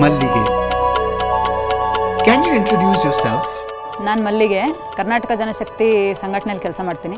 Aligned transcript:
Mallige. 0.00 0.42
You 2.46 2.52
introduce 2.58 3.02
your 3.04 3.16
self 3.22 3.48
ನಾನು 4.06 4.20
ಮಲ್ಲಿಗೆ. 4.26 4.60
ಕರ್ನಾಟಕ 4.98 5.32
ಜನಶಕ್ತಿ 5.40 5.88
ಸಂಘಟನೆಯಲ್ಲಿ 6.20 6.62
ಕೆಲಸ 6.66 6.80
ಮಾಡ್ತೀನಿ. 6.88 7.16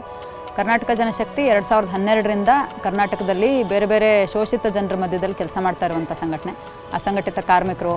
ಕರ್ನಾಟಕ 0.58 0.90
ಜನಶಕ್ತಿ 1.00 1.42
ಎರಡು 1.52 1.66
ಸಾವಿರದ 1.71 1.90
ಹನ್ನೆರಡರಿಂದ 1.96 2.50
ಕರ್ನಾಟಕದಲ್ಲಿ 2.87 3.50
ಬೇರೆ 3.72 3.87
ಬೇರೆ 3.92 4.10
ಶೋಷಿತ 4.32 4.66
ಜನರ 4.76 4.96
ಮಧ್ಯದಲ್ಲಿ 5.04 5.37
ಕೆಲಸ 5.42 5.56
ಮಾಡ್ತಾ 5.66 5.87
ಇರುವಂಥ 5.90 6.12
ಸಂಘಟನೆ. 6.22 6.52
ಅಸಂಘಟಿತ 6.98 7.41
ಕಾರ್ಮಿಕರು 7.50 7.95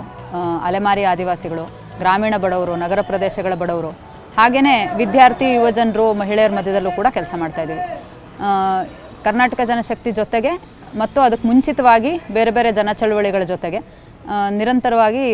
ಅಲೆಮಾರಿ 0.70 1.06
ಆದಿವಾಸಿಗಳು, 1.12 1.66
ಗ್ರಾಮೀಣ 2.02 2.36
ಬಡವರು, 2.46 2.76
ನಗರ 2.86 3.02
ಪ್ರದೇಶಗಳ 3.12 3.54
ಬಡವರು 3.64 3.92
ಹಾಗೆಯೇ 4.40 4.78
ವಿದ್ಯಾರ್ಥಿ 5.02 5.50
ಯುವಜನರು 5.58 6.08
ಮಹಿಳೆಯರ 6.24 6.54
ಮಧ್ಯದಲ್ಲೂ 6.60 6.94
ಕೂಡ 6.98 7.08
ಕೆಲಸ 7.20 7.34
ಮಾಡ್ತಾ 7.44 7.62
ಇದ್ದೀವಿ 7.68 7.84
ಕರ್ನಾಟಕ 9.28 9.62
ಜನಶಕ್ತಿ 9.72 10.12
ಜೊತೆಗೆ 10.20 10.52
ಮತ್ತು 11.02 11.20
ಅದಕ್ಕೆ 11.28 11.46
ಮುಂಚಿತವಾಗಿ 11.50 12.12
ಬೇರೆ 12.36 12.52
ಬೇರೆ 12.58 12.70
ಜನ 12.78 12.90
ಚಳುವಳಿಗಳ 13.00 13.44
ಜೊತೆಗೆ 13.54 13.80
ನಿರಂತರವಾಗಿ 14.60 15.26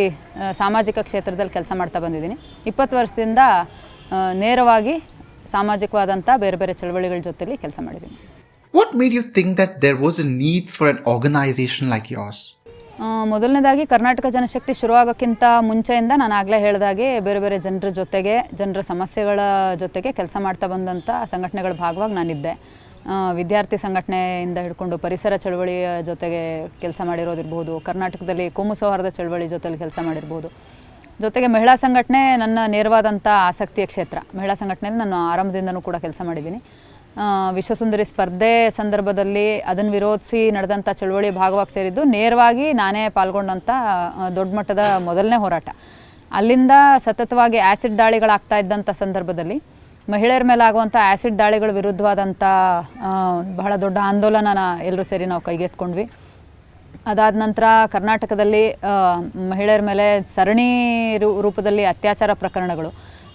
ಸಾಮಾಜಿಕ 0.61 0.97
ಕ್ಷೇತ್ರದಲ್ಲಿ 1.07 1.53
ಕೆಲಸ 1.57 1.71
ಮಾಡ್ತಾ 1.79 1.99
ಬಂದಿದ್ದೀನಿ. 2.05 2.37
ಇಪ್ಪತ್ತು 2.71 2.95
ವರ್ಷದಿಂದ 2.99 3.39
ನೇರವಾಗಿ 4.43 4.95
ಸಾಮಾಜಿಕವಾದಂಥ 5.53 6.29
ಬೇರೆ 6.43 6.57
ಬೇರೆ 6.61 6.73
ಚಳವಳಿಗಳ 6.81 7.21
ಜೊತೆಲಿ 7.29 7.55
ಕೆಲಸ 7.63 7.79
ಮಾಡಿದ್ದೀನಿ. 7.85 8.17
What 8.77 8.93
made 9.01 9.13
you 9.17 9.23
think 9.37 9.53
that 9.61 9.73
there 9.85 9.97
was 10.05 10.19
a 10.25 10.27
need 10.43 10.69
for 10.75 10.89
an 10.93 11.01
organisation 11.13 11.89
like 11.93 12.09
yours? 12.17 12.39
ಮೊದಲನೇದಾಗಿ 13.31 13.83
ಕರ್ನಾಟಕ 13.91 14.25
ಜನಶಕ್ತಿ 14.35 14.73
ಶುರುವಾಗೋಕ್ಕಿಂತ 14.79 15.43
ಮುಂಚೆಯಿಂದ 15.69 16.13
ನಾನು 16.21 16.33
ಆಗಲೇ 16.39 16.57
ಹೇಳಿದಾಗೆ 16.65 17.07
ಬೇರೆ 17.27 17.39
ಬೇರೆ 17.43 17.57
ಜನರ 17.65 17.89
ಜೊತೆಗೆ 17.99 18.35
ಜನರ 18.59 18.81
ಸಮಸ್ಯೆಗಳ 18.89 19.39
ಜೊತೆಗೆ 19.83 20.09
ಕೆಲಸ 20.19 20.35
ಮಾಡ್ತಾ 20.45 20.67
ಬಂದಂಥ 20.73 21.09
ಸಂಘಟನೆಗಳ 21.31 21.73
ಭಾಗವಾಗಿ 21.83 22.15
ನಾನಿದ್ದೆ. 22.19 22.53
ವಿದ್ಯಾರ್ಥಿ 23.39 23.77
ಸಂಘಟನೆಯಿಂದ 23.83 24.59
ಹಿಡ್ಕೊಂಡು 24.65 24.95
ಪರಿಸರ 25.05 25.33
ಚಳವಳಿಯ 25.43 25.87
ಜೊತೆಗೆ 26.09 26.41
ಕೆಲಸ 26.83 27.01
ಮಾಡಿರೋದಿರ್ಬೋದು, 27.09 27.73
ಕರ್ನಾಟಕದಲ್ಲಿ 27.87 28.45
ಕೋಮು 28.57 28.75
ಸೌಹಾರ್ದ 28.81 29.09
ಚಳವಳಿ 29.17 29.47
ಜೊತೆಲಿ 29.55 29.77
ಕೆಲಸ 29.83 29.99
ಮಾಡಿರ್ಬೋದು. 30.07 30.49
ಜೊತೆಗೆ 31.23 31.47
ಮಹಿಳಾ 31.55 31.73
ಸಂಘಟನೆ 31.83 32.21
ನನ್ನ 32.43 32.59
ನೇರವಾದಂಥ 32.75 33.27
ಆಸಕ್ತಿಯ 33.49 33.85
ಕ್ಷೇತ್ರ. 33.91 34.19
ಮಹಿಳಾ 34.37 34.55
ಸಂಘಟನೆಯಲ್ಲಿ 34.61 34.99
ನಾನು 35.03 35.17
ಆರಂಭದಿಂದನೂ 35.33 35.81
ಕೂಡ 35.87 35.97
ಕೆಲಸ 36.05 36.21
ಮಾಡಿದ್ದೀನಿ. 36.29 36.59
ವಿಶ್ವಸುಂದರಿ 37.57 38.05
ಸ್ಪರ್ಧೆ 38.11 38.53
ಸಂದರ್ಭದಲ್ಲಿ 38.77 39.47
ಅದನ್ನು 39.71 39.91
ವಿರೋಧಿಸಿ 39.95 40.39
ನಡೆದಂಥ 40.55 40.89
ಚಳವಳಿ 41.01 41.29
ಭಾಗವಾಗಿ 41.41 41.73
ಸೇರಿದ್ದು 41.77 42.03
ನೇರವಾಗಿ 42.15 42.65
ನಾನೇ 42.81 43.03
ಪಾಲ್ಗೊಂಡಂಥ 43.17 43.69
ದೊಡ್ಡ 44.37 44.49
ಮಟ್ಟದ 44.59 44.83
ಮೊದಲನೇ 45.09 45.37
ಹೋರಾಟ. 45.43 45.69
ಅಲ್ಲಿಂದ 46.37 46.73
ಸತತವಾಗಿ 47.05 47.59
ಆ್ಯಸಿಡ್ 47.69 47.97
ದಾಳಿಗಳಾಗ್ತಾ 48.01 48.57
ಇದ್ದಂಥ 48.63 48.89
ಸಂದರ್ಭದಲ್ಲಿ 49.03 49.57
ಮಹಿಳೆಯರ 50.07 50.43
ಮೇಲೆ 50.43 50.63
ಆಗುವಂಥ 50.63 50.95
ಆ್ಯಸಿಡ್ 51.03 51.37
ದಾಳಿಗಳ 51.39 51.71
ವಿರುದ್ಧವಾದಂಥ 51.77 52.43
ಬಹಳ 53.59 53.73
ದೊಡ್ಡ 53.83 53.97
ಆಂದೋಲನನ 54.07 54.61
ಎಲ್ಲರೂ 54.83 55.05
ಸೇರಿ 55.11 55.25
ನಾವು 55.25 55.41
ಕೈಗೆತ್ಕೊಂಡ್ವಿ 55.41 56.05
ಅದಾದ 57.05 57.35
ನಂತರ 57.41 57.63
ಕರ್ನಾಟಕದಲ್ಲಿ 57.93 58.63
ಮಹಿಳೆಯರ 59.51 59.83
ಮೇಲೆ 59.87 60.05
ಸರಣಿ 60.35 60.67
ರೂಪದಲ್ಲಿ 61.41 61.83
ಅತ್ಯಾಚಾರ 61.85 62.31
ಪ್ರಕರಣಗಳು 62.41 62.89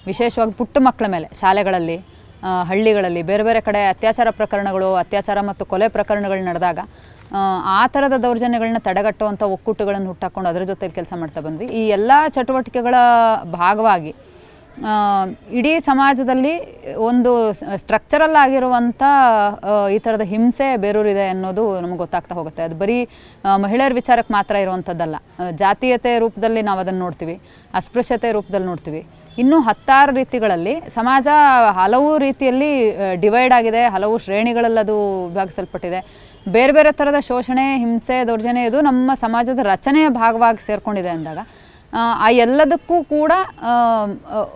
ವಿಶೇಷವಾಗಿ 0.06 0.55
ಪುಟ್ಟ 0.61 0.77
ಮಕ್ಕಳ 0.86 1.06
ಮೇಲೆ 1.06 1.28
ಶಾಲೆಗಳಲ್ಲಿ 1.41 1.96
ಹಳ್ಳಿಗಳಲ್ಲಿ 2.66 3.22
ಬೇರೆ 3.30 3.42
ಬೇರೆ 3.42 3.61
ಕಡೆ 3.61 3.80
ಅತ್ಯಾಚಾರ 3.89 4.28
ಪ್ರಕರಣಗಳು 4.39 4.89
ಅತ್ಯಾಚಾರ 4.96 5.39
ಮತ್ತು 5.48 5.64
ಕೊಲೆ 5.66 5.86
ಪ್ರಕರಣಗಳು 5.96 6.42
ನಡೆದಾಗ 6.44 6.78
ಆ, 7.69 7.80
ಥರದ 7.92 8.16
ದೌರ್ಜನ್ಯಗಳನ್ನ 8.22 8.78
ತಡೆಗಟ್ಟುವಂಥ 8.84 9.42
ಒಕ್ಕೂಟಗಳನ್ನು 9.55 10.08
ಹುಟ್ಟಾಕ್ಕೊಂಡು 10.08 10.48
ಅದರ 10.48 10.62
ಜೊತೆಲಿ 10.64 10.94
ಕೆಲಸ 10.94 11.12
ಮಾಡ್ತಾ 11.19 11.41
ಬಂದ್ವಿ. 11.41 11.66
ಈ 11.70 11.83
ಎಲ್ಲ 11.89 12.12
ಚಟುವಟಿಕೆಗಳ 12.28 12.94
ಭಾಗವಾಗಿ 13.55 14.12
ಇಡೀ 15.59 15.73
ಸಮಾಜದಲ್ಲಿ 15.89 16.53
ಒಂದು 17.09 17.31
ಸ್ಟ್ರಕ್ಚರಲ್ 17.83 18.37
ಆಗಿರುವಂಥ 18.43 19.03
ಈ 19.95 19.98
ಥರದ 20.05 20.25
ಹಿಂಸೆ 20.33 20.69
ಬೇರೂರಿದೆ 20.85 21.25
ಅನ್ನೋದು 21.35 21.65
ನಮಗೆ 21.85 22.01
ಗೊತ್ತಾಗ್ತಾ 22.05 22.35
ಹೋಗುತ್ತೆ. 22.39 22.62
ಅದು 22.69 22.77
ಬರೀ 22.83 22.98
ಮಹಿಳೆಯರ 23.65 23.95
ವಿಚಾರಕ್ಕೆ 24.01 24.33
ಮಾತ್ರ 24.37 24.55
ಇರುವಂಥದ್ದಲ್ಲ 24.65 25.17
ಜಾತೀಯತೆ 25.62 26.12
ರೂಪದಲ್ಲಿ 26.25 26.62
ನಾವು 26.69 26.81
ಅದನ್ನು 26.85 27.03
ನೋಡ್ತೀವಿ, 27.07 27.37
ಅಸ್ಪೃಶ್ಯತೆ 27.81 28.31
ರೂಪದಲ್ಲಿ 28.39 28.69
ನೋಡ್ತೀವಿ. 28.73 29.03
ಇನ್ನೂ 29.43 29.59
ಹತ್ತಾರು 29.69 30.12
ರೀತಿಗಳಲ್ಲಿ 30.20 30.75
ಸಮಾಜ 30.98 31.29
ಹಲವು 31.81 32.11
ರೀತಿಯಲ್ಲಿ 32.27 32.73
ಡಿವೈಡ್ 33.25 33.55
ಆಗಿದೆ, 33.58 33.83
ಹಲವು 33.95 34.17
ಶ್ರೇಣಿಗಳಲ್ಲಿ 34.25 34.81
ಅದು 34.85 34.97
ವಿಭಾಗಿಸಲ್ಪಟ್ಟಿದೆ. 35.29 36.01
ಬೇರೆ 36.57 36.73
ಬೇರೆ 36.77 36.91
ಥರದ 36.98 37.19
ಶೋಷಣೆ, 37.31 37.67
ಹಿಂಸೆ, 37.85 38.19
ದೌರ್ಜನ್ಯ 38.31 38.69
ಇದು 38.70 38.81
ನಮ್ಮ 38.89 39.11
ಸಮಾಜದ 39.25 39.64
ರಚನೆಯ 39.75 40.08
ಭಾಗವಾಗಿ 40.23 40.63
ಸೇರಿಕೊಂಡಿದೆ 40.69 41.11
ಅಂದಾಗ 41.17 41.41
ಆ, 41.93 42.01
ಎಲ್ಲದಕ್ಕೂ 42.39 43.03
ಕೂಡ 43.13 43.33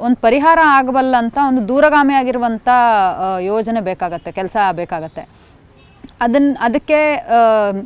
ಒಂದು 0.00 0.16
ಪರಿಹಾರ 0.20 0.58
ಆಗಬಲ್ಲಂಥ 0.70 1.38
ಒಂದು 1.46 1.68
ದೂರಗಾಮಿ 1.68 2.14
ಆಗಿರುವಂಥ 2.14 2.68
ಯೋಜನೆ 3.44 3.80
ಬೇಕಾಗತ್ತೆ 3.80 4.32
ಕೆಲಸ 4.32 4.56
ಬೇಕಾಗತ್ತೆ. 4.72 5.22
ಅದನ್ನ 6.20 6.50
ಅದಕ್ಕೆ 6.60 6.98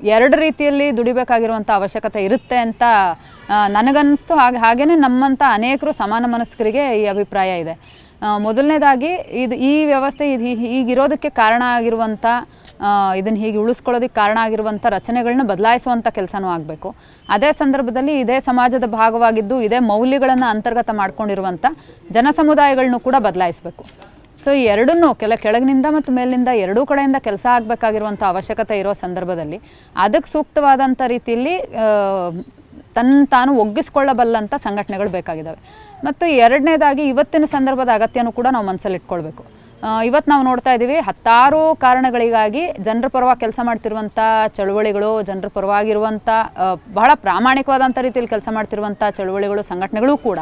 ಎರಡು 0.09 0.37
ರೀತಿಯಲ್ಲಿ 0.37 0.97
ದುಡಿಬೇಕಾಗಿರುವಂಥ 0.97 1.71
ಅವಶ್ಯಕತೆ 1.71 2.21
ಇರುತ್ತೆ 2.25 2.57
ಅಂತ 2.57 2.83
ನನಗನ್ನಿಸ್ತು. 3.69 4.35
ಹಾಗೆ 4.37 4.59
ಹಾಗೇ 4.59 4.85
ನಮ್ಮಂಥ 4.99 5.43
ಅನೇಕರು 5.51 5.93
ಸಮಾನ 5.93 6.25
ಮನಸ್ಕರಿಗೆ 6.27 7.01
ಈ 7.01 7.07
ಅಭಿಪ್ರಾಯ 7.07 7.61
ಇದೆ. 7.61 7.75
ಮೊದಲನೇದಾಗಿ 8.39 9.11
ಇದು 9.41 9.55
ಈ 9.65 9.85
ವ್ಯವಸ್ಥೆ 9.85 10.27
ಇದು 10.33 10.45
ಹೀಗಿರೋದಕ್ಕೆ 10.67 11.29
ಕಾರಣ 11.37 11.63
ಆಗಿರುವಂಥ 11.75 12.27
ಇದನ್ನು 13.19 13.41
ಹೀಗೆ 13.45 13.59
ಉಳಿಸ್ಕೊಳ್ಳೋದಕ್ಕೆ 13.65 14.17
ಕಾರಣ 14.21 14.39
ಆಗಿರುವಂಥ 14.47 14.87
ರಚನೆಗಳನ್ನ 14.97 15.45
ಬದಲಾಯಿಸುವಂಥ 15.53 16.09
ಕೆಲಸನೂ 16.19 16.49
ಆಗಬೇಕು. 16.57 16.89
ಅದೇ 17.37 17.51
ಸಂದರ್ಭದಲ್ಲಿ 17.61 18.15
ಇದೇ 18.25 18.37
ಸಮಾಜದ 18.49 18.89
ಭಾಗವಾಗಿದ್ದು 18.99 19.59
ಇದೇ 19.69 19.81
ಮೌಲ್ಯಗಳನ್ನು 19.93 20.47
ಅಂತರ್ಗತ 20.55 20.91
ಮಾಡ್ಕೊಂಡಿರುವಂಥ 21.03 21.67
ಜನ 22.19 22.27
ಸಮುದಾಯಗಳನ್ನೂ 22.41 23.01
ಕೂಡ 23.07 23.17
ಬದಲಾಯಿಸಬೇಕು. 23.29 23.85
ಸೊ 24.45 24.53
ಈ 24.59 24.65
ಎರಡನ್ನೂ 24.73 25.09
ಕೆಲ 25.21 25.35
ಕೆಳಗಿನಿಂದ 25.45 25.87
ಮತ್ತು 25.95 26.11
ಮೇಲಿನಿಂದ 26.19 26.51
ಎರಡೂ 26.65 26.83
ಕಡೆಯಿಂದ 26.91 27.19
ಕೆಲಸ 27.29 27.45
ಆಗಬೇಕಾಗಿರುವಂಥ 27.55 28.23
ಅವಶ್ಯಕತೆ 28.33 28.75
ಇರೋ 28.83 28.93
ಸಂದರ್ಭದಲ್ಲಿ 29.05 29.59
ಅದಕ್ಕೆ 30.05 30.31
ಸೂಕ್ತವಾದಂಥ 30.35 31.01
ರೀತಿಯಲ್ಲಿ 31.15 31.55
ತನ್ನ 32.97 33.25
ತಾನು 33.35 33.51
ಒಗ್ಗಿಸ್ಕೊಳ್ಳಬಲ್ಲಂಥ 33.63 34.55
ಸಂಘಟನೆಗಳು 34.67 35.11
ಬೇಕಾಗಿದ್ದಾವೆ 35.17 35.61
ಮತ್ತು 36.07 36.25
ಎರಡನೇದಾಗಿ 36.45 37.05
ಇವತ್ತಿನ 37.13 37.45
ಸಂದರ್ಭದ 37.57 37.91
ಅಗತ್ಯನೂ 37.99 38.31
ಕೂಡ 38.39 38.47
ನಾವು 38.55 38.67
ಮನಸ್ಸಲ್ಲಿ 38.71 38.99
ಇಟ್ಕೊಳ್ಬೇಕು 39.01 39.43
ಇವತ್ತು 40.09 40.29
ನಾವು 40.33 40.45
ನೋಡ್ತಾ 40.49 40.71
ಇದ್ದೀವಿ 40.77 40.97
ಹತ್ತಾರು 41.09 41.61
ಕಾರಣಗಳಿಗಾಗಿ 41.85 42.63
ಜನರ 42.87 43.09
ಪರವಾಗಿ 43.15 43.41
ಕೆಲಸ 43.45 43.61
ಮಾಡ್ತಿರುವಂಥ 43.69 44.19
ಚಳುವಳಿಗಳು, 44.57 45.11
ಜನರ 45.29 45.49
ಪರವಾಗಿರುವಂಥ 45.57 46.29
ಬಹಳ 46.99 47.11
ಪ್ರಾಮಾಣಿಕವಾದಂಥ 47.27 47.99
ರೀತಿಯಲ್ಲಿ 48.07 48.33
ಕೆಲಸ 48.35 48.49
ಮಾಡ್ತಿರುವಂಥ 48.57 49.03
ಚಳುವಳಿಗಳು, 49.19 49.63
ಸಂಘಟನೆಗಳು 49.71 50.15
ಕೂಡ 50.27 50.41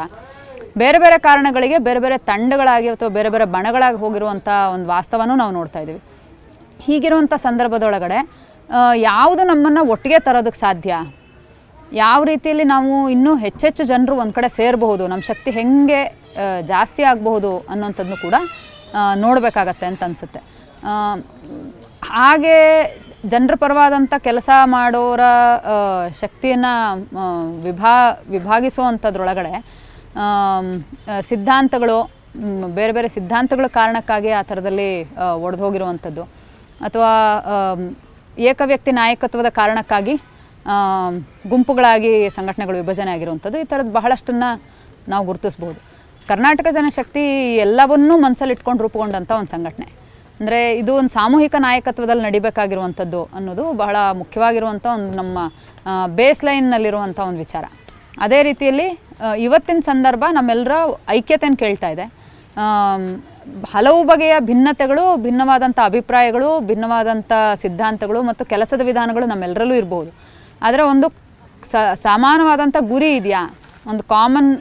ಬೇರೆ 0.81 0.97
ಬೇರೆ 1.03 1.17
ಕಾರಣಗಳಿಗೆ, 1.27 1.77
ಬೇರೆ 1.87 1.99
ಬೇರೆ 2.05 2.17
ತಂಡಗಳಾಗಿ 2.29 2.87
ಅಥವಾ 2.93 3.09
ಬೇರೆ 3.17 3.29
ಬೇರೆ 3.33 3.45
ಬಣಗಳಾಗಿ 3.57 3.99
ಹೋಗಿರುವಂಥ 4.03 4.47
ಒಂದು 4.75 4.87
ವಾಸ್ತವನೂ 4.95 5.35
ನಾವು 5.41 5.53
ನೋಡ್ತಾ 5.59 5.81
ಇದ್ದೀವಿ 5.83 6.01
ಹೀಗಿರುವಂಥ 6.85 7.33
ಸಂದರ್ಭದೊಳಗಡೆ 7.47 8.19
ಯಾವುದು 9.09 9.41
ನಮ್ಮನ್ನು 9.51 9.81
ಒಟ್ಟಿಗೆ 9.93 10.19
ತರೋದಕ್ಕೆ 10.27 10.59
ಸಾಧ್ಯ? 10.65 10.93
ಯಾವ 12.03 12.19
ರೀತಿಯಲ್ಲಿ 12.29 12.65
ನಾವು 12.75 12.93
ಇನ್ನೂ 13.15 13.31
ಹೆಚ್ಚೆಚ್ಚು 13.45 13.83
ಜನರು 13.91 14.13
ಒಂದು 14.21 14.33
ಕಡೆ 14.37 14.47
ಸೇರಬಹುದು 14.59 15.03
ನಮ್ಮ 15.11 15.23
ಶಕ್ತಿ 15.31 15.49
ಹೆಂಗೆ 15.57 15.99
ಜಾಸ್ತಿ 16.71 17.03
ಆಗಬಹುದು 17.11 17.51
ಅನ್ನೋಂಥದ್ದನ್ನು 17.73 18.17
ಕೂಡ 18.23 18.35
ನೋಡಬೇಕಾಗತ್ತೆ 19.23 19.85
ಅಂತ 19.91 20.01
ಅನಿಸುತ್ತೆ. 20.07 20.41
ಹಾಗೆ 22.17 22.57
ಜನರ 23.33 23.53
ಪರವಾದಂಥ 23.63 24.13
ಕೆಲಸ 24.27 24.49
ಮಾಡೋರ 24.75 25.23
ಶಕ್ತಿಯನ್ನು 26.21 26.73
ವಿಭಾ 27.65 27.93
ವಿಭಾಗಿಸುವಂಥದ್ರೊಳಗಡೆ 28.33 29.53
ಸಿದ್ಧಾಂತಗಳು 31.29 31.97
ಬೇರೆ 32.77 32.91
ಬೇರೆ 32.97 33.09
ಸಿದ್ಧಾಂತಗಳ 33.15 33.67
ಕಾರಣಕ್ಕಾಗಿ 33.79 34.31
ಆ 34.39 34.41
ಥರದಲ್ಲಿ 34.49 34.89
ಒಡೆದು 35.45 35.63
ಹೋಗಿರುವಂಥದ್ದು 35.65 36.23
ಅಥವಾ 36.87 37.11
ಏಕವ್ಯಕ್ತಿ 38.51 38.91
ನಾಯಕತ್ವದ 39.01 39.49
ಕಾರಣಕ್ಕಾಗಿ 39.59 40.15
ಗುಂಪುಗಳಾಗಿ 41.51 42.13
ಸಂಘಟನೆಗಳು 42.37 42.77
ವಿಭಜನೆ 42.83 43.11
ಆಗಿರುವಂಥದ್ದು 43.15 43.57
ಈ 43.63 43.65
ಥರದ್ದು 43.71 43.93
ಬಹಳಷ್ಟನ್ನು 43.99 44.49
ನಾವು 45.11 45.23
ಗುರುತಿಸ್ಬೋದು. 45.29 45.79
ಕರ್ನಾಟಕ 46.29 46.67
ಜನಶಕ್ತಿ 46.77 47.23
ಎಲ್ಲವನ್ನೂ 47.65 48.13
ಮನಸ್ಸಲ್ಲಿ 48.25 48.53
ಇಟ್ಕೊಂಡು 48.55 48.81
ರೂಪುಗೊಂಡಂಥ 48.85 49.31
ಒಂದು 49.39 49.51
ಸಂಘಟನೆ. 49.55 49.87
ಅಂದರೆ 50.39 50.59
ಇದು 50.79 50.91
ಒಂದು 50.99 51.11
ಸಾಮೂಹಿಕ 51.17 51.55
ನಾಯಕತ್ವದಲ್ಲಿ 51.65 52.23
ನಡಿಬೇಕಾಗಿರುವಂಥದ್ದು 52.27 53.21
ಅನ್ನೋದು 53.37 53.65
ಬಹಳ 53.81 53.95
ಮುಖ್ಯವಾಗಿರುವಂಥ 54.21 54.85
ಒಂದು 54.97 55.11
ನಮ್ಮ 55.21 55.37
ಬೇಸ್ 56.19 56.41
ಲೈನ್ನಲ್ಲಿರುವಂಥ 56.47 57.19
ಒಂದು 57.29 57.39
ವಿಚಾರ. 57.45 57.65
ಅದೇ 58.25 58.39
ರೀತಿಯಲ್ಲಿ 58.49 58.87
ಇವತ್ತಿನ 59.47 59.81
ಸಂದರ್ಭ 59.91 60.23
ನಮ್ಮೆಲ್ಲರ 60.37 60.75
ಐಕ್ಯತೆಯನ್ನು 61.17 61.59
ಕೇಳ್ತಾ 61.63 61.89
ಇದೆ. 61.95 62.05
ಹಲವು 63.73 63.99
ಬಗೆಯ 64.11 64.35
ಭಿನ್ನತೆಗಳು, 64.49 65.03
ಭಿನ್ನವಾದಂಥ 65.25 65.79
ಅಭಿಪ್ರಾಯಗಳು, 65.89 66.49
ಭಿನ್ನವಾದಂಥ 66.69 67.31
ಸಿದ್ಧಾಂತಗಳು 67.63 68.21
ಮತ್ತು 68.29 68.43
ಕೆಲಸದ 68.53 68.81
ವಿಧಾನಗಳು 68.89 69.25
ನಮ್ಮೆಲ್ಲರಲ್ಲೂ 69.33 69.75
ಇರಬಹುದು 69.81 70.11
ಆದರೆ 70.65 70.83
ಒಂದು 70.93 71.07
ಸ, 71.71 71.75
ಸಮಾನವಾದಂಥ 72.07 72.77
ಗುರಿ 72.93 73.11
ಇದೆಯಾ? 73.19 73.43
ಒಂದು 73.91 74.03
ಕಾಮನ್ 74.15 74.51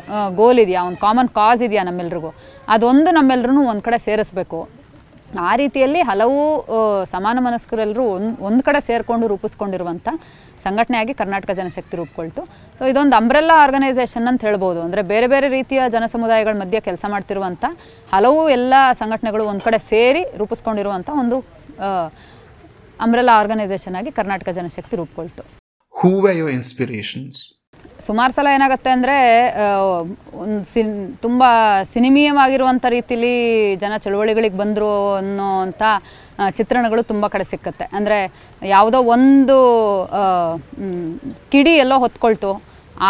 ಗೋಲ್ 0.40 0.58
ಇದೆಯಾ? 0.64 0.80
ಒಂದು 0.88 1.00
ಕಾಮನ್ 1.06 1.28
ಕಾಸ್ 1.40 1.62
ಇದೆಯಾ 1.66 1.82
ನಮ್ಮೆಲ್ರಿಗೂ? 1.90 2.30
ಅದೊಂದು 2.74 3.10
ನಮ್ಮೆಲ್ಲರೂ 3.18 3.62
ಒಂದು 3.72 3.84
ಕಡೆ 3.88 3.98
ಸೇರಿಸ್ಬೇಕು. 4.08 4.58
ಆ 5.50 5.52
ರೀತಿಯಲ್ಲಿ 5.60 6.00
ಹಲವು 6.08 6.40
ಸಮಾನ 7.12 7.36
ಮನಸ್ಕರೆಲ್ಲರೂ 7.46 8.04
ಒಂದು 8.16 8.32
ಒಂದು 8.48 8.62
ಕಡೆ 8.66 8.80
ಸೇರಿಕೊಂಡು 8.88 9.24
ರೂಪಿಸ್ಕೊಂಡಿರುವಂಥ 9.32 10.08
ಸಂಘಟನೆಯಾಗಿ 10.64 11.12
ಕರ್ನಾಟಕ 11.20 11.50
ಜನಶಕ್ತಿ 11.60 11.94
ರೂಪುಕೊಳ್ತು. 12.00 12.42
ಸೊ 12.78 12.82
ಇದೊಂದು 12.90 13.16
ಅಂಬ್ರೆಲ್ಲಾ 13.20 13.56
ಆರ್ಗನೈಸೇಷನ್ 13.64 14.28
ಅಂತ 14.30 14.40
ಹೇಳ್ಬೋದು. 14.48 14.80
ಅಂದರೆ 14.86 15.02
ಬೇರೆ 15.12 15.26
ಬೇರೆ 15.32 15.48
ರೀತಿಯ 15.56 15.80
ಜನ 15.94 16.06
ಸಮುದಾಯಗಳ 16.14 16.54
ಮಧ್ಯೆ 16.62 16.80
ಕೆಲಸ 16.88 17.04
ಮಾಡ್ತಿರುವಂಥ 17.14 17.64
ಹಲವು 18.14 18.40
ಎಲ್ಲ 18.58 18.74
ಸಂಘಟನೆಗಳು 19.00 19.46
ಒಂದು 19.52 19.64
ಕಡೆ 19.66 19.80
ಸೇರಿ 19.92 20.22
ರೂಪಿಸ್ಕೊಂಡಿರುವಂಥ 20.42 21.10
ಒಂದು 21.22 21.38
ಅಂಬ್ರೆಲ್ಲ 23.04 23.30
ಆರ್ಗನೈಸೇಷನ್ 23.40 23.96
ಆಗಿ 24.00 24.10
Karnataka 24.20 24.48
Janashakti 24.60 24.96
ರೂಪುಕೊಳ್ತು. 25.02 25.44
Who 26.00 26.12
your 26.40 26.52
inspirations? 26.60 27.36
ಸುಮಾರು 28.06 28.32
ಸಲ 28.36 28.48
ಏನಾಗುತ್ತೆ 28.56 28.90
ಅಂದರೆ 28.96 29.16
ಒಂದು 30.42 30.64
ಸಿನ್, 30.72 30.92
ತುಂಬ 31.24 31.44
ಸಿನಿಮೀಯವಾಗಿರುವಂಥ 31.92 32.84
ರೀತಿಲಿ 32.94 33.32
ಜನ 33.82 33.96
ಚಳುವಳಿಗಳಿಗೆ 34.04 34.58
ಬಂದರು 34.62 34.90
ಅನ್ನೋವಂಥ 35.20 35.82
ಚಿತ್ರಣಗಳು 36.58 37.02
ತುಂಬ 37.12 37.24
ಕಡೆ 37.34 37.44
ಸಿಕ್ಕತ್ತೆ. 37.52 37.86
ಅಂದರೆ 37.98 38.18
ಯಾವುದೋ 38.74 39.00
ಒಂದು 39.16 39.56
ಕಿಡಿ 41.52 41.74
ಎಲ್ಲೋ 41.84 41.98
ಹೊತ್ಕೊಳ್ತು, 42.04 42.50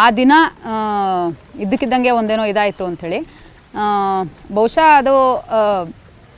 ಆ 0.01 0.05
ದಿನ 0.21 0.33
ಇದ್ದಕ್ಕಿದ್ದಂಗೆ 1.65 2.13
ಒಂದೇನೋ 2.21 2.45
ಇದಾಯಿತು 2.53 2.85
ಅಂಥೇಳಿ 2.91 3.21
ಬಹುಶಃ 4.59 4.89
ಅದು 5.01 5.15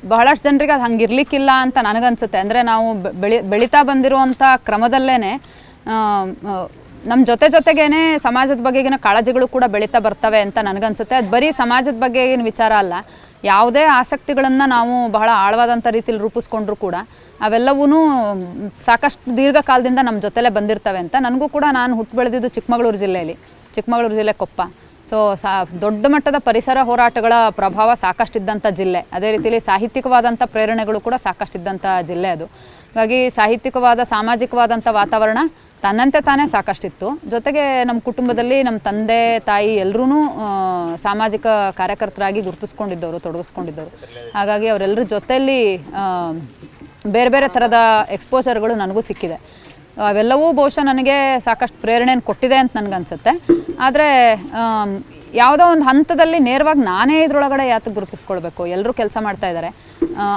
ಬಹಳಷ್ಟು 0.02 0.44
ಜನರಿಗೆ 0.46 0.72
ಅದು 0.76 0.84
ಹಂಗೆ 0.86 1.04
ಇರಲಿಕ್ಕಿಲ್ಲ 1.06 1.50
ಅಂತ 1.64 1.76
ನನಗನ್ಸುತ್ತೆ. 1.88 2.38
ಅಂದರೆ 2.44 2.60
ನಾವು 2.70 2.86
ಬೆಳಿ, 3.22 3.38
ಬೆಳೀತಾ 3.52 3.80
ಬಂದಿರುವಂಥ 3.90 4.42
ಕ್ರಮದಲ್ಲೇ 4.68 5.16
ನಮ್ಮ 7.10 7.22
ಜೊತೆ 7.30 7.46
ಜೊತೆಗೇನೆ 7.54 8.00
ಸಮಾಜದ 8.24 8.60
ಬಗೆಗಿನ 8.66 8.96
ಕಾಳಜಿಗಳು 9.06 9.46
ಕೂಡ 9.54 9.64
ಬೆಳೀತಾ 9.74 9.98
ಬರ್ತವೆ 10.06 10.40
ಅಂತ 10.46 10.58
ನನಗನ್ಸುತ್ತೆ. 10.68 11.14
ಅದು 11.20 11.28
ಬರೀ 11.34 11.48
ಸಮಾಜದ 11.60 11.96
ಬಗ್ಗೆ 12.04 12.22
ಏನು 12.32 12.44
ವಿಚಾರ 12.50 12.72
ಅಲ್ಲ. 12.82 12.94
ಯಾವುದೇ 13.50 13.82
ಆಸಕ್ತಿಗಳನ್ನು 13.98 14.66
ನಾವು 14.76 14.94
ಬಹಳ 15.16 15.28
ಆಳವಾದಂಥ 15.44 15.86
ರೀತಿಯಲ್ಲಿ 15.96 16.22
ರೂಪಿಸ್ಕೊಂಡ್ರು 16.26 16.76
ಕೂಡ 16.84 16.96
ಅವೆಲ್ಲವೂ 17.46 17.84
ಸಾಕಷ್ಟು 18.88 19.36
ದೀರ್ಘಕಾಲದಿಂದ 19.38 20.00
ನಮ್ಮ 20.08 20.18
ಜೊತೆಲೇ 20.26 20.50
ಬಂದಿರ್ತವೆ 20.58 21.00
ಅಂತ 21.04 21.16
ನನಗೂ 21.26 21.48
ಕೂಡ 21.56 21.64
ನಾನು 21.78 21.92
ಹುಟ್ಟು 22.00 22.16
ಬೆಳೆದಿದ್ದು 22.20 22.50
ಚಿಕ್ಕಮಗಳೂರು 22.56 23.00
ಜಿಲ್ಲೆಯಲ್ಲಿ 23.04 23.36
ಚಿಕ್ಕಮಗಳೂರು 23.76 24.16
ಜಿಲ್ಲೆ 24.20 24.34
ಕೊಪ್ಪ. 24.42 24.60
ಸೊ 25.10 25.18
ಸಾ, 25.40 25.50
ದೊಡ್ಡ 25.82 26.04
ಮಟ್ಟದ 26.12 26.38
ಪರಿಸರ 26.46 26.78
ಹೋರಾಟಗಳ 26.88 27.34
ಪ್ರಭಾವ 27.58 27.90
ಸಾಕಷ್ಟಿದ್ದಂಥ 28.04 28.66
ಜಿಲ್ಲೆ. 28.78 29.00
ಅದೇ 29.16 29.28
ರೀತಿಯಲ್ಲಿ 29.34 29.60
ಸಾಹಿತ್ಯಿಕವಾದಂಥ 29.66 30.42
ಪ್ರೇರಣೆಗಳು 30.54 31.00
ಕೂಡ 31.06 31.14
ಸಾಕಷ್ಟಿದ್ದಂಥ 31.26 31.86
ಜಿಲ್ಲೆ 32.08 32.30
ಅದು. 32.36 32.46
ಹಾಗಾಗಿ 32.94 33.18
ಸಾಹಿತ್ಯಿಕವಾದ, 33.38 34.00
ಸಾಮಾಜಿಕವಾದಂಥ 34.14 34.86
ವಾತಾವರಣ 35.00 35.38
ತನ್ನಂತೆ 35.84 36.20
ತಾನೇ 36.28 36.44
ಸಾಕಷ್ಟಿತ್ತು. 36.52 37.08
ಜೊತೆಗೆ 37.32 37.64
ನಮ್ಮ 37.88 37.98
ಕುಟುಂಬದಲ್ಲಿ 38.08 38.58
ನಮ್ಮ 38.68 38.78
ತಂದೆ, 38.86 39.18
ತಾಯಿ 39.48 39.72
ಎಲ್ಲರೂ 39.84 40.20
ಸಾಮಾಜಿಕ 41.06 41.46
ಕಾರ್ಯಕರ್ತರಾಗಿ 41.80 42.40
ಗುರುತಿಸ್ಕೊಂಡಿದ್ದವರು, 42.46 43.18
ತೊಡಗಿಸ್ಕೊಂಡಿದ್ದವರು. 43.26 43.92
ಹಾಗಾಗಿ 44.36 44.68
ಅವರೆಲ್ಲರ 44.74 45.04
ಜೊತೆಯಲ್ಲಿ 45.14 45.60
ಬೇರೆ 47.16 47.30
ಬೇರೆ 47.34 47.48
ಥರದ 47.56 47.78
ಎಕ್ಸ್ಪೋಜರ್ಗಳು 48.16 48.74
ನನಗೂ 48.82 49.02
ಸಿಕ್ಕಿದೆ. 49.10 49.36
ಅವೆಲ್ಲವೂ 50.08 50.46
ಬಹುಶಃ 50.60 50.84
ನನಗೆ 50.92 51.18
ಸಾಕಷ್ಟು 51.44 51.78
ಪ್ರೇರಣೆಯನ್ನು 51.84 52.24
ಕೊಟ್ಟಿದೆ 52.30 52.56
ಅಂತ 52.62 52.72
ನನಗನ್ಸುತ್ತೆ. 52.78 53.32
ಆದರೆ 53.86 54.08
ಯಾವುದೋ 55.34 55.64
ಒಂದು 55.66 55.84
ಹಂತದಲ್ಲಿ 55.84 56.38
ನೇರವಾಗಿ 56.40 56.80
ನಾನೇ 56.82 57.24
ಇದ್ರೊಳಗಡೆ 57.24 57.66
ಯಾತಕ್ಕೆ 57.68 57.94
ಗುರುತಿಸ್ಕೊಳ್ಬೇಕು. 57.94 58.62
ಎಲ್ಲರೂ 58.66 58.92
ಕೆಲಸ 58.92 59.16
ಮಾಡ್ತಾ 59.22 59.48
ಇದ್ದಾರೆ 59.48 59.70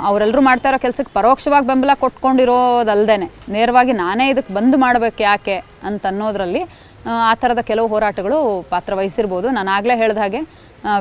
ಅವರೆಲ್ಲರೂ 0.03 0.41
ಮಾಡ್ತಾ 0.41 0.69
ಇರೋ 0.69 0.77
ಕೆಲಸಕ್ಕೆ 0.77 1.13
ಪರೋಕ್ಷವಾಗಿ 1.13 1.67
ಬೆಂಬಲ 1.67 1.91
ಕೊಟ್ಕೊಂಡಿರೋದಲ್ದೇ 1.99 3.15
ನೇರವಾಗಿ 3.49 3.93
ನಾನೇ 3.99 4.29
ಇದಕ್ಕೆ 4.29 4.53
ಬಂದು 4.53 4.77
ಮಾಡಬೇಕು 4.77 5.21
ಯಾಕೆ 5.23 5.57
ಅಂತ 5.83 6.05
ಅನ್ನೋದ್ರಲ್ಲಿ 6.05 6.61
ಆ, 7.05 7.33
ಥರದ 7.33 7.61
ಕೆಲವು 7.61 7.87
ಹೋರಾಟಗಳು 7.87 8.37
ಪಾತ್ರ 8.69 8.93
ವಹಿಸಿರ್ಬೋದು. 8.93 9.47
ನಾನು 9.49 9.71
ಆಗಲೇ 9.71 9.95
ಹೇಳಿದ 9.95 10.17
ಹಾಗೆ 10.17 10.39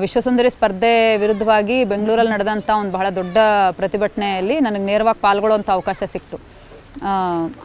ವಿಶ್ವಸುಂದರಿ 0.00 0.50
ಸ್ಪರ್ಧೆ 0.50 0.93
ವಿರುದ್ಧವಾಗಿ 1.17 1.85
ಬೆಂಗಳೂರಲ್ಲಿ 1.85 2.32
ನಡೆದಂಥ 2.32 2.70
ಒಂದು 2.79 2.93
ಬಹಳ 2.93 3.06
ದೊಡ್ಡ 3.17 3.38
ಪ್ರತಿಭಟನೆಯಲ್ಲಿ 3.73 4.61
ನನಗೆ 4.61 4.85
ನೇರವಾಗಿ 4.85 5.20
ಪಾಲ್ಗೊಳ್ಳುವಂಥ 5.20 5.70
ಅವಕಾಶ 5.70 6.02
ಸಿಕ್ತು. 6.06 6.37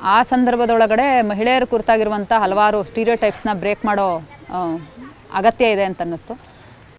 ಆ, 0.06 0.16
ಸಂದರ್ಭದೊಳಗಡೆ 0.24 1.08
ಮಹಿಳೆಯರ 1.30 1.66
ಕುರಿತಾಗಿರುವಂಥ 1.66 2.32
ಹಲವಾರು 2.38 2.84
ಸ್ಟೀರಿಯೋ 2.84 3.16
ಟೈಪ್ಸ್ನ 3.16 3.54
ಬ್ರೇಕ್ 3.56 3.86
ಮಾಡೋ 3.86 4.08
ಅಗತ್ಯ 5.40 5.74
ಇದೆ 5.76 5.86
ಅಂತ 5.90 6.00
ಅನ್ನಿಸ್ತು. 6.06 6.34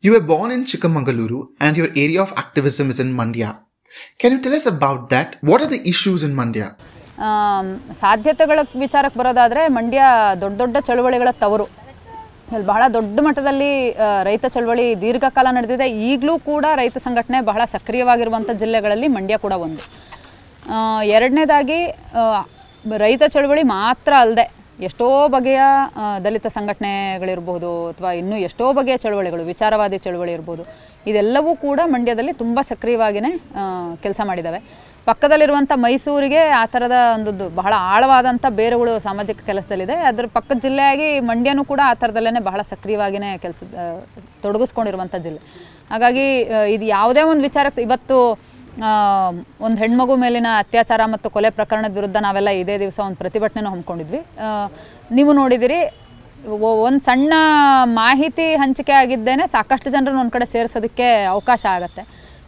You 0.06 0.12
are 0.18 0.26
born 0.32 0.52
in 0.56 0.64
Chikkamagaluru 0.72 1.38
and 1.44 1.78
your 1.80 1.92
area 2.04 2.22
of 2.26 2.34
activism 2.42 2.90
is 2.94 3.00
in 3.04 3.12
Mandya 3.20 3.44
can 4.20 4.34
you 4.36 4.40
tell 4.46 4.56
us 4.60 4.66
about 4.74 5.04
that 5.14 5.32
what 5.50 5.64
are 5.66 5.72
the 5.74 5.78
issues 5.92 6.24
in 6.28 6.36
Mandya 6.42 6.64
ಸಾಧ್ಯತೆಗಳ 8.02 8.60
ವಿಚಾರಕ್ಕೆ 8.84 9.18
ಬರೋದಾದರೆ 9.20 9.62
ಮಂಡ್ಯ 9.78 10.02
ದೊಡ್ಡ 10.42 10.56
ದೊಡ್ಡ 10.62 10.76
ಚಳುವಳಿಗಳ 10.86 11.30
ತವರು. 11.42 11.66
ಇಲ್ಲಿ 12.52 12.66
ಬಹಳ 12.70 12.82
ದೊಡ್ಡ 12.96 13.18
ಮಟ್ಟದಲ್ಲಿ 13.26 13.68
ರೈತ 14.28 14.44
ಚಳವಳಿ 14.54 14.86
ದೀರ್ಘಕಾಲ 15.02 15.46
ನಡೆದಿದೆ. 15.58 15.86
ಈಗಲೂ 16.08 16.34
ಕೂಡ 16.48 16.64
ರೈತ 16.80 16.96
ಸಂಘಟನೆ 17.06 17.38
ಬಹಳ 17.50 17.62
ಸಕ್ರಿಯವಾಗಿರುವಂಥ 17.74 18.50
ಜಿಲ್ಲೆಗಳಲ್ಲಿ 18.62 19.08
ಮಂಡ್ಯ 19.16 19.36
ಕೂಡ 19.44 19.54
ಒಂದು. 19.66 19.82
ಎರಡನೇದಾಗಿ 21.16 21.78
ರೈತ 23.04 23.22
ಚಳವಳಿ 23.34 23.62
ಮಾತ್ರ 23.76 24.12
ಅಲ್ಲದೆ 24.24 24.44
ಎಷ್ಟೋ 24.86 25.08
ಬಗೆಯ 25.34 25.62
ದಲಿತ 26.24 26.46
ಸಂಘಟನೆಗಳಿರ್ಬೋದು 26.56 27.70
ಅಥವಾ 27.90 28.10
ಇನ್ನೂ 28.20 28.36
ಎಷ್ಟೋ 28.46 28.66
ಬಗೆಯ 28.78 28.96
ಚಳುವಳಿಗಳು, 29.04 29.42
ವಿಚಾರವಾದಿ 29.52 29.98
ಚಳುವಳಿ 30.06 30.32
ಇರ್ಬೋದು, 30.36 30.62
ಇದೆಲ್ಲವೂ 31.10 31.52
ಕೂಡ 31.66 31.80
ಮಂಡ್ಯದಲ್ಲಿ 31.94 32.32
ತುಂಬ 32.42 32.58
ಸಕ್ರಿಯವಾಗಿಯೇ 32.70 33.30
ಕೆಲಸ 34.04 34.20
ಮಾಡಿದ್ದಾವೆ 34.30 34.60
ಪಕ್ಕದಲ್ಲಿರುವಂಥ 35.08 35.72
ಮೈಸೂರಿಗೆ 35.84 36.42
ಆ 36.60 36.62
ಥರದ 36.74 36.96
ಒಂದು 37.16 37.46
ಬಹಳ 37.58 37.72
ಆಳವಾದಂಥ 37.94 38.44
ಬೇರುಗಳು 38.60 38.92
ಸಾಮಾಜಿಕ 39.06 39.40
ಕೆಲಸದಲ್ಲಿದೆ. 39.50 39.96
ಅದರ 40.10 40.26
ಪಕ್ಕದ 40.36 40.58
ಜಿಲ್ಲೆಯಾಗಿ 40.66 41.08
ಮಂಡ್ಯನೂ 41.30 41.62
ಕೂಡ 41.72 41.80
ಆ 41.90 41.92
ಥರದಲ್ಲೇ 42.02 42.42
ಬಹಳ 42.48 42.60
ಸಕ್ರಿಯವಾಗಿಯೇ 42.70 43.30
ಕೆಲಸ 43.44 43.62
ತೊಡಗಿಸ್ಕೊಂಡಿರುವಂಥ 44.44 45.14
ಜಿಲ್ಲೆ. 45.26 45.42
ಹಾಗಾಗಿ 45.92 46.26
ಇದು 46.76 46.86
ಯಾವುದೇ 46.96 47.24
ಒಂದು 47.32 47.44
ವಿಚಾರಕ್ಕೆ, 47.48 47.82
ಇವತ್ತು 47.88 48.18
ಒಂದು 49.64 49.76
ಹೆಣ್ಮಗು 49.82 50.14
ಮೇಲಿನ 50.22 50.48
ಅತ್ಯಾಚಾರ 50.62 51.02
ಮತ್ತು 51.14 51.28
ಕೊಲೆ 51.34 51.50
ಪ್ರಕರಣದ 51.58 51.94
ವಿರುದ್ಧ 51.98 52.18
ನಾವೆಲ್ಲ 52.26 52.50
ಇದೇ 52.62 52.76
ದಿವಸ 52.84 52.98
ಒಂದು 53.08 53.18
ಪ್ರತಿಭಟನೆ 53.22 53.68
ಹಮ್ಮಿಕೊಂಡಿದ್ವಿ. 53.72 54.20
ನೀವು 55.18 55.30
ನೋಡಿದಿರಿ 55.40 55.80
ಒಂದು 56.88 57.00
ಸಣ್ಣ 57.08 57.34
ಮಾಹಿತಿ 58.00 58.46
ಹಂಚಿಕೆ 58.62 58.94
ಆಗಿದ್ದೇನೆ, 59.02 59.44
ಸಾಕಷ್ಟು 59.54 59.88
ಜನರನ್ನು 59.94 60.20
ಒಂದು 60.24 60.34
ಕಡೆ 60.36 60.46
ಸೇರಿಸೋದಕ್ಕೆ 60.54 61.06
ಅವಕಾಶ 61.34 61.62
ಆಗುತ್ತೆ. 61.76 62.02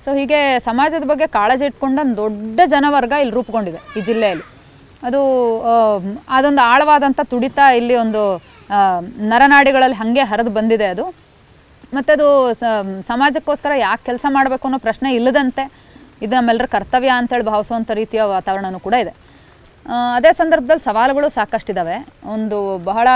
ಸೊ 0.05 0.11
ಹೀಗೆ 0.19 0.41
ಸಮಾಜದ 0.67 1.05
ಬಗ್ಗೆ 1.13 1.27
ಕಾಳಜಿ 1.37 1.65
ಇಟ್ಕೊಂಡು 1.71 2.01
ಒಂದು 2.05 2.17
ದೊಡ್ಡ 2.23 2.61
ಜನವರ್ಗ 2.75 3.13
ಇಲ್ಲಿ 3.23 3.35
ರೂಪುಗೊಂಡಿದೆ 3.39 3.81
ಈ 3.99 4.03
ಜಿಲ್ಲೆಯಲ್ಲಿ. 4.09 4.45
ಅದು 5.07 5.21
ಅದೊಂದು 6.37 6.63
ಆಳವಾದಂಥ 6.73 7.21
ತುಡಿತ 7.33 7.59
ಇಲ್ಲಿ 7.79 7.97
ಒಂದು 8.05 8.23
ನರನಾಡಿಗಳಲ್ಲಿ 9.33 9.97
ಹಾಗೆ 10.03 10.23
ಹರಿದು 10.31 10.53
ಬಂದಿದೆ 10.59 10.87
ಅದು. 10.95 11.07
ಮತ್ತು 11.97 12.11
ಅದು 12.17 12.29
ಸಮಾಜಕ್ಕೋಸ್ಕರ 13.11 13.73
ಯಾಕೆ 13.87 14.03
ಕೆಲಸ 14.11 14.27
ಮಾಡಬೇಕು 14.37 14.65
ಅನ್ನೋ 14.69 14.79
ಪ್ರಶ್ನೆ 14.87 15.09
ಇಲ್ಲದಂತೆ. 15.19 15.65
ಇದು 16.25 16.33
ನಮ್ಮೆಲ್ಲರ 16.37 16.67
ಕರ್ತವ್ಯ 16.75 17.13
ಅಂತೇಳಿ 17.21 17.45
ಭಾವಿಸುವಂಥ 17.53 17.91
ರೀತಿಯ 18.01 18.23
ವಾತಾವರಣವೂ 18.35 18.81
ಕೂಡ 18.87 18.95
ಇದೆ. 19.05 19.13
ಅದೇ 20.17 20.31
ಸಂದರ್ಭದಲ್ಲಿ 20.41 20.85
ಸವಾಲುಗಳು 20.89 21.29
ಸಾಕಷ್ಟಿದ್ದಾವೆ 21.39 21.97
ಒಂದು 22.35 22.59
ಬಹಳ 22.91 23.09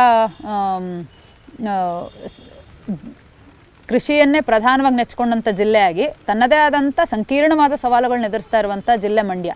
ಕೃಷಿಯನ್ನೇ 3.91 4.41
ಪ್ರಧಾನವಾಗಿ 4.49 4.97
ನೆಚ್ಕೊಂಡಂಥ 5.01 5.49
ಜಿಲ್ಲೆಯಾಗಿ, 5.61 6.05
ತನ್ನದೇ 6.29 6.59
ಆದಂಥ 6.67 7.01
ಸಂಕೀರ್ಣವಾದ 7.13 7.73
ಸವಾಲುಗಳನ್ನ 7.85 8.29
ಎದುರಿಸ್ತಾ 8.31 8.59
ಇರುವಂಥ 8.63 8.91
ಜಿಲ್ಲೆ 9.05 9.23
ಮಂಡ್ಯ. 9.31 9.53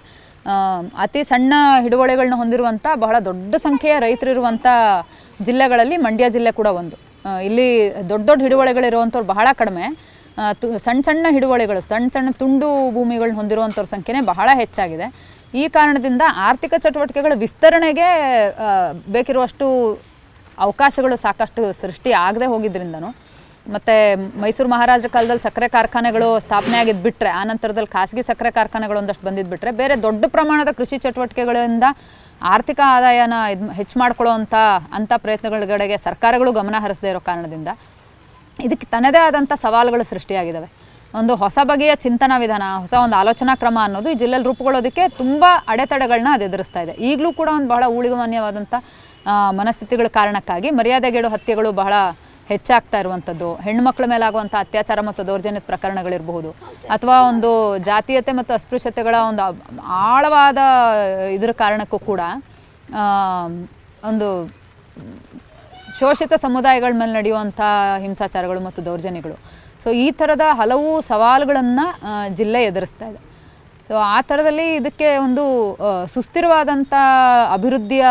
ಅತಿ 1.05 1.21
ಸಣ್ಣ 1.29 1.55
ಹಿಡುವಳಿಗಳನ್ನ 1.85 2.37
ಹೊಂದಿರುವಂಥ, 2.41 2.87
ಬಹಳ 3.05 3.17
ದೊಡ್ಡ 3.29 3.55
ಸಂಖ್ಯೆಯ 3.67 3.95
ರೈತರಿರುವಂಥ 4.07 4.67
ಜಿಲ್ಲೆಗಳಲ್ಲಿ 5.49 5.97
ಮಂಡ್ಯ 6.07 6.25
ಜಿಲ್ಲೆ 6.37 6.53
ಕೂಡ 6.59 6.69
ಒಂದು. 6.81 6.97
ಇಲ್ಲಿ 7.49 7.69
ದೊಡ್ಡ 8.11 8.25
ದೊಡ್ಡ 8.31 8.41
ಹಿಡುವಳಿಗಳಿರುವಂಥವ್ರು 8.47 9.29
ಬಹಳ 9.35 9.47
ಕಡಿಮೆ. 9.61 9.87
ಸಣ್ಣ 10.87 11.01
ಸಣ್ಣ 11.09 11.27
ಹಿಡುವಳಿಗಳು 11.37 11.81
ಸಣ್ಣ 11.91 12.07
ಸಣ್ಣ 12.15 12.31
ತುಂಡು 12.43 12.69
ಭೂಮಿಗಳನ್ನ 12.97 13.37
ಹೊಂದಿರುವಂಥವ್ರ 13.41 13.89
ಸಂಖ್ಯೆನೇ 13.95 14.23
ಬಹಳ 14.33 14.49
ಹೆಚ್ಚಾಗಿದೆ. 14.63 15.07
ಈ 15.61 15.65
ಕಾರಣದಿಂದ 15.77 16.23
ಆರ್ಥಿಕ 16.49 16.75
ಚಟುವಟಿಕೆಗಳ 16.85 17.35
ವಿಸ್ತರಣೆಗೆ 17.45 18.09
ಬೇಕಿರುವಷ್ಟು 19.15 19.67
ಅವಕಾಶಗಳು 20.65 21.17
ಸಾಕಷ್ಟು 21.27 21.63
ಸೃಷ್ಟಿ 21.83 22.11
ಆಗದೆ 22.27 22.47
ಹೋಗಿದ್ರಿಂದನೂ, 22.53 23.11
ಮತ್ತು 23.75 23.95
ಮೈಸೂರು 24.43 24.69
ಮಹಾರಾಜರ 24.75 25.09
ಕಾಲದಲ್ಲಿ 25.17 25.45
ಸಕ್ಕರೆ 25.47 25.69
ಕಾರ್ಖಾನೆಗಳು 25.77 26.29
ಸ್ಥಾಪನೆ 26.47 26.77
ಆಗಿದ್ದು 26.81 27.03
ಬಿಟ್ಟರೆ 27.07 27.31
ಆ 27.39 27.43
ನಂತರದಲ್ಲಿ 27.51 27.91
ಖಾಸಗಿ 27.97 28.23
ಸಕ್ಕರೆ 28.31 28.51
ಕಾರ್ಖಾನೆಗಳು 28.59 28.99
ಒಂದಷ್ಟು 29.03 29.25
ಬಂದಿದ್ದು 29.29 29.53
ಬಿಟ್ಟರೆ 29.55 29.73
ಬೇರೆ 29.81 29.95
ದೊಡ್ಡ 30.07 30.25
ಪ್ರಮಾಣದ 30.35 30.73
ಕೃಷಿ 30.81 30.97
ಚಟುವಟಿಕೆಗಳಿಂದ 31.05 31.85
ಆರ್ಥಿಕ 32.55 32.81
ಆದಾಯನ 32.97 33.35
ಇದು, 33.55 33.67
ಹೆಚ್ಚು 33.81 33.97
ಮಾಡ್ಕೊಳ್ಳೋ 34.03 34.33
ಅಂಥ 34.99 35.13
ಪ್ರಯತ್ನಗಳ 35.25 35.97
ಸರ್ಕಾರಗಳು 36.09 36.53
ಗಮನ 36.61 36.77
ಹರಿಸದೇ 36.87 37.11
ಇರೋ 37.15 37.23
ಕಾರಣದಿಂದ 37.31 37.71
ಇದಕ್ಕೆ 38.67 38.87
ತನ್ನದೇ 38.95 39.21
ಆದಂಥ 39.27 39.53
ಸವಾಲುಗಳು 39.65 40.05
ಸೃಷ್ಟಿಯಾಗಿದ್ದಾವೆ 40.13 40.69
ಒಂದು 41.21 41.33
ಹೊಸ 41.43 41.59
ಬಗೆಯ 41.71 41.93
ಚಿಂತನಾ 42.05 42.37
ವಿಧಾನ, 42.43 42.65
ಹೊಸ 42.85 42.95
ಒಂದು 43.05 43.17
ಆಲೋಚನಾ 43.21 43.53
ಕ್ರಮ 43.63 43.79
ಅನ್ನೋದು 43.87 44.09
ಈ 44.13 44.17
ಜಿಲ್ಲೆಯಲ್ಲಿ 44.23 44.49
ರೂಪುಗೊಳ್ಳೋದಕ್ಕೆ 44.51 45.05
ತುಂಬ 45.21 45.45
ಅಡೆತಡೆಗಳನ್ನ 45.73 46.31
ಅದು 46.37 46.45
ಎದುರಿಸ್ತಾ 46.49 46.81
ಇದೆ. 46.87 46.95
ಈಗಲೂ 47.09 47.31
ಕೂಡ 47.41 47.49
ಒಂದು 47.59 47.69
ಬಹಳ 47.73 47.85
ಊಳಿಗಮಾನ್ಯವಾದಂಥ 47.97 48.75
ಮನಸ್ಥಿತಿಗಳ 49.61 50.09
ಕಾರಣಕ್ಕಾಗಿ 50.19 50.71
ಮರ್ಯಾದೆಗೇಡು 50.79 51.29
ಹತ್ಯೆಗಳು 51.35 51.71
ಬಹಳ 51.83 51.95
ಹೆಚ್ಚಾಗ್ತಾ 52.51 52.99
ಇರುವಂಥದ್ದು 53.03 53.51
ಹೆಣ್ಣುಮಕ್ಳ 53.67 54.05
ಮೇಲಾಗುವಂಥ 54.13 54.55
ಅತ್ಯಾಚಾರ 54.65 54.99
ಮತ್ತು 55.09 55.23
ದೌರ್ಜನ್ಯದ 55.29 55.65
ಪ್ರಕರಣಗಳಿರಬಹುದು. 55.71 56.51
ಅಥವಾ 56.97 57.17
ಒಂದು 57.31 57.51
ಜಾತೀಯತೆ 57.89 58.33
ಮತ್ತು 58.39 58.53
ಅಸ್ಪೃಶ್ಯತೆಗಳ 58.59 59.15
ಒಂದು 59.31 59.43
ಆಳವಾದ 60.09 60.59
ಇದರ 61.37 61.53
ಕಾರಣಕ್ಕೂ 61.63 62.01
ಕೂಡ 62.11 62.21
ಒಂದು 64.11 64.29
ಶೋಷಿತ 66.01 66.33
ಸಮುದಾಯಗಳ 66.47 66.93
ಮೇಲೆ 67.01 67.13
ನಡೆಯುವಂಥ 67.19 67.61
ಹಿಂಸಾಚಾರಗಳು 68.05 68.61
ಮತ್ತು 68.67 68.81
ದೌರ್ಜನ್ಯಗಳು. 68.89 69.37
ಸೊ 69.83 69.91
ಈ 70.05 70.07
ಥರದ 70.19 70.45
ಹಲವು 70.61 70.89
ಸವಾಲುಗಳನ್ನು 71.11 71.87
ಜಿಲ್ಲೆ 72.39 72.61
ಎದುರಿಸ್ತಾ 72.71 73.07
ಇದೆ. 73.13 73.21
ಸೊ 73.89 73.95
ಆ 74.15 74.19
ಥರದಲ್ಲಿ 74.29 74.67
ಇದಕ್ಕೆ 74.81 75.09
ಒಂದು 75.25 75.43
ಸುಸ್ಥಿರವಾದಂಥ 76.13 76.95
ಅಭಿವೃದ್ಧಿಯ 77.57 78.05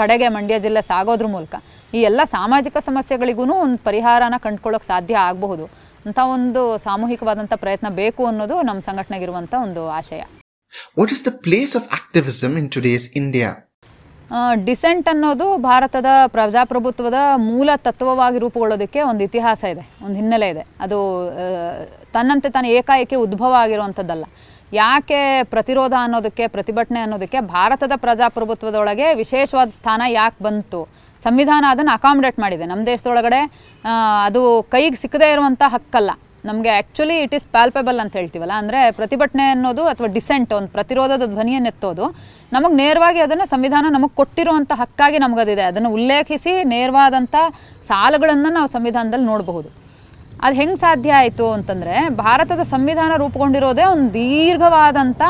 ಕಡೆಗೆ 0.00 0.28
ಮಂಡ್ಯ 0.36 0.58
ಜಿಲ್ಲೆ 0.66 0.82
ಸಾಗೋದ್ರ 0.90 1.28
ಮೂಲಕ 1.34 1.54
ಈ 1.96 2.02
ಎಲ್ಲ 2.10 2.20
ಸಾಮಾಜಿಕ 2.36 2.76
ಸಮಸ್ಯೆಗಳಿಗೂ 2.88 3.44
ಒಂದು 3.64 3.78
ಪರಿಹಾರನ 3.88 4.38
ಕಂಡುಕೊಳ್ಳೋಕೆ 4.46 4.88
ಸಾಧ್ಯ 4.92 5.16
ಆಗಬಹುದು 5.30 5.66
ಅಂತ 6.08 6.18
ಒಂದು 6.36 6.62
ಸಾಮೂಹಿಕವಾದಂಥ 6.86 7.52
ಪ್ರಯತ್ನ 7.64 7.90
ಬೇಕು 8.00 8.22
ಅನ್ನೋದು 8.30 8.56
ನಮ್ಮ 8.68 8.80
ಸಂಘಟನೆಗಿರುವಂಥ 8.88 9.54
ಒಂದು 9.66 9.82
ಆಶಯ. 9.98 10.22
What 11.00 11.12
is 11.16 11.24
the 11.28 11.32
place 11.46 11.74
of 11.80 11.88
activism 12.00 12.56
in 12.62 12.70
today's 12.76 13.06
India? 13.22 13.50
Dissent 14.68 15.08
ಅನ್ನೋದು 15.12 15.46
ಭಾರತದ 15.68 16.10
ಪ್ರಜಾಪ್ರಭುತ್ವದ 16.34 17.18
ಮೂಲ 17.50 17.70
ತತ್ವವಾಗಿ 17.86 18.38
ರೂಪುಗೊಳ್ಳೋದಕ್ಕೆ 18.44 19.00
ಒಂದು 19.10 19.22
ಇತಿಹಾಸ 19.28 19.62
ಇದೆ, 19.74 19.84
ಒಂದು 20.04 20.16
ಹಿನ್ನೆಲೆ 20.20 20.48
ಇದೆ. 20.54 20.64
ಅದು 20.84 20.98
ತನ್ನಂತೆ 22.16 22.48
ತಾನು 22.56 22.68
ಏಕಾಏಕಿ 22.78 23.16
ಉದ್ಭವ 23.26 23.52
ಆಗಿರುವಂಥದ್ದಲ್ಲ. 23.64 24.24
ಯಾಕೆ 24.72 25.20
ಪ್ರತಿರೋಧ 25.52 25.94
ಅನ್ನೋದಕ್ಕೆ, 26.04 26.44
ಪ್ರತಿಭಟನೆ 26.56 27.00
ಅನ್ನೋದಕ್ಕೆ 27.04 27.40
ಭಾರತದ 27.56 27.92
ಪ್ರಜಾಪ್ರಭುತ್ವದೊಳಗೆ 28.04 29.08
ವಿಶೇಷವಾದ 29.22 29.70
ಸ್ಥಾನ 29.78 30.02
ಯಾಕೆ 30.20 30.38
ಬಂತು? 30.44 30.80
ಸಂವಿಧಾನ 31.22 31.64
ಅದನ್ನು 31.74 31.92
ಅಕಾಮಿಡೇಟ್ 31.98 32.38
ಮಾಡಿದೆ. 32.44 32.64
ನಮ್ಮ 32.70 32.82
ದೇಶದೊಳಗಡೆ 32.92 33.40
ಅದು 34.28 34.62
ಕೈಗೆ 34.74 34.98
ಸಿಕ್ಕದೇ 35.02 35.28
ಇರುವಂಥ 35.34 35.62
ಹಕ್ಕಲ್ಲ. 35.74 36.10
ನಮಗೆ 36.48 36.70
ಆ್ಯಕ್ಚುಲಿ 36.76 37.16
ಇಟ್ 37.24 37.34
ಈಸ್ 37.36 37.46
ಪ್ಯಾಲ್ಪೆಬಲ್ 37.54 37.98
ಅಂತ 38.02 38.12
ಹೇಳ್ತೀವಲ್ಲ, 38.20 38.54
ಅಂದರೆ 38.62 38.80
ಪ್ರತಿಭಟನೆ 38.98 39.44
ಅನ್ನೋದು 39.54 39.82
ಅಥವಾ 39.92 40.08
ಡಿಸೆಂಟ್ 40.16 40.50
ಒಂದು 40.58 40.70
ಪ್ರತಿರೋಧದ 40.76 41.26
ಧ್ವನಿಯನ್ನು 41.34 41.70
ಎತ್ತೋದು 41.72 42.06
ನಮಗೆ 42.54 42.74
ನೇರವಾಗಿ 42.82 43.20
ಅದನ್ನು 43.26 43.46
ಸಂವಿಧಾನ 43.54 43.86
ನಮಗೆ 43.96 44.14
ಕೊಟ್ಟಿರುವಂಥ 44.20 44.72
ಹಕ್ಕಾಗಿ 44.82 45.18
ನಮಗದಿದೆ. 45.24 45.64
ಅದನ್ನು 45.70 45.90
ಉಲ್ಲೇಖಿಸಿ 45.98 46.52
ನೇರವಾದಂಥ 46.74 47.34
ಸಾಲುಗಳನ್ನು 47.90 48.50
ನಾವು 48.58 48.68
ಸಂವಿಧಾನದಲ್ಲಿ 48.76 49.28
ನೋಡಬಹುದು. 49.32 49.68
ಅದು 50.44 50.54
ಹೆಂಗೆ 50.60 50.78
ಸಾಧ್ಯ 50.84 51.10
ಆಯಿತು 51.20 51.46
ಅಂತಂದರೆ, 51.56 51.94
ಭಾರತದ 52.24 52.62
ಸಂವಿಧಾನ 52.74 53.12
ರೂಪುಗೊಂಡಿರೋದೇ 53.22 53.84
ಒಂದು 53.94 54.08
ದೀರ್ಘವಾದಂಥ 54.18 55.22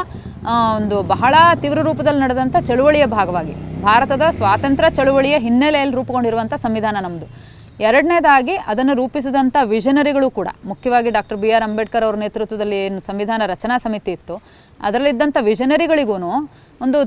ಒಂದು 0.78 0.96
ಬಹಳ 1.12 1.34
ತೀವ್ರ 1.62 1.80
ರೂಪದಲ್ಲಿ 1.88 2.20
ನಡೆದಂಥ 2.24 2.56
ಚಳುವಳಿಯ 2.68 3.04
ಭಾಗವಾಗಿ. 3.16 3.54
ಭಾರತದ 3.86 4.24
ಸ್ವಾತಂತ್ರ್ಯ 4.38 4.90
ಚಳುವಳಿಯ 4.98 5.36
ಹಿನ್ನೆಲೆಯಲ್ಲಿ 5.46 5.94
ರೂಪುಗೊಂಡಿರುವಂಥ 5.98 6.54
ಸಂವಿಧಾನ 6.64 6.96
ನಮ್ಮದು 7.06 7.26
ಎರಡನೇದಾಗಿ 7.86 8.54
ಅದನ್ನು 8.70 8.94
ರೂಪಿಸಿದಂಥ 9.00 9.56
ವಿಷನರಿಗಳು 9.72 10.28
ಕೂಡ, 10.38 10.48
ಮುಖ್ಯವಾಗಿ 10.70 11.08
ಡಾಕ್ಟರ್ 11.16 11.38
ಬಿ 11.42 11.48
ಆರ್ 11.56 11.64
ಅಂಬೇಡ್ಕರ್ 11.66 12.04
ಅವರ 12.06 12.16
ನೇತೃತ್ವದಲ್ಲಿ 12.24 12.76
ಏನು 12.86 13.00
ಸಂವಿಧಾನ 13.08 13.42
ರಚನಾ 13.52 13.76
ಸಮಿತಿ 13.84 14.12
ಇತ್ತು, 14.16 14.34
ಅದರಲ್ಲಿದ್ದಂಥ 14.86 15.36
ವಿಷನರಿಗಳಿಗೂ 15.50 16.16
ಒಂದು 16.80 16.98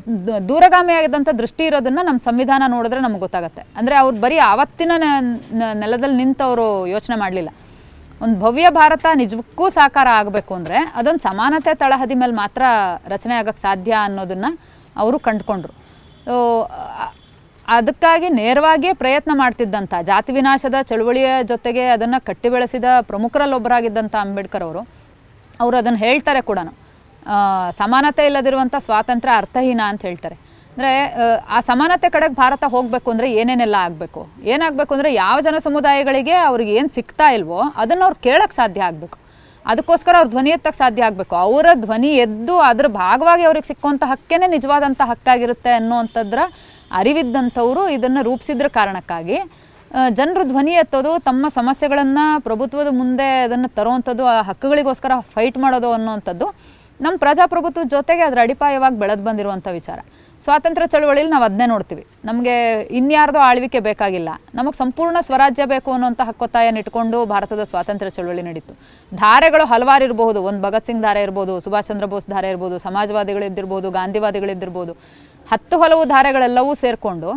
ದೂರಗಾಮಿಯಾಗಿದ್ದಂಥ 0.50 1.30
ದೃಷ್ಟಿ 1.42 1.64
ಇರೋದನ್ನು 1.70 2.02
ನಮ್ಮ 2.10 2.20
ಸಂವಿಧಾನ 2.28 2.64
ನೋಡಿದ್ರೆ 2.76 3.00
ನಮ್ಗೆ 3.06 3.22
ಗೊತ್ತಾಗುತ್ತೆ. 3.26 3.64
ಅಂದರೆ 3.80 3.96
ಅವ್ರು 4.02 4.16
ಬರೀ 4.26 4.38
ಆವತ್ತಿನ 4.52 4.92
ನೆಲದಲ್ಲಿ 5.84 6.18
ನಿಂತವರು 6.24 6.68
ಯೋಚನೆ 6.96 7.18
ಮಾಡಲಿಲ್ಲ. 7.24 7.52
ಒಂದು 8.26 8.36
ಭವ್ಯ 8.44 8.68
ಭಾರತ 8.80 9.06
ನಿಜಕ್ಕೂ 9.22 9.66
ಸಾಕಾರ 9.78 10.08
ಆಗಬೇಕು 10.20 10.52
ಅಂದರೆ 10.60 10.78
ಅದೊಂದು 11.00 11.24
ಸಮಾನತೆ 11.30 11.74
ತಳಹದಿ 11.84 12.16
ಮೇಲೆ 12.22 12.36
ಮಾತ್ರ 12.44 12.64
ರಚನೆ 13.14 13.36
ಆಗಕ್ಕೆ 13.42 13.62
ಸಾಧ್ಯ 13.68 13.94
ಅನ್ನೋದನ್ನು 14.08 14.52
ಅವರು 15.04 15.18
ಕಂಡುಕೊಂಡ್ರು. 15.28 15.74
ಅದಕ್ಕಾಗಿ 17.76 18.28
ನೇರವಾಗಿಯೇ 18.40 18.92
ಪ್ರಯತ್ನ 19.02 19.32
ಮಾಡ್ತಿದ್ದಂಥ, 19.42 19.94
ಜಾತಿ 20.10 20.32
ವಿನಾಶದ 20.38 20.78
ಚಳುವಳಿಯ 20.90 21.30
ಜೊತೆಗೆ 21.52 21.84
ಅದನ್ನು 21.96 22.20
ಕಟ್ಟಿ 22.28 22.50
ಬೆಳೆಸಿದ 22.54 22.88
ಪ್ರಮುಖರಲ್ಲೊಬ್ಬರಾಗಿದ್ದಂಥ 23.10 24.16
ಅಂಬೇಡ್ಕರ್ 24.26 24.66
ಅವರು 24.68 24.82
ಅವರು 25.64 25.76
ಅದನ್ನು 25.82 26.00
ಹೇಳ್ತಾರೆ 26.06 26.42
ಕೂಡ 26.50 26.60
ಸಮಾನತೆ 27.82 28.24
ಇಲ್ಲದಿರುವಂಥ 28.30 28.76
ಸ್ವಾತಂತ್ರ್ಯ 28.88 29.34
ಅರ್ಥಹೀನ 29.42 29.82
ಅಂತ 29.92 30.02
ಹೇಳ್ತಾರೆ. 30.08 30.36
ಅಂದರೆ, 30.74 30.92
ಆ 31.56 31.60
ಸಮಾನತೆ 31.70 32.08
ಕಡೆಗೆ 32.16 32.36
ಭಾರತ 32.42 32.64
ಹೋಗಬೇಕು 32.74 33.08
ಅಂದರೆ 33.14 33.28
ಏನೇನೆಲ್ಲ 33.40 33.78
ಆಗಬೇಕು? 33.88 34.22
ಏನಾಗಬೇಕು 34.54 34.92
ಅಂದರೆ 34.96 35.10
ಯಾವ 35.24 35.38
ಜನ 35.48 35.58
ಸಮುದಾಯಗಳಿಗೆ 35.68 36.36
ಅವ್ರಿಗೆ 36.50 36.74
ಏನು 36.80 36.90
ಸಿಗ್ತಾ 36.98 37.28
ಇಲ್ವೋ 37.38 37.60
ಅದನ್ನು 37.84 38.04
ಅವ್ರು 38.08 38.18
ಕೇಳಕ್ಕೆ 38.28 38.56
ಸಾಧ್ಯ 38.62 38.90
ಆಗಬೇಕು. 38.90 39.18
ಅದಕ್ಕೋಸ್ಕರ 39.66 40.14
ಅವ್ರ 40.20 40.30
ಧ್ವನಿ 40.34 40.52
ಎತ್ತಕ್ಕೆ 40.56 40.80
ಸಾಧ್ಯ 40.84 41.08
ಆಗಬೇಕು. 41.10 41.36
ಅವರ 41.46 41.68
ಧ್ವನಿ 41.86 42.12
ಎದ್ದು 42.26 42.54
ಅದ್ರ 42.70 42.88
ಭಾಗವಾಗಿ 43.04 43.44
ಅವ್ರಿಗೆ 43.50 43.68
ಸಿಕ್ಕುವಂಥ 43.72 44.04
ಹಕ್ಕೇ 44.14 44.48
ನಿಜವಾದಂಥ 44.56 45.02
ಹಕ್ಕಾಗಿರುತ್ತೆ 45.12 45.72
ಅನ್ನೋವಂಥದ್ರ 45.80 46.40
ಅರಿವಿದ್ದಂಥವರು 47.00 47.84
ಇದನ್ನು 47.98 48.22
ರೂಪಿಸಿದ್ರ 48.30 48.68
ಕಾರಣಕ್ಕಾಗಿ 48.80 49.40
ಜನರು 50.20 50.44
ಧ್ವನಿ 50.52 50.74
ಎತ್ತೋದು, 50.82 51.12
ತಮ್ಮ 51.28 51.46
ಸಮಸ್ಯೆಗಳನ್ನು 51.60 52.26
ಪ್ರಭುತ್ವದ 52.48 52.90
ಮುಂದೆ 53.00 53.28
ಅದನ್ನು 53.46 53.70
ತರುವಂಥದ್ದು, 53.78 54.24
ಆ 54.34 54.36
ಹಕ್ಕುಗಳಿಗೋಸ್ಕರ 54.50 55.12
ಫೈಟ್ 55.36 55.58
ಮಾಡೋದು 55.66 55.92
ಅನ್ನೋವಂಥದ್ದು 55.98 56.48
ನಮ್ಮ 57.06 57.16
ಪ್ರಜಾಪ್ರಭುತ್ವದ 57.24 57.88
ಜೊತೆಗೆ 57.96 58.24
ಅದರ 58.28 58.40
ಅಡಿಪಾಯವಾಗಿ 58.46 58.98
ಬೆಳೆದು 59.02 59.24
ಬಂದಿರುವಂಥ 59.28 59.68
ವಿಚಾರ. 59.80 60.00
ಸ್ವಾತಂತ್ರ್ಯ 60.46 60.88
ಚಳವಳಿಯಲ್ಲಿ 60.94 61.32
ನಾವು 61.34 61.46
ಅದನ್ನೇ 61.48 61.66
ನೋಡ್ತೀವಿ. 61.72 62.04
ನಮಗೆ 62.30 62.56
ಇನ್ಯಾರ್ದೋ 63.00 63.40
ಆಳ್ವಿಕೆ 63.50 63.80
ಬೇಕಾಗಿಲ್ಲ. 63.88 64.30
ನಮಗೆ 64.58 64.78
ಸಂಪೂರ್ಣ 64.78 65.18
ಸ್ವರಾಜ್ಯ 65.28 65.64
ಬೇಕು 65.72 65.90
ಅನ್ನೋಂಥ 65.96 66.22
ಹಕ್ಕೊತ್ತಾಯನ 66.30 66.82
ಇಟ್ಕೊಂಡು 66.84 67.20
ಭಾರತದ 67.32 67.64
ಸ್ವಾತಂತ್ರ್ಯ 67.72 68.12
ಚಳವಳಿ 68.18 68.44
ನಡೀತು. 68.50 68.74
ಧಾರೆಗಳು 69.12 69.66
ಹಲವಾರು 69.66 70.06
ಇರಬಹುದು, 70.08 70.42
ಒಂದು 70.50 70.62
ಭಗತ್ 70.68 70.88
ಸಿಂಗ್ 70.90 71.04
ಧಾರೆ 71.08 71.24
ಇರ್ಬೋದು, 71.28 71.56
ಸುಭಾಷ್ 71.66 71.88
ಚಂದ್ರ 71.88 72.08
ಬೋಸ್ 72.14 72.28
ಧಾರೆ 72.36 72.50
ಇರ್ಬೋದು 72.54 72.78
ಸಮಾಜವಾದಿಗಳಿದ್ದಿರ್ಬೋದು 72.88 73.90
ಗಾಂಧಿವಾದಿಗಳಿದ್ದಿರ್ಬೋದು 74.00 74.94
ಹತ್ತು 75.52 75.76
ಹಲವು 75.82 76.04
ಧಾರೆಗಳೆಲ್ಲವೂ 76.14 76.72
ಸೇರಿಕೊಂಡು 76.84 77.30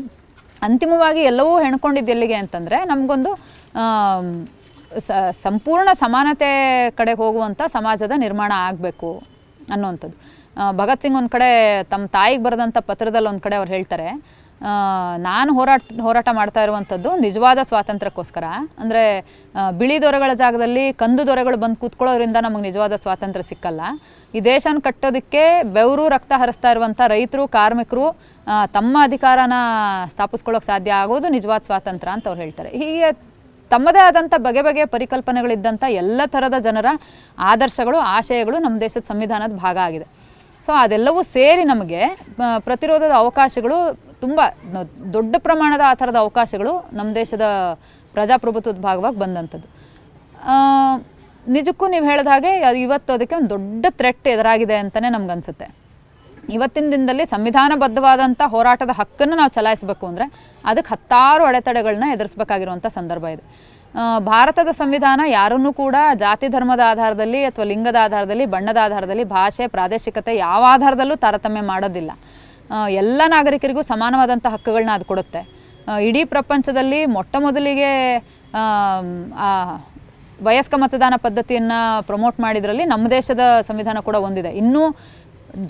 ಅಂತಿಮವಾಗಿ 0.66 1.20
ಎಲ್ಲವೂ 1.30 1.52
ಹೆಣ್ಕೊಂಡಿದ್ದು 1.64 2.12
ಎಲ್ಲಿಗೆ 2.14 2.36
ಅಂತಂದರೆ 2.42 2.78
ನಮಗೊಂದು 2.90 3.30
ಸಂಪೂರ್ಣ 5.44 5.88
ಸಮಾನತೆ 6.04 6.50
ಕಡೆ 6.98 7.12
ಹೋಗುವಂಥ 7.20 7.60
ಸಮಾಜದ 7.76 8.14
ನಿರ್ಮಾಣ 8.24 8.52
ಆಗಬೇಕು 8.68 9.10
ಅನ್ನುವಂಥದ್ದು. 9.74 10.16
ಭಗತ್ 10.80 11.02
ಸಿಂಗ್ 11.04 11.18
ಒಂದು 11.20 11.30
ಕಡೆ 11.34 11.48
ತಮ್ಮ 11.92 12.04
ತಾಯಿಗೆ 12.16 12.42
ಬರೆದಂಥ 12.46 12.78
ಪತ್ರದಲ್ಲಿ 12.90 13.28
ಒಂದು 13.32 13.42
ಕಡೆ 13.46 13.56
ಅವ್ರು 13.60 13.70
ಹೇಳ್ತಾರೆ 13.76 14.06
ನಾನು 15.26 15.50
ಹೋರಾಟ 15.58 15.82
ಹೋರಾಟ 16.06 16.28
ಮಾಡ್ತಾ 16.38 16.62
ಇರುವಂಥದ್ದು 16.66 17.10
ನಿಜವಾದ 17.16 17.60
ಸ್ವಾತಂತ್ರ್ಯಕ್ಕೋಸ್ಕರ. 17.68 18.44
ಅಂದರೆ 18.82 19.02
ಬಿಳಿ 19.78 19.96
ದೊರೆಗಳ 20.02 20.32
ಜಾಗದಲ್ಲಿ 20.42 20.84
ಕಂದು 21.02 21.22
ದೊರೆಗಳು 21.28 21.56
ಬಂದು 21.62 21.78
ಕೂತ್ಕೊಳ್ಳೋದ್ರಿಂದ 21.82 22.38
ನಮಗೆ 22.46 22.64
ನಿಜವಾದ 22.68 22.96
ಸ್ವಾತಂತ್ರ್ಯ 23.04 23.46
ಸಿಕ್ಕಲ್ಲ. 23.50 23.80
ಈ 24.34 24.40
ದೇಶನ 24.50 24.82
ಕಟ್ಟೋದಕ್ಕೆ 24.86 25.44
ಬೆವರು 25.76 26.04
ರಕ್ತ 26.08 26.32
ಹರಿಸ್ತಾ 26.42 26.70
ಇರುವಂಥ 26.70 27.00
ರೈತರು, 27.14 27.46
ಕಾರ್ಮಿಕರು 27.56 28.06
ತಮ್ಮ 28.76 28.96
ಅಧಿಕಾರನ 29.08 29.54
ಸ್ಥಾಪಿಸ್ಕೊಳ್ಳೋಕೆ 30.12 30.66
ಸಾಧ್ಯ 30.66 30.92
ಆಗೋದು 31.02 31.28
ನಿಜವಾದ 31.28 31.62
ಸ್ವಾತಂತ್ರ್ಯ 31.70 32.14
ಅಂತ 32.16 32.28
ಅವ್ರು 32.28 32.42
ಹೇಳ್ತಾರೆ. 32.42 32.70
ಹೀಗೆ 32.82 33.10
ತಮ್ಮದೇ 33.70 34.00
ಆದಂಥ 34.08 34.34
ಬಗೆ 34.36 34.62
ಬಗೆಯ 34.62 34.86
ಪರಿಕಲ್ಪನೆಗಳಿದ್ದಂಥ 34.94 35.84
ಎಲ್ಲ 36.02 36.20
ಥರದ 36.26 36.56
ಜನರ 36.58 36.86
ಆದರ್ಶಗಳು, 37.38 37.98
ಆಶಯಗಳು 38.16 38.58
ನಮ್ಮ 38.58 38.76
ದೇಶದ 38.80 39.04
ಸಂವಿಧಾನದ 39.10 39.54
ಭಾಗ 39.64 39.76
ಆಗಿದೆ. 39.88 40.06
ಸೊ, 40.66 40.72
ಅದೆಲ್ಲವೂ 40.84 41.20
ಸೇರಿ 41.22 41.64
ನಮಗೆ 41.64 42.00
ಪ್ರತಿರೋಧದ 42.58 43.14
ಅವಕಾಶಗಳು 43.24 43.76
ತುಂಬ 44.24 44.40
ದೊಡ್ಡ 45.16 45.34
ಪ್ರಮಾಣದ 45.46 45.82
ಆ 45.90 45.92
ಥರದ 46.00 46.18
ಅವಕಾಶಗಳು 46.24 46.72
ನಮ್ಮ 46.98 47.10
ದೇಶದ 47.20 47.46
ಪ್ರಜಾಪ್ರಭುತ್ವದ 48.14 48.78
ಭಾಗವಾಗಿ 48.88 49.18
ಬಂದಂಥದ್ದು. 49.22 49.68
ನಿಜಕ್ಕೂ 51.56 51.84
ನೀವು 51.94 52.04
ಹೇಳಿದ 52.10 52.28
ಹಾಗೆ 52.34 52.50
ಅದು 52.68 52.78
ಇವತ್ತು 52.86 53.10
ಅದಕ್ಕೆ 53.16 53.34
ಒಂದು 53.38 53.50
ದೊಡ್ಡ 53.54 53.86
ಥ್ರೆಟ್ 53.98 54.26
ಎದುರಾಗಿದೆ 54.34 54.76
ಅಂತಲೇ 54.84 55.10
ನಮಗನ್ಸುತ್ತೆ 55.16 55.66
ಇವತ್ತಿನ 56.56 56.86
ದಿನದಲ್ಲಿ 56.94 57.24
ಸಂವಿಧಾನಬದ್ಧವಾದಂಥ 57.32 58.40
ಹೋರಾಟದ 58.54 58.92
ಹಕ್ಕನ್ನು 59.00 59.34
ನಾವು 59.40 59.52
ಚಲಾಯಿಸಬೇಕು 59.56 60.04
ಅಂದರೆ 60.10 60.26
ಅದಕ್ಕೆ 60.70 60.90
ಹತ್ತಾರು 60.94 61.42
ಅಡೆತಡೆಗಳನ್ನ 61.50 62.06
ಎದುರಿಸಬೇಕಾಗಿರುವಂಥ 62.14 62.86
ಸಂದರ್ಭ 62.98 63.24
ಇದೆ. 63.34 63.44
ಭಾರತದ 64.30 64.70
ಸಂವಿಧಾನ 64.80 65.20
ಯಾರನ್ನೂ 65.38 65.70
ಕೂಡ 65.82 65.96
ಜಾತಿ 66.24 66.48
ಧರ್ಮದ 66.54 66.82
ಆಧಾರದಲ್ಲಿ 66.92 67.40
ಅಥವಾ 67.48 67.64
ಲಿಂಗದ 67.70 67.98
ಆಧಾರದಲ್ಲಿ, 68.06 68.44
ಬಣ್ಣದ 68.54 68.78
ಆಧಾರದಲ್ಲಿ, 68.86 69.24
ಭಾಷೆ, 69.36 69.64
ಪ್ರಾದೇಶಿಕತೆ 69.76 70.34
ಯಾವ 70.46 70.62
ಆಧಾರದಲ್ಲೂ 70.74 71.16
ತಾರತಮ್ಯ 71.24 71.62
ಮಾಡೋದಿಲ್ಲ. 71.72 72.12
ಎಲ್ಲ 73.02 73.20
ನಾಗರಿಕರಿಗೂ 73.34 73.82
ಸಮಾನವಾದಂಥ 73.92 74.46
ಹಕ್ಕುಗಳನ್ನ 74.54 74.92
ಅದು 74.98 75.06
ಕೊಡುತ್ತೆ. 75.12 75.40
ಇಡೀ 76.08 76.22
ಪ್ರಪಂಚದಲ್ಲಿ 76.34 77.00
ಮೊಟ್ಟ 77.16 77.36
ಮೊದಲಿಗೆ 77.46 77.92
ವಯಸ್ಕ 80.48 80.74
ಮತದಾನ 80.82 81.14
ಪದ್ಧತಿಯನ್ನು 81.24 81.78
ಪ್ರಮೋಟ್ 82.10 82.36
ಮಾಡಿದ್ರಲ್ಲಿ 82.44 82.84
ನಮ್ಮ 82.92 83.04
ದೇಶದ 83.16 83.42
ಸಂವಿಧಾನ 83.68 83.98
ಕೂಡ 84.08 84.16
ಒಂದಿದೆ. 84.26 84.50
ಇನ್ನೂ 84.62 84.82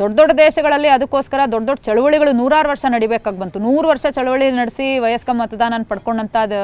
ದೊಡ್ಡ 0.00 0.12
ದೊಡ್ಡ 0.18 0.32
ದೇಶಗಳಲ್ಲಿ 0.44 0.88
ಅದಕ್ಕೋಸ್ಕರ 0.94 1.40
ದೊಡ್ಡ 1.52 1.66
ದೊಡ್ಡ 1.68 1.82
ಚಳುವಳಿಗಳು 1.86 2.32
ನೂರಾರು 2.40 2.68
ವರ್ಷ 2.72 2.84
ನಡಿಬೇಕಾಗಿ 2.94 3.38
ಬಂತು. 3.42 3.58
ನೂರು 3.66 3.86
ವರ್ಷ 3.92 4.06
ಚಳುವಳಿ 4.16 4.46
ನಡೆಸಿ 4.60 4.86
ವಯಸ್ಕ 5.04 5.30
ಮತದಾನ 5.40 5.80
ಪಡ್ಕೊಂಡಂಥ 5.92 6.36
ಅದು 6.46 6.60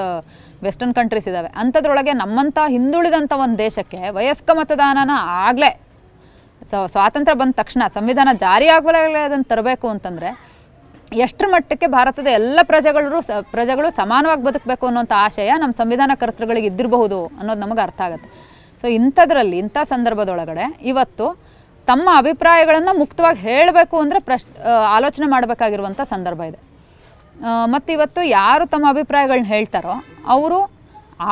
ವೆಸ್ಟರ್ನ್ 0.66 0.94
ಕಂಟ್ರೀಸ್ 0.98 1.26
ಇದ್ದಾವೆ 1.30 1.50
ಅಂಥದ್ರೊಳಗೆ 1.62 2.12
ನಮ್ಮಂಥ 2.22 2.58
ಹಿಂದುಳಿದಂಥ 2.74 3.32
ಒಂದು 3.44 3.58
ದೇಶಕ್ಕೆ 3.66 4.00
ವಯಸ್ಕ 4.18 4.50
ಮತದಾನನ 4.60 5.14
ಆಗಲೇ 5.48 5.70
ಸ್ವಾತಂತ್ರ್ಯ 6.92 7.36
ಬಂದ 7.42 7.54
ತಕ್ಷಣ 7.60 7.82
ಸಂವಿಧಾನ 7.96 8.30
ಜಾರಿ 8.44 8.68
ಆಗಲೇ 8.76 9.00
ಅದನ್ನು 9.26 9.46
ತರಬೇಕು 9.52 9.86
ಅಂತಂದರೆ 9.94 10.30
ಎಷ್ಟರ 11.24 11.46
ಮಟ್ಟಕ್ಕೆ 11.52 11.86
ಭಾರತದ 11.96 12.28
ಎಲ್ಲ 12.38 12.58
ಪ್ರಜೆಗಳು 12.70 13.18
ಸ, 13.26 13.32
ಪ್ರಜೆಗಳು 13.54 13.88
ಸಮಾನವಾಗಿ 13.98 14.42
ಬದುಕಬೇಕು 14.48 14.84
ಅನ್ನೋಂಥ 14.88 15.12
ಆಶಯ 15.26 15.50
ನಮ್ಮ 15.62 15.74
ಸಂವಿಧಾನ 15.80 16.12
ಕರ್ತೃಗಳಿಗೆ 16.22 16.68
ಇದ್ದಿರಬಹುದು 16.70 17.18
ಅನ್ನೋದು 17.40 17.60
ನಮಗೆ 17.64 17.82
ಅರ್ಥ 17.86 18.00
ಆಗುತ್ತೆ. 18.06 18.28
ಸೊ 18.82 18.86
ಇಂಥದ್ರಲ್ಲಿ, 18.98 19.56
ಇಂಥ 19.64 19.76
ಸಂದರ್ಭದೊಳಗಡೆ 19.92 20.64
ಇವತ್ತು 20.92 21.26
ತಮ್ಮ 21.88 22.06
ಅಭಿಪ್ರಾಯಗಳನ್ನು 22.22 22.92
ಮುಕ್ತವಾಗಿ 23.02 23.40
ಹೇಳಬೇಕು 23.48 23.96
ಅಂದರೆ 24.04 24.20
ಪ್ರಶ್ 24.28 24.46
ಆಲೋಚನೆ 24.96 25.26
ಮಾಡಬೇಕಾಗಿರುವಂಥ 25.34 26.00
ಸಂದರ್ಭ 26.14 26.40
ಇದೆ. 26.50 26.58
ಮತ್ತು 27.74 27.90
ಇವತ್ತು 27.96 28.20
ಯಾರು 28.38 28.64
ತಮ್ಮ 28.74 28.86
ಅಭಿಪ್ರಾಯಗಳನ್ನ 28.94 29.48
ಹೇಳ್ತಾರೋ 29.54 29.94
ಅವರು 30.36 30.58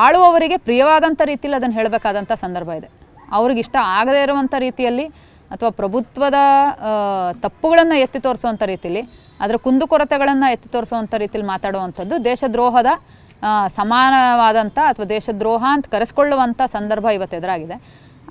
ಆಳುವವರಿಗೆ 0.05 0.57
ಪ್ರಿಯವಾದಂಥ 0.67 1.21
ರೀತಿಯಲ್ಲಿ 1.31 1.57
ಅದನ್ನು 1.59 1.75
ಹೇಳಬೇಕಾದಂಥ 1.79 2.31
ಸಂದರ್ಭ 2.45 2.69
ಇದೆ. 2.79 2.89
ಅವ್ರಿಗೆ 3.37 3.59
ಇಷ್ಟ 3.65 3.75
ಆಗದೇ 3.99 4.19
ಇರುವಂಥ 4.25 4.53
ರೀತಿಯಲ್ಲಿ 4.67 5.05
ಅಥವಾ 5.53 5.71
ಪ್ರಭುತ್ವದ 5.79 6.39
ತಪ್ಪುಗಳನ್ನು 7.43 7.97
ಎತ್ತಿ 8.05 8.19
ತೋರಿಸುವಂಥ 8.25 8.63
ರೀತಿಯಲ್ಲಿ 8.71 9.03
ಅದರ 9.43 9.55
ಕುಂದುಕೊರತೆಗಳನ್ನು 9.65 10.47
ಎತ್ತಿ 10.55 10.69
ತೋರಿಸುವಂಥ 10.75 11.13
ರೀತಿಯಲ್ಲಿ 11.23 11.47
ಮಾತಾಡುವಂಥದ್ದು 11.53 12.15
ದೇಶದ್ರೋಹದ 12.31 12.91
ಸಮಾನವಾದಂಥ 13.77 14.77
ಅಥವಾ 14.91 15.05
ದೇಶದ್ರೋಹ 15.15 15.63
ಅಂತ 15.75 15.87
ಕರೆಸ್ಕೊಳ್ಳುವಂಥ 15.93 16.61
ಸಂದರ್ಭ 16.75 17.05
ಇವತ್ತು 17.17 17.35
ಎದುರಾಗಿದೆ. 17.39 17.75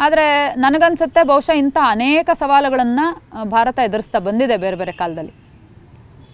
ಆದರೆ 0.04 0.26
ನನಗನ್ಸುತ್ತೆ 0.64 1.22
ಬಹುಶಃ 1.30 1.56
ಇಂಥ 1.62 1.78
ಅನೇಕ 1.94 2.28
ಸವಾಲುಗಳನ್ನು 2.40 3.06
ಭಾರತ 3.54 3.78
ಎದುರಿಸ್ತಾ 3.88 4.18
ಬಂದಿದೆ 4.28 4.56
ಬೇರೆ 4.64 4.76
ಬೇರೆ 4.80 4.92
ಕಾಲದಲ್ಲಿ. 5.02 5.34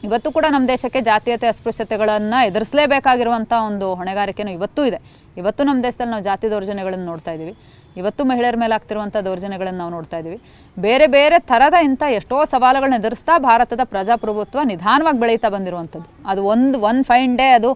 ಇವತ್ತು 0.07 0.29
ಕೂಡ 0.37 0.47
ನಮ್ಮ 0.55 0.67
ದೇಶಕ್ಕೆ 0.75 1.01
ಜಾತೀಯತೆ 1.09 1.47
ಅಸ್ಪೃಶ್ಯತೆಗಳನ್ನು 1.53 2.39
ಎದುರಿಸಲೇಬೇಕಾಗಿರುವಂಥ 2.51 3.53
ಒಂದು 3.69 3.89
ಹೊಣೆಗಾರಿಕೆನೂ 4.01 4.53
ಇವತ್ತೂ 4.59 4.85
ಇದೆ. 4.91 5.01
ಇವತ್ತು 5.41 5.63
ನಮ್ಮ 5.69 5.81
ದೇಶದಲ್ಲಿ 5.89 6.13
ನಾವು 6.15 6.25
ಜಾತಿ 6.31 6.47
ದೌರ್ಜನ್ಯಗಳನ್ನು 6.55 7.07
ನೋಡ್ತಾ 7.11 7.33
ಇದ್ದೀವಿ. 7.37 7.55
ಇವತ್ತು 7.99 8.23
ಮಹಿಳೆಯರ 8.31 8.57
ಮೇಲೆ 8.63 8.75
ಆಗ್ತಿರುವಂಥ 8.77 9.17
ದೌರ್ಜನ್ಯಗಳನ್ನು 9.27 9.81
ನಾವು 9.83 9.93
ನೋಡ್ತಾ 9.97 10.17
ಇದ್ದೀವಿ. 10.21 10.39
ಬೇರೆ 10.85 11.07
ಬೇರೆ 11.15 11.37
ಥರದ 11.51 11.77
ಇಂಥ 11.87 12.03
ಎಷ್ಟೋ 12.19 12.37
ಸವಾಲುಗಳನ್ನ 12.53 12.99
ಎದುರಿಸ್ತಾ 13.01 13.35
ಭಾರತದ 13.47 13.85
ಪ್ರಜಾಪ್ರಭುತ್ವ 13.93 14.63
ನಿಧಾನವಾಗಿ 14.73 15.19
ಬೆಳೀತಾ 15.23 15.49
ಬಂದಿರುವಂಥದ್ದು. 15.55 16.09
ಅದು 16.33 16.43
ಒಂದು 16.53 16.77
ಒನ್ 16.91 17.01
ಫೈನ್ 17.09 17.35
ಡೇ 17.41 17.49
ಅದು 17.59 17.71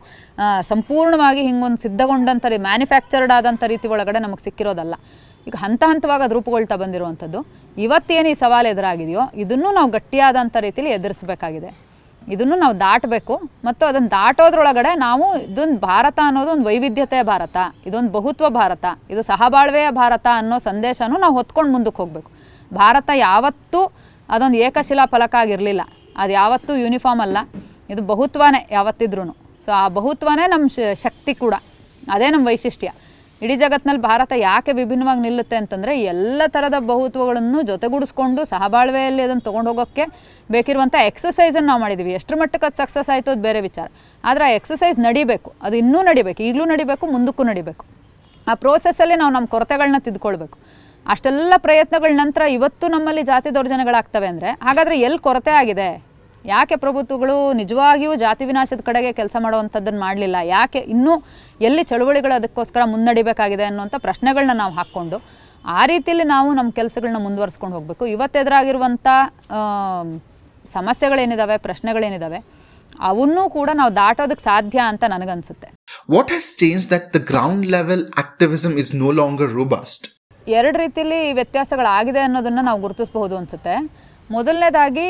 ಸಂಪೂರ್ಣವಾಗಿ 0.72 1.42
ಹಿಂಗೊಂದು 1.48 1.80
ಸಿದ್ಧಗೊಂಡಂಥ 1.86 2.44
ರೀ 2.52 2.58
ಮ್ಯಾನುಫ್ಯಾಕ್ಚರ್ಡ್ 2.68 3.34
ಆದಂಥ 3.38 3.62
ರೀತಿ 3.72 3.88
ಒಳಗಡೆ 3.94 4.20
ನಮಗೆ 4.26 4.44
ಸಿಕ್ಕಿರೋದಲ್ಲ. 4.48 4.94
ಈಗ 5.48 5.56
ಹಂತ 5.64 5.82
ಹಂತವಾಗಿ 5.92 6.22
ಅದು 6.26 6.34
ರೂಪುಗೊಳ್ತಾ 6.38 6.76
ಬಂದಿರುವಂಥದ್ದು. 6.82 7.40
ಇವತ್ತೇನು 7.86 8.28
ಈ 8.34 8.36
ಸವಾಲು 8.42 8.68
ಎದುರಾಗಿದೆಯೋ, 8.74 9.24
ಇದನ್ನು 9.42 9.70
ನಾವು 9.78 9.88
ಗಟ್ಟಿಯಾದಂಥ 9.96 10.56
ರೀತಿಯಲ್ಲಿ 10.66 10.94
ಎದುರಿಸಬೇಕಾಗಿದೆ. 10.98 11.72
ಇದನ್ನು 12.28 12.56
ನಾವು 12.56 12.80
ದಾಟಬೇಕು. 12.80 13.34
ಮತ್ತು 13.64 13.86
ಅದನ್ನು 13.86 14.10
ದಾಟೋದ್ರೊಳಗಡೆ 14.10 14.94
ನಾವು 14.98 15.36
ಇದೊಂದು 15.36 15.78
ಭಾರತ 15.78 16.18
ಅನ್ನೋದು 16.24 16.50
ಒಂದು 16.50 16.64
ವೈವಿಧ್ಯತೆಯ 16.64 17.22
ಭಾರತ, 17.22 17.56
ಇದೊಂದು 17.86 18.12
ಬಹುತ್ವ 18.12 18.48
ಭಾರತ, 18.48 18.84
ಇದು 19.10 19.22
ಸಹಬಾಳ್ವೆಯ 19.22 19.90
ಭಾರತ 19.90 20.26
ಅನ್ನೋ 20.34 20.58
ಸಂದೇಶನೂ 20.58 21.18
ನಾವು 21.18 21.34
ಹೊತ್ಕೊಂಡು 21.34 21.72
ಮುಂದಕ್ಕೆ 21.72 22.02
ಹೋಗಬೇಕು. 22.02 22.30
ಭಾರತ 22.74 23.10
ಯಾವತ್ತೂ 23.14 23.92
ಅದೊಂದು 24.28 24.56
ಏಕಶಿಲಾ 24.56 25.06
ಫಲಕ 25.06 25.34
ಆಗಿರಲಿಲ್ಲ. 25.34 25.80
ಅದು 26.16 26.32
ಯಾವತ್ತೂ 26.32 26.74
ಯೂನಿಫಾರ್ಮ್ 26.76 27.20
ಅಲ್ಲ. 27.20 27.38
ಇದು 27.90 28.02
ಬಹುತ್ವನೇ 28.02 28.68
ಯಾವತ್ತಿದ್ರೂ 28.70 29.32
ಸೊ 29.66 29.72
ಆ 29.72 29.88
ಬಹುತ್ವನೇ 29.88 30.46
ನಮ್ಮ 30.46 30.66
ಶಕ್ತಿ 31.02 31.34
ಕೂಡ. 31.34 31.54
ಅದೇ 32.12 32.30
ನಮ್ಮ 32.30 32.46
ವೈಶಿಷ್ಟ್ಯ. 32.46 32.90
ಇಡೀ 33.42 33.54
ಜಗತ್ತಿನಲ್ಲಿ 33.62 34.02
ಭಾರತ 34.02 34.32
ಯಾಕೆ 34.48 34.72
ವಿಭಿನ್ನವಾಗಿ 34.78 35.20
ನಿಲ್ಲುತ್ತೆ 35.20 35.56
ಅಂತಂದರೆ 35.60 35.92
ಎಲ್ಲ 36.12 36.42
ಥರದ 36.54 36.76
ಬಹುತ್ವಗಳನ್ನು 36.90 37.62
ಜೊತೆಗೂಡಿಸ್ಕೊಂಡು 37.70 38.44
ಸಹಬಾಳ್ವೆಯಲ್ಲಿ 38.52 39.22
ಅದನ್ನು 39.22 39.44
ತೊಗೊಂಡು 39.48 39.70
ಹೋಗೋಕ್ಕೆ 39.70 40.04
ಬೇಕಿರುವಂಥ 40.50 40.94
ಎಕ್ಸಸೈಸನ್ನು 41.10 41.68
ನಾವು 41.70 41.80
ಮಾಡಿದ್ದೀವಿ 41.84 42.12
ಎಷ್ಟರ 42.18 42.36
ಮಟ್ಟಕ್ಕೆ 42.40 42.66
ಅದು 42.68 42.76
ಸಕ್ಸಸ್ 42.82 43.10
ಆಯಿತು 43.14 43.30
ಅದು 43.30 43.42
ಬೇರೆ 43.48 43.60
ವಿಚಾರ. 43.60 43.88
ಆದರೆ 44.24 44.44
ಆ 44.48 44.50
ಎಕ್ಸಸೈಸ್ 44.58 44.98
ನಡಿಬೇಕು. 44.98 45.50
ಅದು 45.62 45.76
ಇನ್ನೂ 45.82 46.00
ನಡಿಬೇಕು. 46.02 46.40
ಈಗಲೂ 46.48 46.64
ನಡಿಬೇಕು, 46.72 47.04
ಮುಂದಕ್ಕೂ 47.14 47.44
ನಡಿಬೇಕು. 47.50 47.84
ಆ 48.46 48.54
ಪ್ರೋಸೆಸ್ಸಲ್ಲಿ 48.54 49.16
ನಾವು 49.22 49.32
ನಮ್ಮ 49.32 49.46
ಕೊರತೆಗಳನ್ನ 49.54 50.00
ತಿದ್ಕೊಳ್ಬೇಕು. 50.06 50.58
ಅಷ್ಟೆಲ್ಲ 51.06 51.54
ಪ್ರಯತ್ನಗಳ 51.66 52.12
ನಂತರ 52.22 52.42
ಇವತ್ತು 52.56 52.88
ನಮ್ಮಲ್ಲಿ 52.88 53.22
ಜಾತಿ 53.32 53.48
ದೌರ್ಜನ್ಯಗಳಾಗ್ತವೆ 53.54 54.26
ಅಂದರೆ 54.26 54.50
ಹಾಗಾದರೆ 54.66 54.96
ಎಲ್ಲಿ 55.06 55.18
ಕೊರತೆ 55.18 55.52
ಆಗಿದೆ? 55.60 55.88
ಯಾಕೆ 56.52 56.74
ಪ್ರಭುತ್ವಗಳು 56.84 57.36
ನಿಜವಾಗಿಯೂ 57.60 58.12
ಜಾತಿ 58.24 58.44
ವಿನಾಶದ 58.50 58.82
ಕಡೆಗೆ 58.88 59.10
ಕೆಲಸ 59.20 59.36
ಮಾಡುವಂಥದ್ದನ್ನು 59.44 60.00
ಮಾಡಲಿಲ್ಲ? 60.06 60.36
ಯಾಕೆ 60.56 60.80
ಇನ್ನೂ 60.94 61.12
ಎಲ್ಲಿ 61.68 61.82
ಚಳುವಳಿಗಳು 61.90 62.34
ಅದಕ್ಕೋಸ್ಕರ 62.40 62.82
ಮುನ್ನಡಿಬೇಕಾಗಿದೆ 62.92 63.64
ಅನ್ನುವಂಥ 63.68 63.94
ಪ್ರಶ್ನೆಗಳನ್ನ 64.06 64.56
ನಾವು 64.62 64.74
ಹಾಕ್ಕೊಂಡು 64.78 65.18
ಆ 65.78 65.82
ರೀತಿಯಲ್ಲಿ 65.92 66.26
ನಾವು 66.34 66.48
ನಮ್ಮ 66.58 66.70
ಕೆಲಸಗಳನ್ನ 66.80 67.20
ಮುಂದುವರಿಸ್ಕೊಂಡು 67.26 67.74
ಹೋಗಬೇಕು. 67.76 68.04
ಇವತ್ತೆದುರಾಗಿರುವಂಥ 68.14 69.06
ಸಮಸ್ಯೆಗಳೇನಿದ್ದಾವೆ 70.76 71.56
ಪ್ರಶ್ನೆಗಳೇನಿದ್ದಾವೆ 71.68 72.40
ಅವನ್ನೂ 73.10 73.42
ಕೂಡ 73.56 73.70
ನಾವು 73.80 73.92
ದಾಟೋದಕ್ಕೆ 73.96 74.44
ಸಾಧ್ಯ 74.44 74.78
ಅಂತ 74.90 75.04
ನನಗನ್ಸುತ್ತೆ. 75.14 75.68
What 76.14 76.30
has 76.34 76.50
change 76.62 76.84
that 76.90 77.06
the 77.16 77.20
ground 77.30 77.66
level 77.76 78.04
activism 78.24 78.74
is 78.82 78.92
no 79.04 79.10
longer 79.20 79.52
robust 79.60 80.06
ಎರಡು 80.46 80.76
ರೀತಿಯಲ್ಲಿ 80.78 81.20
ವ್ಯತ್ಯಾಸಗಳಾಗಿದೆ 81.38 82.20
ಅನ್ನೋದನ್ನ 82.26 82.62
ನಾವು 82.62 82.78
ಗುರುತಿಸಬಹುದು 82.80 83.34
ಅನಿಸುತ್ತೆ. 83.36 83.74
ಮೊದಲನೇದಾಗಿ 84.30 85.06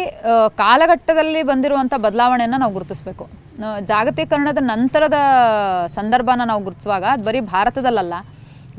ಕಾಲಘಟ್ಟದಲ್ಲಿ 0.62 1.40
ಬಂದಿರುವಂಥ 1.50 1.94
ಬದಲಾವಣೆಯನ್ನು 2.06 2.58
ನಾವು 2.62 2.74
ಗುರುತಿಸಬೇಕು. 2.76 3.24
ಜಾಗತೀಕರಣದ 3.90 4.60
ನಂತರದ 4.70 5.18
ಸಂದರ್ಭನ 5.98 6.44
ನಾವು 6.50 6.62
ಗುರುತಿಸುವಾಗ 6.66 7.04
ಅದು 7.14 7.24
ಬರೀ 7.28 7.40
ಭಾರತದಲ್ಲಲ್ಲ, 7.52 8.14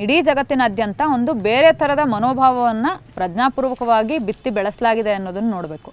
ಇಡೀ 0.03 0.17
ಜಗತ್ತಿನಾದ್ಯಂತ 0.29 1.01
ಒಂದು 1.15 1.31
ಬೇರೆ 1.47 1.69
ಥರದ 1.81 2.01
ಮನೋಭಾವವನ್ನು 2.15 2.91
ಪ್ರಜ್ಞಾಪೂರ್ವಕವಾಗಿ 3.17 4.15
ಬಿತ್ತಿ 4.29 4.49
ಬೆಳೆಸಲಾಗಿದೆ 4.57 5.13
ಅನ್ನೋದನ್ನು 5.17 5.51
ನೋಡಬೇಕು. 5.57 5.91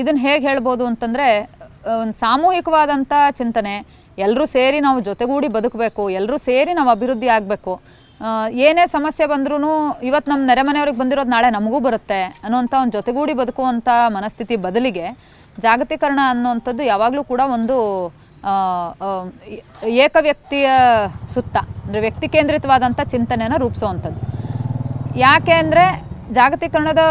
ಇದನ್ನು 0.00 0.22
ಹೇಗೆ 0.26 0.42
ಹೇಳ್ಬೋದು 0.48 0.84
ಅಂತಂದರೆ 0.90 1.28
ಒಂದು 2.02 2.16
ಸಾಮೂಹಿಕವಾದಂಥ 2.24 3.12
ಚಿಂತನೆ 3.40 3.74
ಎಲ್ಲರೂ 4.24 4.44
ಸೇರಿ 4.56 4.78
ನಾವು 4.86 4.98
ಜೊತೆಗೂಡಿ 5.08 5.48
ಬದುಕಬೇಕು 5.56 6.02
ಎಲ್ಲರೂ 6.18 6.36
ಸೇರಿ 6.48 6.72
ನಾವು 6.78 6.90
ಅಭಿವೃದ್ಧಿ 6.96 7.28
ಆಗಬೇಕು 7.36 7.72
ಏನೇ 8.66 8.84
ಸಮಸ್ಯೆ 8.96 9.24
ಬಂದ್ರೂ 9.32 9.56
ಇವತ್ತು 10.08 10.28
ನಮ್ಮ 10.32 10.42
ನೆರೆಮನೆಯವ್ರಿಗೆ 10.50 10.98
ಬಂದಿರೋದು 11.02 11.32
ನಾಳೆ 11.36 11.48
ನಮಗೂ 11.56 11.78
ಬರುತ್ತೆ 11.86 12.20
ಅನ್ನೋಂಥ 12.44 12.74
ಒಂದು 12.82 12.94
ಜೊತೆಗೂಡಿ 12.98 13.34
ಬದುಕುವಂಥ 13.40 13.88
ಮನಸ್ಥಿತಿ 14.16 14.56
ಬದಲಿಗೆ 14.66 15.06
ಜಾಗತೀಕರಣ 15.66 16.20
ಅನ್ನುವಂಥದ್ದು 16.32 16.82
ಯಾವಾಗಲೂ 16.92 17.22
ಕೂಡ 17.32 17.42
ಒಂದು 17.56 17.76
ಏಕ 20.04 20.16
ವ್ಯಕ್ತಿಯ 20.26 20.66
ಸುತ್ತ, 21.34 21.56
ಅಂದರೆ 21.84 22.00
ವ್ಯಕ್ತಿ 22.06 22.26
ಕೇಂದ್ರಿತವಾದಂಥ 22.34 23.00
ಚಿಂತನೆಯನ್ನು 23.14 23.58
ರೂಪಿಸುವಂಥದ್ದು. 23.64 24.20
ಯಾಕೆ 25.24 25.54
ಅಂದರೆ 25.62 25.84
ಜಾಗತೀಕರಣದ 26.38 27.02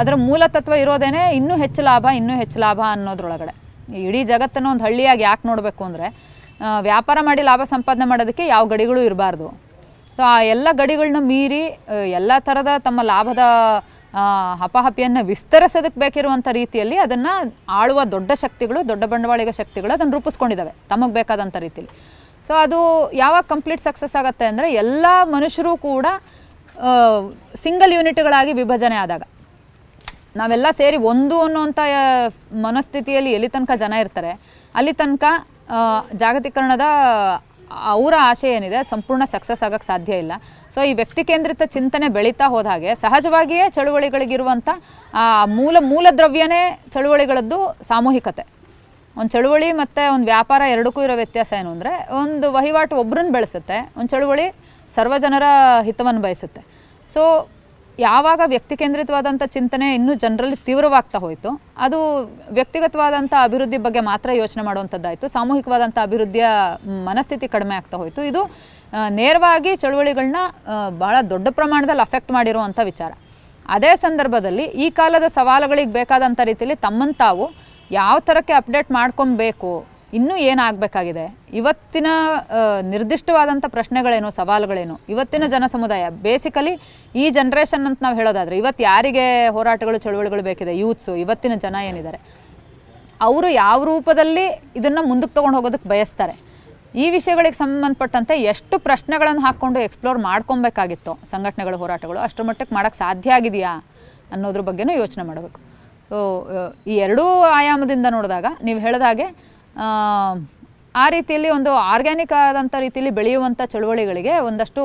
ಅದರ 0.00 0.14
ಮೂಲ 0.26 0.42
ತತ್ವ 0.56 0.74
ಇರೋದೇನೆ 0.84 1.22
ಇನ್ನೂ 1.38 1.54
ಹೆಚ್ಚು 1.62 1.82
ಲಾಭ, 1.88 2.06
ಇನ್ನೂ 2.20 2.34
ಹೆಚ್ಚು 2.42 2.58
ಲಾಭ 2.64 2.80
ಅನ್ನೋದ್ರೊಳಗಡೆ. 2.96 3.54
ಇಡೀ 4.08 4.20
ಜಗತ್ತನ್ನು 4.32 4.68
ಒಂದು 4.72 4.84
ಹಳ್ಳಿಯಾಗಿ 4.86 5.22
ಯಾಕೆ 5.28 5.44
ನೋಡಬೇಕು 5.50 5.82
ಅಂದರೆ 5.88 6.08
ವ್ಯಾಪಾರ 6.88 7.18
ಮಾಡಿ 7.28 7.42
ಲಾಭ 7.50 7.62
ಸಂಪಾದನೆ 7.74 8.06
ಮಾಡೋದಕ್ಕೆ 8.10 8.44
ಯಾವ 8.54 8.64
ಗಡಿಗಳು 8.72 9.00
ಇರಬಾರ್ದು. 9.08 9.46
ಸೊ, 10.16 10.22
ಆ 10.32 10.36
ಎಲ್ಲ 10.54 10.68
ಗಡಿಗಳನ್ನ 10.80 11.20
ಮೀರಿ 11.30 11.62
ಎಲ್ಲ 12.18 12.32
ಥರದ 12.48 12.70
ತಮ್ಮ 12.86 13.00
ಲಾಭದ 13.12 13.42
ಹಪಹಪಿಯನ್ನು 14.62 15.20
ವಿಸ್ತರಿಸೋದಕ್ಕೆ 15.32 15.98
ಬೇಕಿರುವಂಥ 16.02 16.48
ರೀತಿಯಲ್ಲಿ 16.60 16.96
ಅದನ್ನು 17.04 17.32
ಆಳುವ 17.80 18.00
ದೊಡ್ಡ 18.14 18.30
ಶಕ್ತಿಗಳು, 18.44 18.80
ದೊಡ್ಡ 18.90 19.04
ಬಂಡವಾಳಿಗ 19.12 19.50
ಶಕ್ತಿಗಳು 19.60 19.92
ಅದನ್ನು 19.96 20.14
ರೂಪಿಸ್ಕೊಂಡಿದ್ದಾವೆ 20.18 20.72
ತಮಗೆ 20.92 21.14
ಬೇಕಾದಂಥ 21.18 21.56
ರೀತಿಯಲ್ಲಿ 21.66 21.92
ಸೊ, 22.48 22.52
ಅದು 22.64 22.78
ಯಾವಾಗ 23.22 23.44
ಕಂಪ್ಲೀಟ್ 23.52 23.82
ಸಕ್ಸಸ್ 23.88 24.16
ಆಗುತ್ತೆ 24.20 24.44
ಅಂದರೆ 24.52 24.68
ಎಲ್ಲ 24.82 25.06
ಮನುಷ್ಯರು 25.36 25.72
ಕೂಡ 25.88 26.06
ಸಿಂಗಲ್ 27.64 27.92
ಯೂನಿಟ್ಗಳಾಗಿ 27.96 28.52
ವಿಭಜನೆ 28.60 28.96
ಆದಾಗ. 29.04 29.22
ನಾವೆಲ್ಲ 30.40 30.66
ಸೇರಿ 30.80 30.98
ಒಂದು 31.12 31.36
ಅನ್ನುವಂಥ 31.44 31.80
ಮನಸ್ಥಿತಿಯಲ್ಲಿ 32.66 33.30
ಎಲ್ಲಿ 33.36 33.48
ತನಕ 33.54 33.72
ಜನ 33.82 33.94
ಇರ್ತಾರೆ, 34.04 34.32
ಅಲ್ಲಿ 34.74 34.92
ತನಕ 35.00 35.24
ಜಾಗತೀಕರಣದ 36.22 36.86
ಅವರ 37.94 38.14
ಆಶೆ 38.28 38.48
ಏನಿದೆ 38.56 38.78
ಸಂಪೂರ್ಣ 38.92 39.24
ಸಕ್ಸಸ್ 39.32 39.62
ಆಗೋಕ್ಕೆ 39.66 39.88
ಸಾಧ್ಯ 39.90 40.22
ಇಲ್ಲ. 40.22 40.32
ಸೊ 40.74 40.80
ಈ 40.90 40.92
ವ್ಯಕ್ತಿ 41.00 41.22
ಕೇಂದ್ರಿತ 41.30 41.62
ಚಿಂತನೆ 41.76 42.06
ಬೆಳೀತಾ 42.16 42.46
ಹೋದ 42.54 42.68
ಹಾಗೆ 42.72 42.90
ಸಹಜವಾಗಿಯೇ 43.02 43.66
ಚಳುವಳಿಗಳಿಗಿರುವಂಥ 43.76 44.68
ಮೂಲ 45.58 45.76
ಮೂಲ 45.90 46.06
ದ್ರವ್ಯನೇ 46.18 46.62
ಚಳುವಳಿಗಳದ್ದು 46.94 47.58
ಸಾಮೂಹಿಕತೆ. 47.90 48.44
ಒಂದು 49.18 49.30
ಚಳುವಳಿ 49.34 49.68
ಮತ್ತು 49.82 50.02
ಒಂದು 50.14 50.26
ವ್ಯಾಪಾರ 50.32 50.62
ಎರಡಕ್ಕೂ 50.74 51.00
ಇರೋ 51.06 51.14
ವ್ಯತ್ಯಾಸ 51.22 51.50
ಏನು 51.60 51.70
ಅಂದರೆ, 51.76 51.92
ಒಂದು 52.22 52.46
ವಹಿವಾಟು 52.56 52.94
ಒಬ್ಬರನ್ನ 53.02 53.32
ಬೆಳೆಸುತ್ತೆ, 53.38 53.78
ಒಂದು 53.98 54.10
ಚಳುವಳಿ 54.14 54.46
ಸರ್ವಜನರ 54.96 55.46
ಹಿತವನ್ನು 55.88 56.22
ಬಯಸುತ್ತೆ. 56.26 56.62
ಸೊ 57.14 57.22
ಯಾವಾಗ 57.98 58.40
ವ್ಯಕ್ತಿ 58.52 58.74
ಕೇಂದ್ರಿತವಾದಂಥ 58.80 59.44
ಚಿಂತನೆ 59.56 59.86
ಇನ್ನೂ 59.94 60.12
ಜನರಲ್ಲಿ 60.24 60.58
ತೀವ್ರವಾಗ್ತಾ 60.68 61.18
ಹೋಯಿತು. 61.24 61.50
ಅದು 61.86 61.98
ವ್ಯಕ್ತಿಗತವಾದಂಥ 62.58 63.32
ಅಭಿವೃದ್ಧಿ 63.46 63.78
ಬಗ್ಗೆ 63.86 64.02
ಮಾತ್ರ 64.10 64.32
ಯೋಚನೆ 64.42 64.62
ಮಾಡುವಂಥದ್ದಾಯಿತು 64.68 65.28
ಸಾಮೂಹಿಕವಾದಂಥ 65.34 65.98
ಅಭಿವೃದ್ಧಿಯ 66.08 66.46
ಮನಸ್ಥಿತಿ 67.08 67.48
ಕಡಿಮೆ 67.54 67.74
ಆಗ್ತಾ 67.80 67.96
ಹೋಯಿತು. 68.02 68.22
ಇದು 68.30 68.42
ನೇರವಾಗಿ 69.20 69.72
ಚಳುವಳಿಗಳನ್ನ 69.82 70.40
ಬಹಳ 71.02 71.16
ದೊಡ್ಡ 71.32 71.48
ಪ್ರಮಾಣದಲ್ಲಿ 71.58 72.04
ಅಫೆಕ್ಟ್ 72.06 72.32
ಮಾಡಿರುವಂಥ 72.36 72.78
ವಿಚಾರ. 72.90 73.12
ಅದೇ 73.76 73.92
ಸಂದರ್ಭದಲ್ಲಿ 74.06 74.64
ಈ 74.84 74.86
ಕಾಲದ 74.98 75.26
ಸವಾಲುಗಳಿಗೆ 75.38 75.92
ಬೇಕಾದಂಥ 75.98 76.40
ರೀತಿಯಲ್ಲಿ 76.50 76.76
ತಮ್ಮನ್ನು 76.86 77.16
ತಾವು 77.24 77.44
ಯಾವ 77.90 78.16
ಥರಕ್ಕೆ 78.28 78.54
ಅಪ್ಡೇಟ್ 78.60 78.90
ಮಾಡ್ಕೊಬೇಕು 78.98 79.70
ಇನ್ನೂ 80.16 80.34
ಏನಾಗಬೇಕಾಗಿದೆ? 80.50 81.24
ಇವತ್ತಿನ 81.58 82.08
ನಿರ್ದಿಷ್ಟವಾದಂಥ 82.92 83.64
ಪ್ರಶ್ನೆಗಳೇನು, 83.74 84.28
ಸವಾಲುಗಳೇನು? 84.38 84.94
ಇವತ್ತಿನ 85.12 85.44
ಜನ 85.54 85.64
ಸಮುದಾಯ 85.74 86.04
ಬೇಸಿಕಲಿ 86.24 86.72
ಈ 87.22 87.24
ಜನ್ರೇಷನ್ 87.36 87.84
ಅಂತ 87.88 87.98
ನಾವು 88.06 88.16
ಹೇಳೋದಾದರೆ, 88.20 88.56
ಇವತ್ತು 88.62 88.82
ಯಾರಿಗೆ 88.90 89.26
ಹೋರಾಟಗಳು, 89.56 89.98
ಚಳುವಳಿಗಳು 90.04 90.42
ಬೇಕಿದೆ? 90.48 90.72
ಯೂತ್ಸು 90.82 91.12
ಇವತ್ತಿನ 91.24 91.56
ಜನ 91.64 91.76
ಏನಿದ್ದಾರೆ? 91.90 92.20
ಅವರು 93.28 93.48
ಯಾವ 93.62 93.78
ರೂಪದಲ್ಲಿ 93.90 94.46
ಇದನ್ನು 94.80 95.02
ಮುಂದಕ್ಕೆ 95.10 95.34
ತೊಗೊಂಡು 95.38 95.56
ಹೋಗೋದಕ್ಕೆ 95.58 95.88
ಬಯಸ್ತಾರೆ? 95.92 96.34
ಈ 97.02 97.04
ವಿಷಯಗಳಿಗೆ 97.16 97.56
ಸಂಬಂಧಪಟ್ಟಂತೆ 97.62 98.34
ಎಷ್ಟು 98.52 98.76
ಪ್ರಶ್ನೆಗಳನ್ನು 98.86 99.42
ಹಾಕ್ಕೊಂಡು 99.46 99.78
ಎಕ್ಸ್ಪ್ಲೋರ್ 99.86 100.18
ಮಾಡ್ಕೊಬೇಕಾಗಿತ್ತು, 100.28 101.12
ಸಂಘಟನೆಗಳು, 101.32 101.76
ಹೋರಾಟಗಳು, 101.82 102.18
ಅಷ್ಟರ 102.26 102.44
ಮಟ್ಟಕ್ಕೆ 102.48 102.74
ಮಾಡೋಕ್ಕೆ 102.76 102.98
ಸಾಧ್ಯ 103.04 103.36
ಆಗಿದೆಯಾ 103.38 103.72
ಅನ್ನೋದ್ರ 104.34 104.62
ಬಗ್ಗೆನೂ 104.68 104.94
ಯೋಚನೆ 105.02 105.24
ಮಾಡಬೇಕು. 105.28 105.60
ಸೊ 106.10 106.18
ಈ 106.92 106.94
ಎರಡೂ 107.06 107.24
ಆಯಾಮದಿಂದ 107.58 108.06
ನೋಡಿದಾಗ 108.16 108.46
ನೀವು 108.66 108.78
ಹೇಳಿದ 108.86 109.04
ಹಾಗೆ 109.08 109.26
ಆ, 109.80 109.86
ರೀತಿಯಲ್ಲಿ 111.10 111.50
ಒಂದು 111.50 111.70
ಆರ್ಗ್ಯಾನಿಕ್ 111.92 112.32
ಆದಂಥ 112.40 112.74
ರೀತಿಯಲ್ಲಿ 112.78 113.10
ಬೆಳೆಯುವಂಥ 113.10 113.60
ಚಳುವಳಿಗಳಿಗೆ 113.64 114.38
ಒಂದಷ್ಟು 114.40 114.82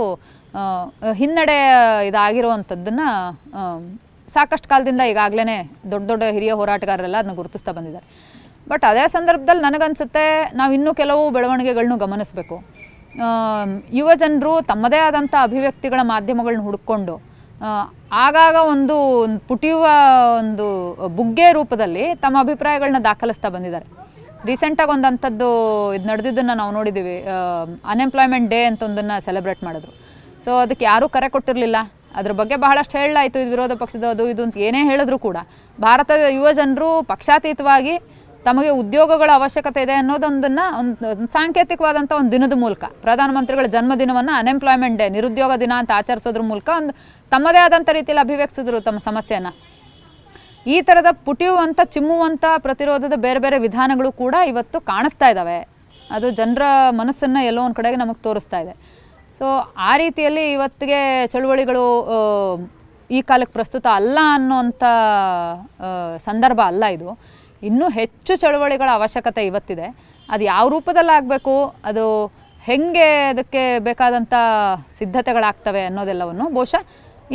ಹಿನ್ನಡೆ 1.13 1.57
ಇದಾಗಿರುವಂಥದ್ದನ್ನು 2.07 3.07
ಸಾಕಷ್ಟು 4.27 4.69
ಕಾಲದಿಂದ 4.69 5.01
ಈಗಾಗಲೇ 5.01 5.57
ದೊಡ್ಡ 5.91 6.05
ದೊಡ್ಡ 6.09 6.23
ಹಿರಿಯ 6.31 6.51
ಹೋರಾಟಗಾರರೆಲ್ಲ 6.51 7.17
ಅದನ್ನ 7.17 7.35
ಗುರುತಿಸ್ತಾ 7.35 7.71
ಬಂದಿದ್ದಾರೆ. 7.71 8.05
ಬಟ್ 8.67 8.85
ಅದೇ 8.85 9.07
ಸಂದರ್ಭದಲ್ಲಿ 9.07 9.61
ನನಗನ್ಸುತ್ತೆ 9.61 10.23
ನಾವು 10.53 10.73
ಇನ್ನೂ 10.73 10.93
ಕೆಲವು 10.93 11.29
ಬೆಳವಣಿಗೆಗಳನ್ನು 11.29 11.97
ಗಮನಿಸಬೇಕು. 11.97 12.55
ಯುವ 13.93 14.09
ಜನರು 14.13 14.61
ತಮ್ಮದೇ 14.61 14.97
ಆದಂಥ 14.99 15.35
ಅಭಿವ್ಯಕ್ತಿಗಳ 15.41 15.99
ಮಾಧ್ಯಮಗಳನ್ನ 16.03 16.63
ಹುಡುಕೊಂಡು 16.63 17.15
ಆಗಾಗ 18.21 18.55
ಒಂದು 18.67 18.95
ಪುಟಿಯುವ 19.47 19.85
ಒಂದು 20.39 20.65
ಬುಗ್ಗೆ 21.15 21.51
ರೂಪದಲ್ಲಿ 21.51 22.15
ತಮ್ಮ 22.15 22.39
ಅಭಿಪ್ರಾಯಗಳನ್ನ 22.39 22.97
ದಾಖಲಿಸ್ತಾ 23.03 23.49
ಬಂದಿದ್ದಾರೆ. 23.49 23.87
ರೀಸೆಂಟಾಗಿ 24.49 24.91
ಒಂದು 24.95 25.07
ಅಂಥದ್ದು 25.11 25.49
ಇದು 25.97 26.05
ನಡೆದಿದ್ದನ್ನು 26.11 26.53
ನಾವು 26.61 26.71
ನೋಡಿದ್ದೀವಿ 26.77 27.15
ಅನ್ಎಂಪ್ಲಾಯ್ಮೆಂಟ್ 27.93 28.47
ಡೇ 28.53 28.59
ಅಂತ 28.69 28.81
ಒಂದನ್ನು 28.87 29.15
ಸೆಲೆಬ್ರೇಟ್ 29.27 29.61
ಮಾಡಿದ್ರು. 29.67 29.93
ಸೊ 30.45 30.51
ಅದಕ್ಕೆ 30.63 30.85
ಯಾರೂ 30.91 31.05
ಕರೆ 31.15 31.27
ಕೊಟ್ಟಿರಲಿಲ್ಲ. 31.35 31.77
ಅದ್ರ 32.19 32.33
ಬಗ್ಗೆ 32.39 32.55
ಬಹಳಷ್ಟು 32.65 32.95
ಹೇಳಲಾಯಿತು 33.01 33.37
ಇದು 33.43 33.51
ವಿರೋಧ 33.55 33.73
ಪಕ್ಷದ 33.83 34.05
ಅದು 34.15 34.23
ಇದು 34.33 34.41
ಅಂತ 34.47 34.57
ಏನೇ 34.67 34.81
ಹೇಳಿದ್ರು 34.89 35.17
ಕೂಡ. 35.27 35.37
ಭಾರತದ 35.85 36.25
ಯುವ 36.37 36.51
ಜನರು 36.59 36.89
ಪಕ್ಷಾತೀತವಾಗಿ 37.13 37.95
ತಮಗೆ 38.47 38.71
ಉದ್ಯೋಗಗಳ 38.81 39.29
ಅವಶ್ಯಕತೆ 39.39 39.81
ಇದೆ 39.85 39.95
ಅನ್ನೋದೊಂದನ್ನು 40.01 40.65
ಒಂದು 40.79 41.27
ಸಾಂಕೇತಿಕವಾದಂಥ 41.35 42.11
ಒಂದು 42.19 42.31
ದಿನದ 42.35 42.55
ಮೂಲಕ, 42.63 42.83
ಪ್ರಧಾನಮಂತ್ರಿಗಳ 43.05 43.67
ಜನ್ಮದಿನವನ್ನು 43.75 44.33
ಅನ್ಎಂಪ್ಲಾಯ್ಮೆಂಟ್ 44.39 44.97
ಡೇ 45.01 45.07
ನಿರುದ್ಯೋಗ 45.17 45.53
ದಿನ 45.63 45.73
ಅಂತ 45.81 45.91
ಆಚರಿಸೋದ್ರ 45.99 46.43
ಮೂಲಕ 46.51 46.69
ಒಂದು 46.81 46.93
ತಮ್ಮದೇ 47.31 47.61
ಆದಂಥ 47.67 47.89
ರೀತಿಯಲ್ಲಿ 47.97 48.23
ಅಭಿವ್ಯಕ್ತಿಸಿದ್ರು 48.25 48.79
ತಮ್ಮ 48.87 48.99
ಸಮಸ್ಯೆಯನ್ನು. 49.09 49.53
ಈ 50.73 50.77
ಥರದ 50.87 51.09
ಪುಟಿಯುವಂಥ 51.27 51.79
ಚಿಮ್ಮುವಂಥ 51.95 52.45
ಪ್ರತಿರೋಧದ 52.65 53.15
ಬೇರೆ 53.25 53.39
ಬೇರೆ 53.45 53.57
ವಿಧಾನಗಳು 53.65 54.09
ಕೂಡ 54.21 54.35
ಇವತ್ತು 54.51 54.77
ಕಾಣಿಸ್ತಾ 54.91 55.27
ಇದ್ದಾವೆ 55.33 55.59
ಅದು 56.15 56.27
ಜನರ 56.39 56.63
ಮನಸ್ಸನ್ನು 56.99 57.41
ಎಲ್ಲೋ 57.49 57.61
ಒಂದು 57.65 57.77
ಕಡೆಗೆ 57.79 57.97
ನಮಗೆ 58.01 58.21
ತೋರಿಸ್ತಾ 58.27 58.57
ಇದೆ. 58.63 58.73
ಸೊ 59.39 59.45
ಆ 59.89 59.91
ರೀತಿಯಲ್ಲಿ 60.03 60.45
ಇವತ್ತಿಗೆ 60.55 60.99
ಚಳುವಳಿಗಳು 61.33 61.85
ಈ 63.15 63.19
ಕಾಲಕ್ಕೆ 63.29 63.53
ಪ್ರಸ್ತುತ 63.57 63.85
ಅಲ್ಲ 63.99 64.17
ಅನ್ನೋಂಥ 64.37 64.83
ಸಂದರ್ಭ 66.27 66.59
ಅಲ್ಲ 66.71 66.83
ಇದು. 66.97 67.09
ಇನ್ನೂ 67.69 67.85
ಹೆಚ್ಚು 67.99 68.33
ಚಳುವಳಿಗಳ 68.43 68.89
ಅವಶ್ಯಕತೆ 68.99 69.41
ಇವತ್ತಿದೆ. 69.51 69.87
ಅದು 70.29 70.43
ಯಾವ 70.51 70.65
ರೂಪದಲ್ಲಿ 70.75 71.13
ಆಗಬೇಕು, 71.17 71.55
ಅದು 71.89 72.05
ಹೆಂಗೆ 72.67 73.07
ಅದಕ್ಕೆ 73.31 73.63
ಬೇಕಾದಂಥ 73.87 74.33
ಸಿದ್ಧತೆಗಳಾಗ್ತವೆ 74.99 75.81
ಅನ್ನೋದೆಲ್ಲವನ್ನು 75.89 76.45
ಬಹುಶಃ 76.57 76.83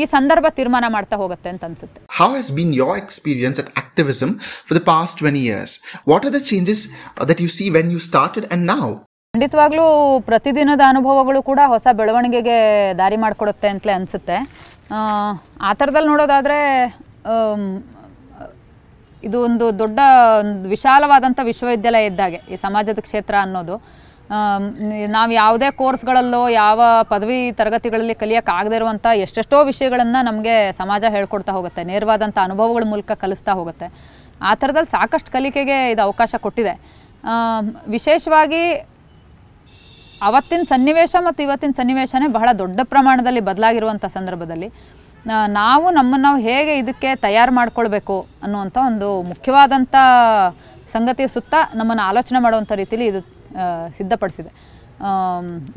ಈ 0.01 0.05
ಸಂದರ್ಭ 0.15 0.47
ತೀರ್ಮಾನ 0.59 0.85
ಮಾಡ್ತಾ 0.97 1.17
ಹೋಗುತ್ತೆ 1.23 1.49
ಅಂತ 1.53 1.63
ಅನ್ಸುತ್ತೆ. 1.69 2.01
How 2.21 2.29
has 2.33 2.51
been 2.59 2.73
your 2.83 2.97
experience 3.05 3.61
at 3.63 3.71
activism 3.83 4.33
for 4.69 4.77
the 4.79 4.83
past 4.93 5.21
20 5.27 5.45
years 5.45 5.75
what 6.13 6.27
are 6.29 6.35
the 6.39 6.41
changes 6.51 6.83
that 7.31 7.43
you 7.47 7.51
see 7.59 7.69
when 7.79 7.93
you 7.97 8.01
started 8.09 8.49
and 8.57 8.67
now 8.75 8.83
ಖಂಡಿತವಾಗ್ಲೂ 9.35 9.87
ಪ್ರತಿದಿನದ 10.29 10.83
ಅನುಭವಗಳು 10.93 11.41
ಕೂಡ 11.51 11.61
ಹೊಸ 11.73 11.87
ಬೆಳವಣಿಗೆಗೆ 11.99 12.57
ದಾರಿ 13.01 13.19
ಮಾಡಿಕೊಡುತ್ತೆ 13.25 13.69
ಅಂತಲೇ 13.73 13.93
ಅನಿಸುತ್ತೆ. 13.99 14.37
ಆ 15.69 15.71
ಥರದಲ್ಲಿ 15.81 16.09
ನೋಡೋದಾದರೆ 16.13 16.59
ಇದು 19.29 19.39
ಒಂದು 19.47 19.67
ದೊಡ್ಡ 19.81 20.01
ಒಂದು 20.41 20.69
ವಿಶಾಲವಾದಂಥ 20.75 21.41
ವಿಶ್ವವಿದ್ಯಾಲಯ 21.49 22.11
ಇದ್ದಾಗೆ 22.11 22.39
ಈ 22.53 22.57
ಸಮಾಜದ 22.67 23.01
ಕ್ಷೇತ್ರ 23.07 23.35
ಅನ್ನೋದು. 23.47 23.75
ನಾವು 25.15 25.31
ಯಾವುದೇ 25.41 25.69
ಕೋರ್ಸ್ಗಳಲ್ಲೋ 25.81 26.43
ಯಾವ 26.63 26.81
ಪದವಿ 27.13 27.39
ತರಗತಿಗಳಲ್ಲಿ 27.61 28.15
ಕಲಿಯೋಕ್ಕಾಗದೇ 28.23 28.77
ಇರುವಂಥ 28.81 29.07
ಎಷ್ಟೆಷ್ಟೋ 29.25 29.59
ವಿಷಯಗಳನ್ನು 29.71 30.21
ನಮಗೆ 30.29 30.55
ಸಮಾಜ 30.81 31.05
ಹೇಳ್ಕೊಡ್ತಾ 31.17 31.53
ಹೋಗುತ್ತೆ. 31.57 31.83
ನೇರವಾದಂಥ 31.91 32.39
ಅನುಭವಗಳ 32.49 32.85
ಮೂಲಕ 32.93 33.17
ಕಲಿಸ್ತಾ 33.25 33.55
ಹೋಗುತ್ತೆ. 33.61 33.87
ಆ 34.49 34.53
ಥರದಲ್ಲಿ 34.61 34.91
ಸಾಕಷ್ಟು 34.97 35.31
ಕಲಿಕೆಗೆ 35.37 35.79
ಇದು 35.95 36.03
ಅವಕಾಶ 36.09 36.35
ಕೊಟ್ಟಿದೆ. 36.47 36.75
ವಿಶೇಷವಾಗಿ 37.97 38.63
ಅವತ್ತಿನ 40.29 40.63
ಸನ್ನಿವೇಶ 40.71 41.15
ಮತ್ತು 41.27 41.41
ಇವತ್ತಿನ 41.47 41.75
ಸನ್ನಿವೇಶನೇ 41.81 42.27
ಬಹಳ 42.39 42.49
ದೊಡ್ಡ 42.63 42.81
ಪ್ರಮಾಣದಲ್ಲಿ 42.93 43.43
ಬದಲಾಗಿರುವಂಥ 43.51 44.05
ಸಂದರ್ಭದಲ್ಲಿ 44.17 44.69
ನಾವು 45.61 45.87
ನಮ್ಮನ್ನು 45.99 46.25
ನಾವು 46.27 46.39
ಹೇಗೆ 46.49 46.73
ಇದಕ್ಕೆ 46.83 47.11
ತಯಾರು 47.25 47.53
ಮಾಡ್ಕೊಳ್ಬೇಕು 47.59 48.17
ಅನ್ನುವಂಥ 48.45 48.77
ಒಂದು 48.91 49.09
ಮುಖ್ಯವಾದಂಥ 49.31 49.95
ಸಂಗತಿಯ 50.95 51.29
ಸುತ್ತ 51.35 51.55
ನಮ್ಮನ್ನು 51.81 52.03
ಆಲೋಚನೆ 52.11 52.39
ಮಾಡುವಂಥ 52.45 52.73
ರೀತಿಯಲ್ಲಿ 52.83 53.09
ಇದು 53.13 53.21
ಸಿದ್ಧಪಡಿಸಿದೆ. 53.97 54.51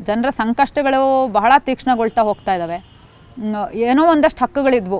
ಜನರ 0.08 0.30
ಸಂಕಷ್ಟಗಳು 0.42 1.02
ಬಹಳ 1.38 1.52
ತೀಕ್ಷ್ಣಗೊಳ್ತಾ 1.66 2.22
ಹೋಗ್ತಾ 2.28 2.54
ಇದ್ದಾವೆ 2.56 2.78
ಏನೋ 3.90 4.02
ಒಂದಷ್ಟು 4.14 4.40
ಹಕ್ಕುಗಳಿದ್ವು. 4.44 4.98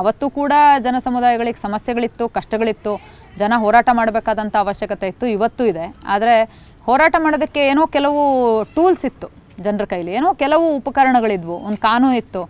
ಅವತ್ತು 0.00 0.26
ಕೂಡ 0.38 0.52
ಜನ 0.86 0.96
ಸಮುದಾಯಗಳಿಗೆ 1.06 1.60
ಸಮಸ್ಯೆಗಳಿತ್ತು, 1.66 2.24
ಕಷ್ಟಗಳಿತ್ತು. 2.38 2.92
ಜನ 3.40 3.52
ಹೋರಾಟ 3.62 3.88
ಮಾಡಬೇಕಾದಂಥ 3.98 4.54
ಅವಶ್ಯಕತೆ 4.64 5.06
ಇತ್ತು, 5.12 5.26
ಇವತ್ತು 5.36 5.62
ಇದೆ. 5.72 5.86
ಆದರೆ 6.14 6.34
ಹೋರಾಟ 6.88 7.14
ಮಾಡೋದಕ್ಕೆ 7.24 7.62
ಏನೋ 7.72 7.82
ಕೆಲವು 7.96 8.20
ಟೂಲ್ಸ್ 8.76 9.04
ಇತ್ತು 9.10 9.28
ಜನರ 9.66 9.84
ಕೈಲಿ. 9.92 10.12
ಏನೋ 10.18 10.28
ಕೆಲವು 10.42 10.66
ಉಪಕರಣಗಳಿದ್ವು. 10.80 11.56
ಒಂದು 11.68 11.80
ಕಾನೂನು 11.88 12.16
ಇತ್ತು. 12.22 12.42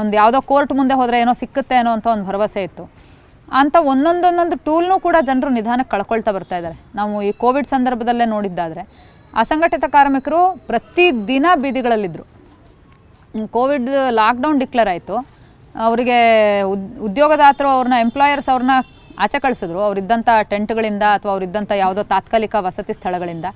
ಒಂದು 0.00 0.14
ಯಾವುದೋ 0.20 0.38
ಕೋರ್ಟ್ 0.50 0.72
ಮುಂದೆ 0.78 0.94
ಹೋದರೆ 1.00 1.16
ಏನೋ 1.24 1.32
ಸಿಕ್ಕುತ್ತೆ 1.42 1.76
ಅನ್ನೋ 1.80 1.92
ಅಂತ 1.96 2.06
ಒಂದು 2.14 2.24
ಭರವಸೆ 2.28 2.62
ಇತ್ತು. 2.68 2.84
ಅಂತ 3.48 3.76
ಒಂದೊಂದೊಂದೊಂದು 3.92 4.56
ಟೂಲ್ನೂ 4.66 4.94
ಕೂಡ 5.06 5.16
ಜನರು 5.28 5.50
ನಿಧಾನಕ್ಕೆ 5.56 5.92
ಕಳ್ಕೊಳ್ತಾ 5.94 6.32
ಬರ್ತಾ 6.32 6.56
ಇದ್ದಾರೆ. 6.56 6.76
ನಾವು 6.98 7.22
ಈ 7.28 7.32
ಕೋವಿಡ್ 7.42 7.68
ಸಂದರ್ಭದಲ್ಲೇ 7.74 8.26
ನೋಡಿದ್ದಾದರೆ 8.34 8.82
ಅಸಂಘಟಿತ 9.42 9.84
ಕಾರ್ಮಿಕರು 9.96 10.40
ಪ್ರತಿದಿನ 10.70 11.46
ಬೀದಿಗಳಲ್ಲಿದ್ದರು 11.62 12.24
ಕೋವಿಡ್ 13.56 13.90
ಲಾಕ್ಡೌನ್ 14.20 14.58
ಡಿಕ್ಲೇರ್ 14.62 14.90
ಆಯಿತು. 14.94 15.14
ಅವರಿಗೆ 15.86 16.18
ಉದ್ 16.72 16.88
ಉದ್ಯೋಗದಾತರು 17.08 17.68
ಅವ್ರನ್ನ 17.76 17.96
ಎಂಪ್ಲಾಯರ್ಸ್ 18.06 18.48
ಅವ್ರನ್ನ 18.52 18.74
ಆಚೆ 19.24 19.38
ಕಳಿಸಿದ್ರು. 19.44 19.80
ಅವರಿದ್ದಂಥ 19.86 20.28
ಟೆಂಟ್ಗಳಿಂದ 20.52 21.04
ಅಥವಾ 21.16 21.32
ಅವರಿದ್ದಂಥ 21.32 21.72
ಯಾವುದೋ 21.82 22.02
ತಾತ್ಕಾಲಿಕ 22.12 22.54
ವಸತಿ 22.66 22.92
ಸ್ಥಳಗಳಿಂದ. 22.98 23.46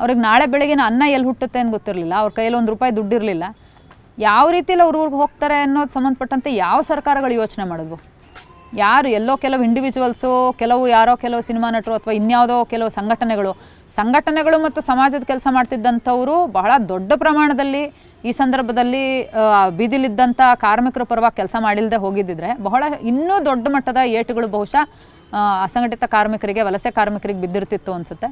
ಅವ್ರಿಗೆ 0.00 0.20
ನಾಳೆ 0.20 0.46
ಬೆಳಗಿನ 0.52 0.82
ಅನ್ನ 0.90 1.02
ಎಲ್ಲಿ 1.16 1.26
ಹುಟ್ಟುತ್ತೆ 1.26 1.58
ಅಂತ 1.60 1.72
ಗೊತ್ತಿರಲಿಲ್ಲ. 1.76 2.14
ಅವ್ರ 2.22 2.30
ಕೈಯಲ್ಲಿ 2.38 2.58
ಒಂದು 2.60 2.72
ರೂಪಾಯಿ 2.74 2.92
ದುಡ್ಡಿರಲಿಲ್ಲ 2.96 3.44
ಯಾವ 4.18 4.44
ರೀತಿಯಲ್ಲಿ 4.56 4.84
ಅವ್ರ 4.84 4.96
ಊರಿಗೆ 4.96 5.18
ಹೋಗ್ತಾರೆ 5.22 5.56
ಅನ್ನೋದು 5.62 5.92
ಸಂಬಂಧಪಟ್ಟಂತೆ 5.96 6.50
ಯಾವ 6.54 6.80
ಸರ್ಕಾರಗಳು 6.90 7.34
ಯೋಚನೆ 7.42 7.64
ಮಾಡಿದ್ವು? 7.72 7.98
ಯಾರು 8.82 9.08
ಎಲ್ಲೋ 9.08 9.34
ಕೆಲವು 9.36 9.62
ಇಂಡಿವಿಜುವಲ್ಸು 9.62 10.30
ಕೆಲವು 10.58 10.82
ಯಾರೋ 10.88 11.12
ಕೆಲವು 11.16 11.42
ಸಿನಿಮಾ 11.42 11.68
ನಟರು 11.70 11.94
ಅಥವಾ 11.94 12.12
ಇನ್ಯಾವುದೋ 12.12 12.56
ಕೆಲವು 12.64 12.90
ಸಂಘಟನೆಗಳು 12.90 13.52
ಸಂಘಟನೆಗಳು 13.96 14.58
ಮತ್ತು 14.58 14.80
ಸಮಾಜದ 14.80 15.24
ಕೆಲಸ 15.24 15.46
ಮಾಡ್ತಿದ್ದಂಥವರು 15.50 16.46
ಬಹಳ 16.58 16.72
ದೊಡ್ಡ 16.88 17.12
ಪ್ರಮಾಣದಲ್ಲಿ 17.16 17.82
ಈ 18.28 18.32
ಸಂದರ್ಭದಲ್ಲಿ 18.32 19.04
ಬೀದಿಲಿದ್ದಂಥ 19.78 20.40
ಕಾರ್ಮಿಕರ 20.64 21.02
ಪರವಾಗಿ 21.02 21.36
ಕೆಲಸ 21.36 21.56
ಮಾಡಿಲ್ಲದೆ 21.66 21.96
ಹೋಗಿದ್ದಿದ್ರೆ 21.96 22.50
ಬಹಳ 22.68 22.84
ಇನ್ನೂ 23.10 23.44
ದೊಡ್ಡ 23.44 23.66
ಮಟ್ಟದ 23.74 24.00
ಏಟುಗಳು 24.20 24.46
ಬಹುಶಃ 24.46 24.84
ಅಸಂಘಟಿತ 25.64 26.04
ಕಾರ್ಮಿಕರಿಗೆ, 26.14 26.62
ವಲಸೆ 26.62 26.90
ಕಾರ್ಮಿಕರಿಗೆ 26.90 27.40
ಬಿದ್ದಿರ್ತಿತ್ತು 27.40 27.90
ಅನಿಸುತ್ತೆ. 27.92 28.28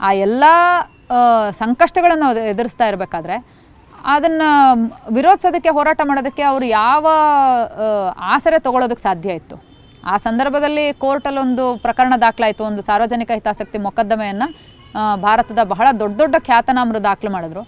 ಆ 0.00 0.10
ಎಲ್ಲ 0.26 0.44
ಸಂಕಷ್ಟಗಳನ್ನು 1.62 2.28
ಎದುರಿಸ್ತಾ 2.52 2.86
ಇರಬೇಕಾದ್ರೆ 2.88 3.36
ಅದನ್ನು 4.14 4.48
ವಿರೋಧಿಸೋದಕ್ಕೆ, 5.16 5.70
ಹೋರಾಟ 5.76 6.00
ಮಾಡೋದಕ್ಕೆ 6.10 6.42
ಅವರು 6.50 6.66
ಯಾವ 6.80 7.06
ಆಸರೆ 8.34 8.58
ತಗೊಳ್ಳೋದಕ್ಕೆ 8.66 9.04
ಸಾಧ್ಯ 9.08 9.38
ಇತ್ತು. 9.40 9.56
ಆ 10.12 10.14
ಸಂದರ್ಭದಲ್ಲಿ 10.26 10.84
ಕೋರ್ಟಲ್ಲಿ 11.04 11.40
ಒಂದು 11.46 11.64
ಪ್ರಕರಣ 11.84 12.14
ದಾಖಲಾಯಿತು. 12.26 12.62
ಒಂದು 12.70 12.82
ಸಾರ್ವಜನಿಕ 12.88 13.30
ಹಿತಾಸಕ್ತಿ 13.38 13.78
ಮೊಕದ್ದಮೆಯನ್ನು 13.86 14.46
ಭಾರತದ 15.26 15.60
ಬಹಳ 15.72 15.86
ದೊಡ್ಡ 16.02 16.16
ದೊಡ್ಡ 16.22 16.36
ಖ್ಯಾತನಾಮರು 16.46 17.00
ದಾಖಲು 17.08 17.30
ಮಾಡಿದ್ರು. 17.36 17.62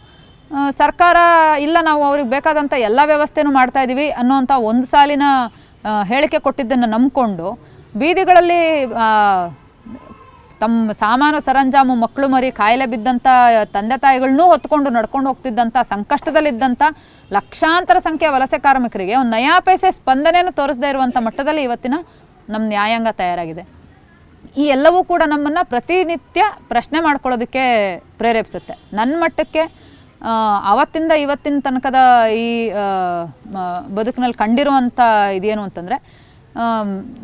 ಸರ್ಕಾರ, 0.78 1.16
ಇಲ್ಲ 1.66 1.76
ನಾವು 1.88 2.02
ಅವ್ರಿಗೆ 2.08 2.30
ಬೇಕಾದಂಥ 2.36 2.74
ಎಲ್ಲ 2.88 3.00
ವ್ಯವಸ್ಥೆನೂ 3.10 3.50
ಮಾಡ್ತಾ 3.58 3.82
ಇದ್ದೀವಿ 3.84 4.06
ಅನ್ನೋಂಥ 4.20 4.52
ಒಂದು 4.70 4.86
ಸಾಲಿನ 4.92 5.26
ಹೇಳಿಕೆ 6.10 6.38
ಕೊಟ್ಟಿದ್ದನ್ನು 6.46 6.88
ನಂಬಿಕೊಂಡು, 6.94 7.46
ಬೀದಿಗಳಲ್ಲಿ 8.00 8.60
ತಮ್ಮ 10.62 10.92
ಸಾಮಾನು 11.02 11.38
ಸರಂಜಾಮು 11.46 11.94
ಮಕ್ಕಳು 12.02 12.26
ಮರಿ 12.34 12.48
ಕಾಯಿಲೆ 12.60 12.86
ಬಿದ್ದಂಥ 12.92 13.26
ತಂದೆ 13.76 13.96
ತಾಯಿಗಳನ್ನೂ 14.04 14.44
ಹೊತ್ಕೊಂಡು 14.52 14.88
ನಡ್ಕೊಂಡು 14.96 15.28
ಹೋಗ್ತಿದ್ದಂಥ 15.30 15.76
ಸಂಕಷ್ಟದಲ್ಲಿದ್ದಂಥ 15.92 16.82
ಲಕ್ಷಾಂತರ 17.36 17.98
ಸಂಖ್ಯೆಯ 18.06 18.30
ವಲಸೆ 18.34 18.58
ಕಾರ್ಮಿಕರಿಗೆ 18.66 19.14
ಒಂದು 19.20 19.32
ನಯಾಪೇಸೆ 19.36 19.90
ಸ್ಪಂದನೆಯನ್ನು 19.98 20.52
ತೋರಿಸದೇ 20.60 20.90
ಇರುವಂಥ 20.94 21.16
ಮಟ್ಟದಲ್ಲಿ 21.28 21.62
ಇವತ್ತಿನ 21.68 21.94
ನಮ್ಮ 22.52 22.64
ನ್ಯಾಯಾಂಗ 22.72 23.08
ತಯಾರಾಗಿದೆ. 23.22 23.64
ಈ 24.62 24.64
ಎಲ್ಲವೂ 24.76 25.00
ಕೂಡ 25.10 25.22
ನಮ್ಮನ್ನು 25.32 25.62
ಪ್ರತಿನಿತ್ಯ 25.72 26.42
ಪ್ರಶ್ನೆ 26.72 26.98
ಮಾಡ್ಕೊಳ್ಳೋದಕ್ಕೆ 27.06 27.64
ಪ್ರೇರೇಪಿಸುತ್ತೆ. 28.20 28.74
ನನ್ನ 28.98 29.14
ಮಟ್ಟಕ್ಕೆ 29.22 29.62
ಆವತ್ತಿಂದ 30.72 31.12
ಇವತ್ತಿನ 31.24 31.60
ತನಕದ 31.66 32.00
ಈ 32.42 32.48
ಬದುಕಿನಲ್ಲಿ 33.98 34.38
ಕಂಡಿರುವಂಥ 34.42 35.00
ಇದೇನು 35.38 35.62
ಅಂತಂದರೆ 35.68 35.96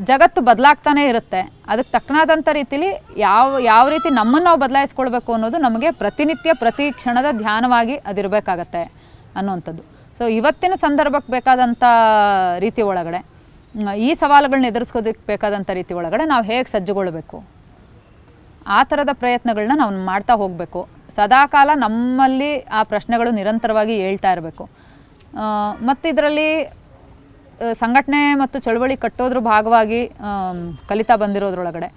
ಜಗತ್ತು 0.08 0.40
ಬದಲಾಗ್ತಾನೆ 0.48 1.02
ಇರುತ್ತೆ. 1.10 1.40
ಅದಕ್ಕೆ 1.72 1.92
ತಕ್ಕನಾದಂಥ 1.96 2.48
ರೀತಿಲಿ 2.58 2.88
ಯಾವ 3.26 3.58
ಯಾವ 3.72 3.84
ರೀತಿ 3.94 4.08
ನಮ್ಮನ್ನು 4.18 4.46
ನಾವು 4.48 4.60
ಬದಲಾಯಿಸ್ಕೊಳ್ಬೇಕು 4.64 5.30
ಅನ್ನೋದು 5.36 5.58
ನಮಗೆ 5.66 5.88
ಪ್ರತಿನಿತ್ಯ, 6.02 6.50
ಪ್ರತಿ 6.62 6.84
ಕ್ಷಣದ 6.98 7.30
ಧ್ಯಾನವಾಗಿ 7.42 7.96
ಅದಿರಬೇಕಾಗತ್ತೆ 8.10 8.82
ಅನ್ನುವಂಥದ್ದು. 9.38 9.82
ಸೊ 10.18 10.26
ಇವತ್ತಿನ 10.38 10.74
ಸಂದರ್ಭಕ್ಕೆ 10.86 11.30
ಬೇಕಾದಂಥ 11.36 11.84
ರೀತಿ 12.64 12.82
ಒಳಗಡೆ 12.92 13.20
ಈ 14.06 14.10
ಸವಾಲುಗಳನ್ನ 14.20 14.68
ಎದುರಿಸ್ಕೋದಕ್ಕೆ 14.72 15.22
ಬೇಕಾದಂಥ 15.32 15.70
ರೀತಿ 15.78 15.92
ಒಳಗಡೆ 16.00 16.24
ನಾವು 16.32 16.44
ಹೇಗೆ 16.50 16.68
ಸಜ್ಜುಗೊಳ್ಬೇಕು? 16.74 17.36
ಆ 18.76 18.78
ಥರದ 18.90 19.12
ಪ್ರಯತ್ನಗಳನ್ನ 19.22 19.74
ನಾವು 19.82 19.92
ಮಾಡ್ತಾ 20.10 20.34
ಹೋಗಬೇಕು. 20.42 20.80
ಸದಾಕಾಲ 21.16 21.70
ನಮ್ಮಲ್ಲಿ 21.84 22.50
ಆ 22.78 22.80
ಪ್ರಶ್ನೆಗಳು 22.92 23.30
ನಿರಂತರವಾಗಿ 23.38 23.94
ಹೇಳ್ತಾ 24.06 24.30
ಇರಬೇಕು. 24.34 24.64
ಮತ್ತು 25.88 26.04
ಇದರಲ್ಲಿ 26.12 26.48
ಸಂಘಟನೆ 27.82 28.20
ಮತ್ತು 28.42 28.56
ಚಳುವಳಿ 28.66 28.96
ಕಟ್ಟೋದ್ರ 29.04 29.38
ಭಾಗವಾಗಿ 29.52 30.00
ಕಲಿತಾ 30.90 31.14
ಬಂದಿರೋದ್ರೊಳಗಡೆ. 31.22 31.88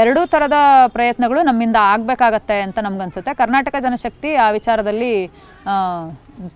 ಎರಡೂ 0.00 0.22
ಥರದ 0.32 0.56
ಪ್ರಯತ್ನಗಳು 0.96 1.40
ನಮ್ಮಿಂದ 1.48 1.78
ಆಗಬೇಕಾಗತ್ತೆ 1.92 2.56
ಅಂತ 2.66 2.78
ನಮ್ಗನ್ಸುತ್ತೆ. 2.86 3.32
ಕರ್ನಾಟಕ 3.42 3.76
ಜನಶಕ್ತಿ 3.86 4.30
ಆ 4.46 4.48
ವಿಚಾರದಲ್ಲಿ 4.58 5.12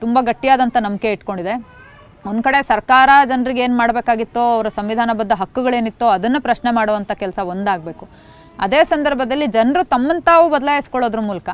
ತುಂಬ 0.02 0.18
ಗಟ್ಟಿಯಾದಂಥ 0.30 0.76
ನಂಬಿಕೆ 0.86 1.10
ಇಟ್ಕೊಂಡಿದೆ. 1.16 1.54
ಒಂದು 2.30 2.42
ಕಡೆ 2.46 2.58
ಸರ್ಕಾರ 2.72 3.10
ಜನರಿಗೆ 3.30 3.60
ಏನು 3.66 3.76
ಮಾಡಬೇಕಾಗಿತ್ತೋ, 3.82 4.42
ಅವರ 4.56 4.68
ಸಂವಿಧಾನಬದ್ಧ 4.78 5.32
ಹಕ್ಕುಗಳೇನಿತ್ತೋ 5.42 6.08
ಅದನ್ನು 6.16 6.40
ಪ್ರಶ್ನೆ 6.48 6.70
ಮಾಡುವಂಥ 6.78 7.12
ಕೆಲಸ 7.22 7.38
ಒಂದಾಗಬೇಕು. 7.52 8.06
ಅದೇ 8.64 8.80
ಸಂದರ್ಭದಲ್ಲಿ 8.92 9.46
ಜನರು 9.58 9.82
ತಮ್ಮನ್ನು 9.94 10.22
ತಾವು 10.30 10.46
ಬದಲಾಯಿಸ್ಕೊಳ್ಳೋದ್ರ 10.54 11.20
ಮೂಲಕ 11.28 11.48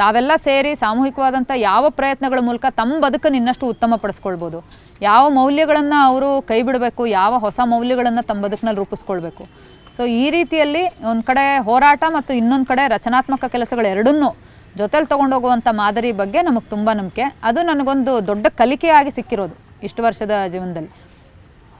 ತಾವೆಲ್ಲ 0.00 0.32
ಸೇರಿ 0.46 0.70
ಸಾಮೂಹಿಕವಾದಂಥ 0.82 1.50
ಯಾವ 1.68 1.84
ಪ್ರಯತ್ನಗಳ 1.98 2.40
ಮೂಲಕ 2.48 2.66
ತಮ್ಮ 2.80 2.94
ಬದುಕನ್ನು 3.04 3.38
ಇನ್ನಷ್ಟು 3.40 3.64
ಉತ್ತಮಪಡಿಸ್ಕೊಳ್ಬೋದು 3.72 4.58
ಯಾವ 5.08 5.24
ಮೌಲ್ಯಗಳನ್ನು 5.38 5.98
ಅವರು 6.08 6.30
ಕೈ 6.50 6.60
ಬಿಡಬೇಕು 6.68 7.02
ಯಾವ 7.18 7.32
ಹೊಸ 7.46 7.58
ಮೌಲ್ಯಗಳನ್ನು 7.72 8.22
ತಮ್ಮ 8.30 8.40
ಬದುಕಿನಲ್ಲಿ 8.46 8.80
ರೂಪಿಸ್ಕೊಳ್ಬೇಕು. 8.82 9.44
ಸೊ 9.96 10.02
ಈ 10.22 10.24
ರೀತಿಯಲ್ಲಿ 10.36 10.82
ಒಂದು 11.10 11.24
ಕಡೆ 11.30 11.44
ಹೋರಾಟ 11.68 12.02
ಮತ್ತು 12.16 12.32
ಇನ್ನೊಂದು 12.40 12.68
ಕಡೆ 12.70 12.84
ರಚನಾತ್ಮಕ 12.96 13.44
ಕೆಲಸಗಳು 13.54 13.88
ಎರಡನ್ನೂ 13.94 14.30
ಜೊತೆಲಿ 14.80 15.06
ತೊಗೊಂಡೋಗುವಂಥ 15.12 15.68
ಮಾದರಿ 15.80 16.10
ಬಗ್ಗೆ 16.20 16.40
ನಮಗೆ 16.48 16.68
ತುಂಬ 16.74 16.90
ನಂಬಿಕೆ. 17.00 17.24
ಅದು 17.48 17.60
ನನಗೊಂದು 17.70 18.12
ದೊಡ್ಡ 18.30 18.46
ಕಲಿಕೆಯಾಗಿ 18.60 19.10
ಸಿಕ್ಕಿರೋದು 19.18 19.56
ಇಷ್ಟು 19.86 20.00
ವರ್ಷದ 20.06 20.34
ಜೀವನದಲ್ಲಿ. 20.54 20.90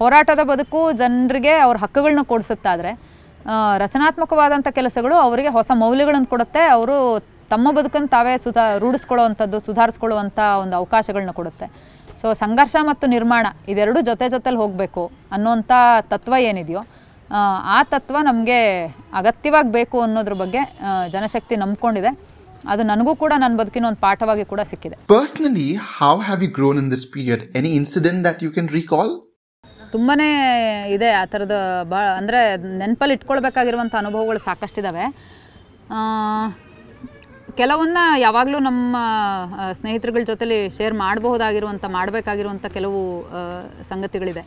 ಹೋರಾಟದ 0.01 0.43
ಬದುಕು 0.51 0.81
ಜನರಿಗೆ 1.01 1.55
ಅವ್ರ 1.67 1.77
ಹಕ್ಕುಗಳನ್ನ 1.85 2.23
ಕೊಡಿಸುತ್ತಾದರೆ 2.33 2.93
ರಚನಾತ್ಮಕವಾದಂಥ 3.83 4.69
ಕೆಲಸಗಳು 4.79 5.15
ಅವರಿಗೆ 5.27 5.51
ಹೊಸ 5.57 5.71
ಮೌಲ್ಯಗಳನ್ನು 5.83 6.29
ಕೊಡುತ್ತೆ, 6.33 6.63
ಅವರು 6.75 6.97
ತಮ್ಮ 7.53 7.67
ಬದುಕನ್ನು 7.77 8.09
ತಾವೇ 8.09 8.35
ಸುಧಾ 8.45 8.65
ರೂಢಿಸ್ಕೊಳ್ಳುವಂಥದ್ದು 8.83 9.59
ಸುಧಾರಿಸ್ಕೊಳ್ಳುವಂಥ 9.67 10.39
ಒಂದು 10.63 10.75
ಅವಕಾಶಗಳನ್ನ 10.77 11.33
ಕೊಡುತ್ತೆ. 11.39 11.67
ಸೊ 12.21 12.29
ಸಂಘರ್ಷ 12.41 12.77
ಮತ್ತು 12.89 13.05
ನಿರ್ಮಾಣ 13.15 13.45
ಇದೆರಡೂ 13.69 14.01
ಜೊತೆ 14.09 14.27
ಜೊತೆಲಿ 14.35 14.59
ಹೋಗಬೇಕು 14.63 15.03
ಅನ್ನೋಂಥ 15.37 15.73
ತತ್ವ 16.13 16.35
ಏನಿದೆಯೋ 16.51 16.83
ಆ, 17.31 17.43
ತತ್ವ 17.93 18.17
ನಮಗೆ 18.23 18.59
ಅಗತ್ಯವಾಗಿ 19.19 19.71
ಬೇಕು 19.77 19.99
ಅನ್ನೋದ್ರ 20.03 20.35
ಬಗ್ಗೆ 20.41 20.61
ಜನಶಕ್ತಿ 21.13 21.55
ನಂಬ್ಕೊಂಡಿದೆ. 21.63 22.11
ಅದು 22.65 22.83
ನನಗೂ 22.91 23.13
ಕೂಡ 23.15 23.33
ನನ್ನ 23.43 23.55
ಬದುಕಿನ 23.61 23.87
ಒಂದು 23.91 24.01
ಪಾಠವಾಗಿ 24.01 24.45
ಕೂಡ 24.51 24.61
ಸಿಕ್ಕಿದೆ. 24.71 24.97
Personally 25.13 25.65
how 25.95 26.11
have 26.27 26.43
you 26.45 26.51
grown 26.59 26.79
in 26.83 26.91
this 26.93 27.07
period 27.15 27.45
any 27.59 27.71
incident 27.79 28.23
that 28.27 28.43
you 28.45 28.51
can 28.57 28.71
recall 28.77 29.13
ತುಂಬಾ 29.95 30.15
ಇದೆ 30.95 31.09
ಆ 31.13 31.25
ಥರದ 31.33 31.55
ಭಾಳ 31.91 32.05
ಅಂದರೆ 32.21 32.41
ನೆನಪಲ್ಲಿ 32.79 33.17
ಇಟ್ಕೊಳ್ಬೇಕಾಗಿರುವಂಥ 33.19 33.95
ಅನುಭವಗಳು 34.03 34.41
ಸಾಕಷ್ಟಿದ್ದಾವೆ 34.47 35.07
ಕೆಲವನ್ನ 37.61 37.99
ಯಾವಾಗಲೂ 38.25 38.59
ನಮ್ಮ 38.67 38.97
ಸ್ನೇಹಿತರುಗಳ 39.79 40.25
ಜೊತೆಲಿ 40.31 40.59
ಶೇರ್ 40.77 40.95
ಮಾಡಬಹುದಾಗಿರುವಂಥ 41.05 41.85
ಮಾಡಬೇಕಾಗಿರುವಂಥ 41.97 42.67
ಕೆಲವು 42.77 43.01
ಸಂಗತಿಗಳಿದೆ. 43.91 44.43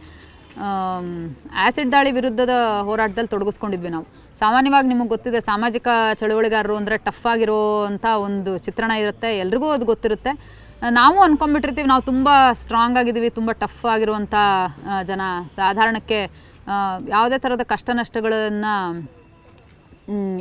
ಆ್ಯಸಿಡ್ 1.61 1.91
ದಾಳಿ 1.93 2.11
ವಿರುದ್ಧದ 2.17 2.53
ಹೋರಾಟದಲ್ಲಿ 2.87 3.31
ತೊಡಗಿಸ್ಕೊಂಡಿದ್ವಿ 3.33 3.89
ನಾವು. 3.95 4.05
ಸಾಮಾನ್ಯವಾಗಿ 4.41 4.87
ನಿಮಗೆ 4.93 5.09
ಗೊತ್ತಿದೆ, 5.15 5.39
ಸಾಮಾಜಿಕ 5.49 5.87
ಚಳುವಳಿಗಾರರು 6.19 6.75
ಅಂದರೆ 6.81 6.95
ಟಫ್ 7.07 7.25
ಆಗಿರೋವಂಥ 7.33 8.05
ಒಂದು 8.27 8.51
ಚಿತ್ರಣ 8.67 8.91
ಇರುತ್ತೆ, 9.03 9.29
ಎಲ್ರಿಗೂ 9.43 9.67
ಅದು 9.75 9.85
ಗೊತ್ತಿರುತ್ತೆ. 9.91 10.31
ನಾವು 10.99 11.17
ಅಂದ್ಕೊಂಡ್ಬಿಟ್ಟಿರ್ತೀವಿ 11.25 11.89
ನಾವು 11.93 12.03
ತುಂಬ 12.11 12.29
ಸ್ಟ್ರಾಂಗ್ 12.61 12.97
ಆಗಿದ್ದೀವಿ, 13.01 13.29
ತುಂಬ 13.37 13.51
ಟಫ್ 13.63 13.83
ಆಗಿರುವಂಥ 13.93 14.35
ಜನ. 15.11 15.21
ಸಾಧಾರಣಕ್ಕೆ 15.59 16.19
ಯಾವುದೇ 17.15 17.37
ಥರದ 17.45 17.63
ಕಷ್ಟ 17.73 17.89
ನಷ್ಟಗಳನ್ನು 18.01 18.73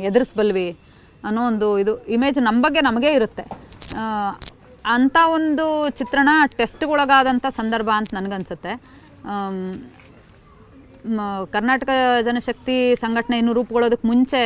ಎದುರಿಸ್ಬಲ್ವಿ. 0.09 0.67
ಅನ್ನೋ 1.29 1.41
ಒಂದು 1.51 1.67
ಇದು 1.83 1.93
ಇಮೇಜ್ 2.15 2.39
ನಮ್ಮ 2.47 2.59
ಬಗ್ಗೆ 2.65 2.81
ನಮಗೇ 2.89 3.11
ಇರುತ್ತೆ. 3.19 3.43
ಅಂಥ 4.95 5.17
ಒಂದು 5.37 5.65
ಚಿತ್ರಣ 5.99 6.29
ಟೆಸ್ಟ್ಗೊಳಗಾದಂಥ 6.59 7.45
ಸಂದರ್ಭ 7.59 7.89
ಅಂತ 7.99 8.09
ನನಗನ್ಸುತ್ತೆ. 8.17 8.73
ಕರ್ನಾಟಕ 11.55 11.89
ಜನಶಕ್ತಿ 12.27 12.75
ಸಂಘಟನೆ 13.01 13.35
ಇನ್ನು 13.41 13.53
ರೂಪುಗೊಳ್ಳೋದಕ್ಕೆ 13.57 14.07
ಮುಂಚೆ 14.11 14.41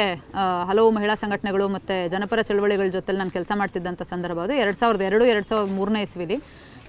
ಹಲವು 0.69 0.89
ಮಹಿಳಾ 0.97 1.15
ಸಂಘಟನೆಗಳು 1.21 1.65
ಮತ್ತು 1.75 1.95
ಜನಪರ 2.13 2.41
ಚಳವಳಿಗಳ 2.49 2.87
ಜೊತೆಲಿ 2.97 3.19
ನಾನು 3.21 3.33
ಕೆಲಸ 3.37 3.51
ಮಾಡ್ತಿದ್ದಂಥ 3.61 4.01
ಸಂದರ್ಭ 4.13 4.39
ಅದು. 4.45 4.53
ಎರಡು 4.63 4.77
ಸಾವಿರದ 4.81 5.03
ಎರಡು 5.09 5.25
ಎರಡು 5.33 5.47
ಸಾವಿರದ 5.49 5.71
ಮೂರನೇ 5.79 6.01
ಇಸ್ವಿಲಿ 6.07 6.37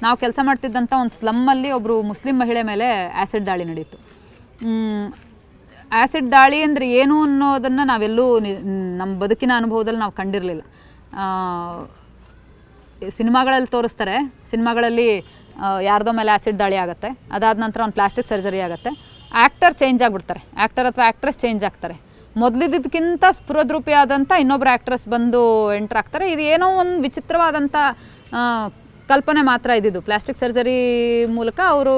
ನಾವು 0.05 0.16
ಕೆಲಸ 0.24 0.38
ಮಾಡ್ತಿದ್ದಂಥ 0.48 0.92
ಒಂದು 1.03 1.14
ಸ್ಲಮ್ಮಲ್ಲಿ 1.18 1.70
ಒಬ್ಬರು 1.79 1.96
ಮುಸ್ಲಿಂ 2.11 2.37
ಮಹಿಳೆ 2.42 2.62
ಮೇಲೆ 2.70 2.88
ಆ್ಯಸಿಡ್ 3.22 3.46
ದಾಳಿ 3.50 3.66
ನಡೀತು. 3.70 3.98
ಆ್ಯಸಿಡ್ 5.98 6.29
ದಾಳಿ 6.35 6.59
ಅಂದರೆ 6.66 6.87
ಏನು 7.00 7.14
ಅನ್ನೋದನ್ನು 7.26 7.85
ನಾವೆಲ್ಲೂ 7.92 8.24
ನಮ್ಮ 9.00 9.12
ಬದುಕಿನ 9.22 9.53
ಅನುಭವದಲ್ಲಿ 9.61 10.00
ನಾವು 10.03 10.14
ಕಂಡಿರಲಿಲ್ಲ. 10.20 10.62
ಸಿನಿಮಾಗಳಲ್ಲಿ 13.18 13.70
ತೋರಿಸ್ತಾರೆ. 13.76 14.16
ಸಿನಿಮಾಗಳಲ್ಲಿ 14.50 15.09
ಯಾರ್ದೋ 15.88 16.12
ಮೇಲೆ 16.18 16.31
ಆ್ಯಸಿಡ್ 16.35 16.59
ದಾಳಿ 16.62 16.79
ಆಗುತ್ತೆ. 16.85 17.09
ಅದಾದ 17.37 17.59
ನಂತರ 17.64 17.81
ಒಂದು 17.87 17.96
ಪ್ಲಾಸ್ಟಿಕ್ 17.98 18.29
ಸರ್ಜರಿ 18.33 18.61
ಆಗುತ್ತೆ. 18.66 18.90
ಆ್ಯಕ್ಟರ್ 19.42 19.74
ಚೇಂಜ್ 19.81 20.00
ಆಗಿಬಿಡ್ತಾರೆ. 20.07 20.40
ಆ್ಯಕ್ಟರ್ 20.61 20.87
ಅಥವಾ 20.90 21.05
ಆ್ಯಕ್ಟ್ರೆಸ್ 21.09 21.38
ಚೇಂಜ್ 21.44 21.64
ಆಗ್ತಾರೆ. 21.68 21.96
ಮೊದಲಿದ್ದಕ್ಕಿಂತ 22.42 23.24
ಸ್ಫುರದ್ರೂಪಿಯಾದಂಥ 23.38 24.33
ಇನ್ನೊಬ್ಬರು 24.42 24.70
ಆ್ಯಕ್ಟ್ರೆಸ್ 24.74 25.07
ಬಂದು 25.14 25.42
ಎಂಟ್ರ್ 25.79 25.98
ಆಗ್ತಾರೆ. 26.00 26.26
ಇದು 26.35 26.42
ಏನೋ 26.55 26.66
ಒಂದು 26.83 26.96
ವಿಚಿತ್ರವಾದಂಥ 27.07 27.76
ಕಲ್ಪನೆ 29.12 29.42
ಮಾತ್ರ 29.50 29.70
ಇದ್ದಿದ್ದು. 29.81 30.00
ಪ್ಲಾಸ್ಟಿಕ್ 30.09 30.40
ಸರ್ಜರಿ 30.42 30.79
ಮೂಲಕ 31.37 31.61
ಅವರು 31.74 31.94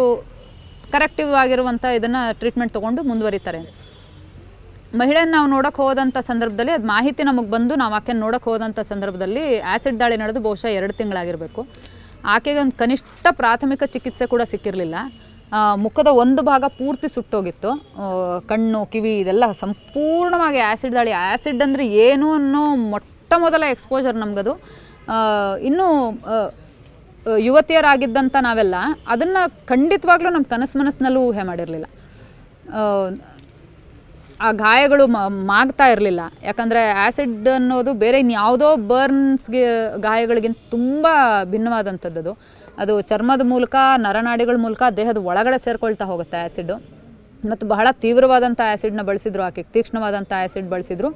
ಕರೆಕ್ಟಿವ್ 0.94 1.30
ಆಗಿರುವಂಥ 1.42 1.84
ಇದನ್ನು 1.98 2.22
ಟ್ರೀಟ್ಮೆಂಟ್ 2.40 2.72
ತೊಗೊಂಡು 2.78 3.00
ಮುಂದುವರಿತಾರೆ. 3.10 3.60
ಮಹಿಳೆಯನ್ನು 5.00 5.34
ನಾವು 5.36 5.48
ನೋಡೋಕೆ 5.54 5.80
ಹೋದಂಥ 5.86 6.18
ಸಂದರ್ಭದಲ್ಲಿ 6.28 6.72
ಅದು 6.76 6.86
ಮಾಹಿತಿ 6.94 7.22
ನಮಗೆ 7.28 7.48
ಬಂದು 7.54 7.74
ನಾವು 7.82 7.94
ಆಕೆ 7.98 8.14
ನೋಡೋಕೆ 8.24 8.48
ಹೋದಂಥ 8.50 8.80
ಸಂದರ್ಭದಲ್ಲಿ 8.92 9.44
ಆ್ಯಸಿಡ್ 9.72 9.98
ದಾಳಿ 10.00 10.16
ನಡೆದು 10.22 10.40
ಬಹುಶಃ 10.46 10.70
ಎರಡು 10.78 10.94
ತಿಂಗಳಾಗಿರಬೇಕು. 11.00 11.60
ಆಕೆಗೆ 12.34 12.60
ಒಂದು 12.64 12.76
ಕನಿಷ್ಠ 12.82 13.26
ಪ್ರಾಥಮಿಕ 13.40 13.82
ಚಿಕಿತ್ಸೆ 13.94 14.26
ಕೂಡ 14.32 14.42
ಸಿಕ್ಕಿರಲಿಲ್ಲ. 14.52 14.96
ಮುಖದ 15.84 16.10
ಒಂದು 16.22 16.42
ಭಾಗ 16.50 16.64
ಪೂರ್ತಿ 16.80 17.08
ಸುಟ್ಟೋಗಿತ್ತು. 17.14 17.70
ಕಣ್ಣು, 18.50 18.80
ಕಿವಿ 18.92 19.14
ಇದೆಲ್ಲ 19.22 19.44
ಸಂಪೂರ್ಣವಾಗಿ 19.62 20.60
ಆ್ಯಸಿಡ್ 20.68 20.94
ದಾಳಿ. 20.98 21.12
ಆ್ಯಸಿಡ್ 21.24 21.62
ಅಂದರೆ 21.66 21.86
ಏನು 22.04 22.28
ಅನ್ನೋ 22.38 22.62
ಮೊಟ್ಟ 22.92 23.32
ಮೊದಲ 23.46 23.64
ಎಕ್ಸ್ಪೋಜರ್ 23.74 24.16
ನಮಗದು. 24.24 24.54
ಇನ್ನು 25.70 25.88
ಯುವತಿಯರಾಗಿದ್ದಂಥ 27.48 28.36
ನಾವೆಲ್ಲ 28.46 28.76
ಅದನ್ನು 29.14 29.42
ಖಂಡಿತವಾಗ್ಲೂ 29.72 30.30
ನಮ್ಮ 30.36 30.46
ಕನಸು 30.54 30.76
ಮನಸ್ಸಿನಲ್ಲೂ 30.82 31.20
ಊಹೆ 31.28 31.44
ಮಾಡಿರಲಿಲ್ಲ. 31.50 31.86
ಆ 34.46 34.48
ಗಾಯಗಳು 34.64 35.04
ಮಾಗ್ತಾ 35.52 35.86
ಇರಲಿಲ್ಲ. 35.94 36.22
ಯಾಕಂದರೆ 36.48 36.80
ಆ್ಯಸಿಡ್ 37.04 37.48
ಅನ್ನೋದು 37.56 37.92
ಬೇರೆ 38.02 38.18
ಇನ್ಯಾವುದೋ 38.24 38.68
ಬರ್ನ್ಸ್ಗೆ 38.92 39.64
ಗಾಯಗಳಿಗಿಂತ 40.06 40.58
ತುಂಬ 40.74 41.06
ಭಿನ್ನವಾದಂಥದ್ದು 41.52 42.32
ಅದು. 42.82 42.94
ಚರ್ಮದ 43.10 43.42
ಮೂಲಕ, 43.52 43.74
ನರನಾಡಿಗಳ 44.06 44.56
ಮೂಲಕ 44.64 44.82
ದೇಹದ 44.98 45.18
ಒಳಗಡೆ 45.30 45.58
ಸೇರ್ಕೊಳ್ತಾ 45.66 46.04
ಹೋಗುತ್ತೆ 46.12 46.38
ಆ್ಯಸಿಡು 46.42 46.76
ಮತ್ತು 47.50 47.64
ಬಹಳ 47.74 47.86
ತೀವ್ರವಾದಂಥ 48.04 48.60
ಆ್ಯಸಿಡ್ನ 48.70 49.02
ಬಳಸಿದ್ರು 49.10 49.42
ಆಕೆ, 49.48 49.62
ತೀಕ್ಷ್ಣವಾದಂಥ 49.74 50.32
ಆ್ಯಸಿಡ್ 50.40 50.68
ಬಳಸಿದ್ರು. 50.74 51.10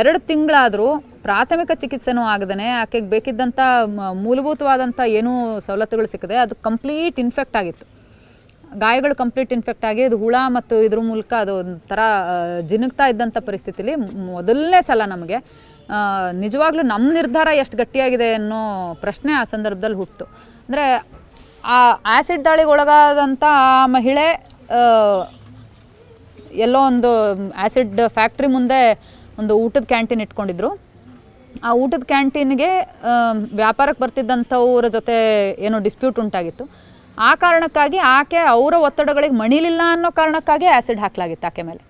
ಎರಡು 0.00 0.18
ತಿಂಗಳಾದರೂ 0.28 0.86
ಪ್ರಾಥಮಿಕ 1.26 1.72
ಚಿಕಿತ್ಸೆನೂ 1.82 2.22
ಆಗದೇ 2.34 2.68
ಆಕೆಗೆ 2.82 3.08
ಬೇಕಿದ್ದಂಥ 3.14 3.60
ಮೂಲಭೂತವಾದಂಥ 4.26 5.00
ಏನೂ 5.18 5.32
ಸವಲತ್ತುಗಳು 5.66 6.08
ಸಿಕ್ಕದೆ 6.14 6.36
ಅದು 6.44 6.54
ಕಂಪ್ಲೀಟ್ 6.68 7.18
ಇನ್ಫೆಕ್ಟ್ 7.24 7.58
ಆಗಿತ್ತು. 7.60 7.84
ಗಾಯಗಳು 8.82 9.14
ಕಂಪ್ಲೀಟ್ 9.22 9.52
ಇನ್ಫೆಕ್ಟ್ 9.56 9.84
ಆಗಿ 9.90 10.02
ಅದು 10.08 10.16
ಹುಳ 10.22 10.36
ಮತ್ತು 10.56 10.74
ಇದ್ರ 10.86 11.00
ಮೂಲಕ 11.10 11.32
ಅದು 11.44 11.52
ಒಂಥರ 11.62 12.00
ಜಿನುಗ್ತಾ 12.70 13.06
ಇದ್ದಂಥ 13.12 13.38
ಪರಿಸ್ಥಿತಿಲಿ 13.48 13.94
ಮೊದಲನೇ 14.32 14.80
ಸಲ 14.88 15.02
ನಮಗೆ 15.14 15.38
ನಿಜವಾಗ್ಲೂ 16.44 16.82
ನಮ್ಮ 16.92 17.08
ನಿರ್ಧಾರ 17.18 17.48
ಎಷ್ಟು 17.62 17.76
ಗಟ್ಟಿಯಾಗಿದೆ 17.82 18.28
ಅನ್ನೋ 18.34 18.60
ಪ್ರಶ್ನೆ 19.04 19.32
ಆ 19.40 19.42
ಸಂದರ್ಭದಲ್ಲಿ 19.54 19.98
ಹುಟ್ಟಿತು 20.02 20.26
ಅಂದರೆ 20.66 20.84
ಆ 21.74 21.78
ಆ್ಯಸಿಡ್ 22.14 22.44
ದಾಳಿಗೆ 22.44 22.70
ಒಳಗಾದಂಥ 22.74 23.44
ಮಹಿಳೆ 23.96 24.26
ಎಲ್ಲೋ 26.66 26.80
ಒಂದು 26.90 27.10
ಆ್ಯಸಿಡ್ 27.64 28.00
ಫ್ಯಾಕ್ಟ್ರಿ 28.16 28.48
ಮುಂದೆ 28.56 28.80
ಒಂದು 29.40 29.52
ಊಟದ 29.64 29.84
ಕ್ಯಾಂಟೀನ್ 29.92 30.22
ಇಟ್ಕೊಂಡಿದ್ರು. 30.24 30.70
ಆ 31.66 31.70
ಊಟದ 31.82 32.04
ಕ್ಯಾಂಟೀನ್ಗೆ 32.12 32.68
ವ್ಯಾಪಾರಕ್ಕೆ 33.60 34.00
ಬರ್ತಿದ್ದಂಥವ್ರ 34.04 34.88
ಜೊತೆ 34.96 35.16
ಏನೋ 35.66 35.76
ಡಿಸ್ಪ್ಯೂಟ್ 35.86 36.18
ಉಂಟಾಗಿತ್ತು. 36.24 36.64
ಆ 37.18 37.30
ಕಾರಣಕ್ಕಾಗಿ 37.44 37.98
ಆಕೆ 38.18 38.38
ಅವರ 38.52 38.74
ಒತ್ತಡಗಳಿಗೆ 38.86 39.34
ಮಣಿಲಿಲ್ಲ 39.42 39.82
ಅನ್ನೋ 39.94 40.08
ಕಾರಣಕ್ಕಾಗಿ 40.20 40.66
ಆ್ಯಸಿಡ್ 40.74 41.00
ಹಾಕಲಾಗಿತ್ತು 41.04 41.46
ಆಕೆ 41.50 41.62
ಮೇಲೆ. 41.70 41.82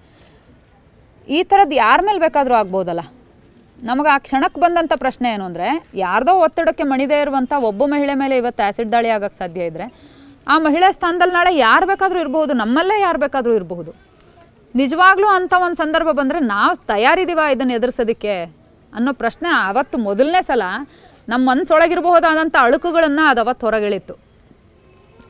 ಈ 1.37 1.39
ಥರದ್ದು 1.51 1.75
ಯಾರ 1.85 1.99
ಮೇಲೆ 2.09 2.21
ಬೇಕಾದರೂ 2.27 2.55
ಆಗ್ಬೋದಲ್ಲ. 2.61 3.03
ನಮಗೆ 3.79 4.11
ಆ 4.15 4.17
ಕ್ಷಣಕ್ಕೆ 4.27 4.59
ಬಂದಂಥ 4.65 4.93
ಪ್ರಶ್ನೆ 5.05 5.29
ಏನು 5.35 5.45
ಅಂದರೆ, 5.45 5.69
ಯಾರ್ದೋ 6.03 6.33
ಒತ್ತಡಕ್ಕೆ 6.47 6.85
ಮಣಿದೇ 6.91 7.19
ಇರುವಂಥ 7.25 7.53
ಒಬ್ಬ 7.71 7.83
ಮಹಿಳೆ 7.93 8.15
ಮೇಲೆ 8.23 8.35
ಇವತ್ತು 8.43 8.63
ಆ್ಯಸಿಡ್ 8.67 8.91
ದಾಳಿ 8.93 9.11
ಆಗೋಕ್ಕೆ 9.15 9.39
ಸಾಧ್ಯ 9.39 9.71
ಇದ್ದರೆ 9.71 9.87
ಆ 10.47 10.57
ಮಹಿಳೆ 10.67 10.89
ಸ್ಥಾನದಲ್ಲಿ 10.97 11.35
ನಾಳೆ 11.39 11.53
ಯಾರು 11.57 11.87
ಬೇಕಾದರೂ 11.93 12.19
ಇರಬಹುದು, 12.25 12.53
ನಮ್ಮಲ್ಲೇ 12.63 12.97
ಯಾರು 13.01 13.19
ಬೇಕಾದರೂ 13.25 13.55
ಇರಬಹುದು. 13.61 13.93
ನಿಜವಾಗ್ಲೂ 14.75 15.29
ಅಂಥ 15.37 15.55
ಒಂದು 15.67 15.79
ಸಂದರ್ಭ 15.83 16.09
ಬಂದರೆ 16.21 16.39
ನಾವು 16.41 16.75
ತಯಾರಿದ್ದೀವ 16.93 17.41
ಇದನ್ನು 17.55 17.75
ಎದುರಿಸೋದಕ್ಕೆ 17.79 18.35
ಅನ್ನೋ 18.93 19.13
ಪ್ರಶ್ನೆ 19.23 19.49
ಆವತ್ತು 19.67 19.99
ಮೊದಲನೇ 20.09 20.43
ಸಲ 20.49 20.63
ನಮ್ಮ 21.29 21.43
ಮನಸ್ಸೊಳಗಿರಬಹುದಾದಂಥ 21.51 22.57
ಅಳುಕುಗಳನ್ನು 22.67 23.25
ಅದು 23.31 23.41
ಅವತ್ತು 23.45 24.17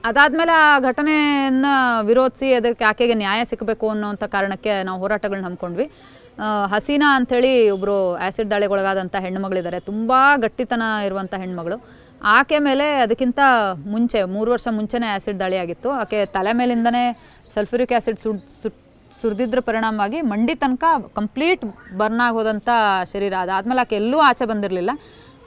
ಅದಾದಮೇಲೆ 0.08 0.52
ಆ 0.64 0.66
ಘಟನೆಯನ್ನು 0.88 1.72
ವಿರೋಧಿಸಿ 2.08 2.48
ಅದಕ್ಕೆ 2.58 2.84
ಆಕೆಗೆ 2.90 3.14
ನ್ಯಾಯ 3.22 3.40
ಸಿಕ್ಕಬೇಕು 3.50 3.86
ಅನ್ನೋಂಥ 3.94 4.24
ಕಾರಣಕ್ಕೆ 4.34 4.72
ನಾವು 4.88 4.98
ಹೋರಾಟಗಳನ್ನ 5.02 5.46
ಹಮ್ಮಿಕೊಂಡ್ವಿ. 5.48 5.86
ಹಸೀನಾ 6.72 7.08
ಅಂಥೇಳಿ 7.18 7.52
ಒಬ್ಬರು 7.74 7.96
ಆ್ಯಸಿಡ್ 8.26 8.50
ದಾಳಿಗೊಳಗಾದಂಥ 8.52 9.16
ಹೆಣ್ಮಗಳಿದ್ದಾರೆ 9.26 9.78
ತುಂಬ 9.90 10.12
ಗಟ್ಟಿತನ 10.44 10.82
ಇರುವಂಥ 11.08 11.34
ಹೆಣ್ಮಗಳು 11.44 11.76
ಆಕೆ 12.38 12.58
ಮೇಲೆ 12.66 12.86
ಅದಕ್ಕಿಂತ 13.04 13.40
ಮುಂಚೆ, 13.94 14.18
ಮೂರು 14.34 14.48
ವರ್ಷ 14.54 14.66
ಮುಂಚೆನೇ 14.78 15.08
ಆ್ಯಸಿಡ್ 15.14 15.38
ದಾಳಿ 15.42 15.56
ಆಗಿತ್ತು 15.64 15.88
ಆಕೆ 16.02 16.18
ತಲೆ 16.36 16.52
ಮೇಲಿಂದನೇ 16.60 17.04
ಸಲ್ಫ್ಯೂರಿಕ್ 17.54 17.92
ಆ್ಯಸಿಡ್ 17.96 18.18
ಸುಡ್ 18.24 18.42
ಸುಟ್ 18.60 18.78
ಸುರಿದಿದ್ರ 19.20 19.60
ಪರಿಣಾಮವಾಗಿ 19.66 20.20
ಮಂಡಿ 20.30 20.54
ತನಕ 20.62 20.84
ಕಂಪ್ಲೀಟ್ 21.18 21.64
ಬರ್ನ್ 21.98 22.22
ಆಗೋದಂಥ 22.28 22.68
ಶರೀರ. 23.12 23.34
ಅದಾದಮೇಲೆ 23.44 23.80
ಆಕೆ 23.84 23.96
ಎಲ್ಲೂ 24.02 24.18
ಆಚೆ 24.28 24.44
ಬಂದಿರಲಿಲ್ಲ. 24.52 24.92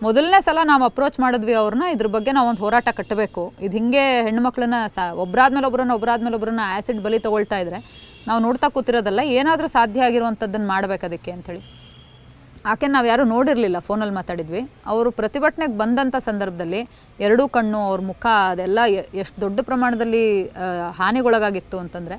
ಮೊದಲನೇ 0.05 0.39
ಸಲ 0.47 0.60
ನಾವು 0.71 0.83
ಅಪ್ರೋಚ್ 0.88 1.15
ಮಾಡಿದ್ವಿ 1.23 1.53
ಅವ್ರನ್ನ, 1.62 1.86
ಇದ್ರ 1.93 2.07
ಬಗ್ಗೆ 2.15 2.31
ನಾವು 2.38 2.47
ಒಂದು 2.51 2.62
ಹೋರಾಟ 2.65 2.89
ಕಟ್ಟಬೇಕು 2.97 3.43
ಇದು 3.65 3.73
ಹಿಂಗೆ 3.79 4.03
ಹೆಣ್ಮಕ್ಳನ್ನ 4.27 4.79
ಸ 4.95 5.05
ಒಬ್ಬರಾದ್ಮೇಲೆ 5.23 5.67
ಒಬ್ಬರನ್ನ 5.69 5.93
ಒಬ್ಬರಾದ್ಮೇಲೆ 5.97 6.36
ಒಬ್ಬರನ್ನ 6.38 6.63
ಆ್ಯಸಿಡ್ 6.73 6.99
ಬಲಿ 7.05 7.19
ತೊಗೊಳ್ತಾ 7.25 7.57
ಇದ್ರೆ, 7.63 7.79
ನಾವು 8.27 8.39
ನೋಡ್ತಾ 8.45 8.67
ಕೂತಿರೋದಲ್ಲ, 8.75 9.21
ಏನಾದರೂ 9.39 9.67
ಸಾಧ್ಯ 9.77 10.07
ಆಗಿರುವಂಥದ್ದನ್ನು 10.10 10.67
ಮಾಡಬೇಕು 10.73 11.05
ಅದಕ್ಕೆ 11.10 11.31
ಅಂಥೇಳಿ 11.38 11.62
ಆಕೆ 12.71 12.88
ನಾವು 12.95 13.05
ಯಾರೂ 13.12 13.23
ನೋಡಿರಲಿಲ್ಲ 13.33 13.79
ಫೋನಲ್ಲಿ 13.88 14.15
ಮಾತಾಡಿದ್ವಿ. 14.19 14.62
ಅವರು 14.91 15.10
ಪ್ರತಿಭಟನೆಗೆ 15.19 15.75
ಬಂದಂಥ 15.81 16.15
ಸಂದರ್ಭದಲ್ಲಿ 16.29 16.81
ಎರಡೂ 17.25 17.43
ಕಣ್ಣು, 17.57 17.79
ಅವ್ರ 17.89 18.01
ಮುಖ, 18.12 18.25
ಅದೆಲ್ಲ 18.51 18.79
ಎಷ್ಟು 19.23 19.38
ದೊಡ್ಡ 19.45 19.60
ಪ್ರಮಾಣದಲ್ಲಿ 19.69 20.23
ಹಾನಿಗೊಳಗಾಗಿತ್ತು 20.99 21.79
ಅಂತಂದರೆ 21.83 22.17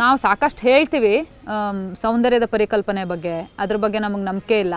ನಾವು 0.00 0.16
ಸಾಕಷ್ಟು 0.26 0.62
ಹೇಳ್ತೀವಿ 0.70 1.14
ಸೌಂದರ್ಯದ 2.04 2.46
ಪರಿಕಲ್ಪನೆ 2.56 3.04
ಬಗ್ಗೆ, 3.12 3.36
ಅದ್ರ 3.64 3.76
ಬಗ್ಗೆ 3.84 4.00
ನಮಗೆ 4.06 4.24
ನಂಬಿಕೆ 4.30 4.58
ಇಲ್ಲ. 4.66 4.74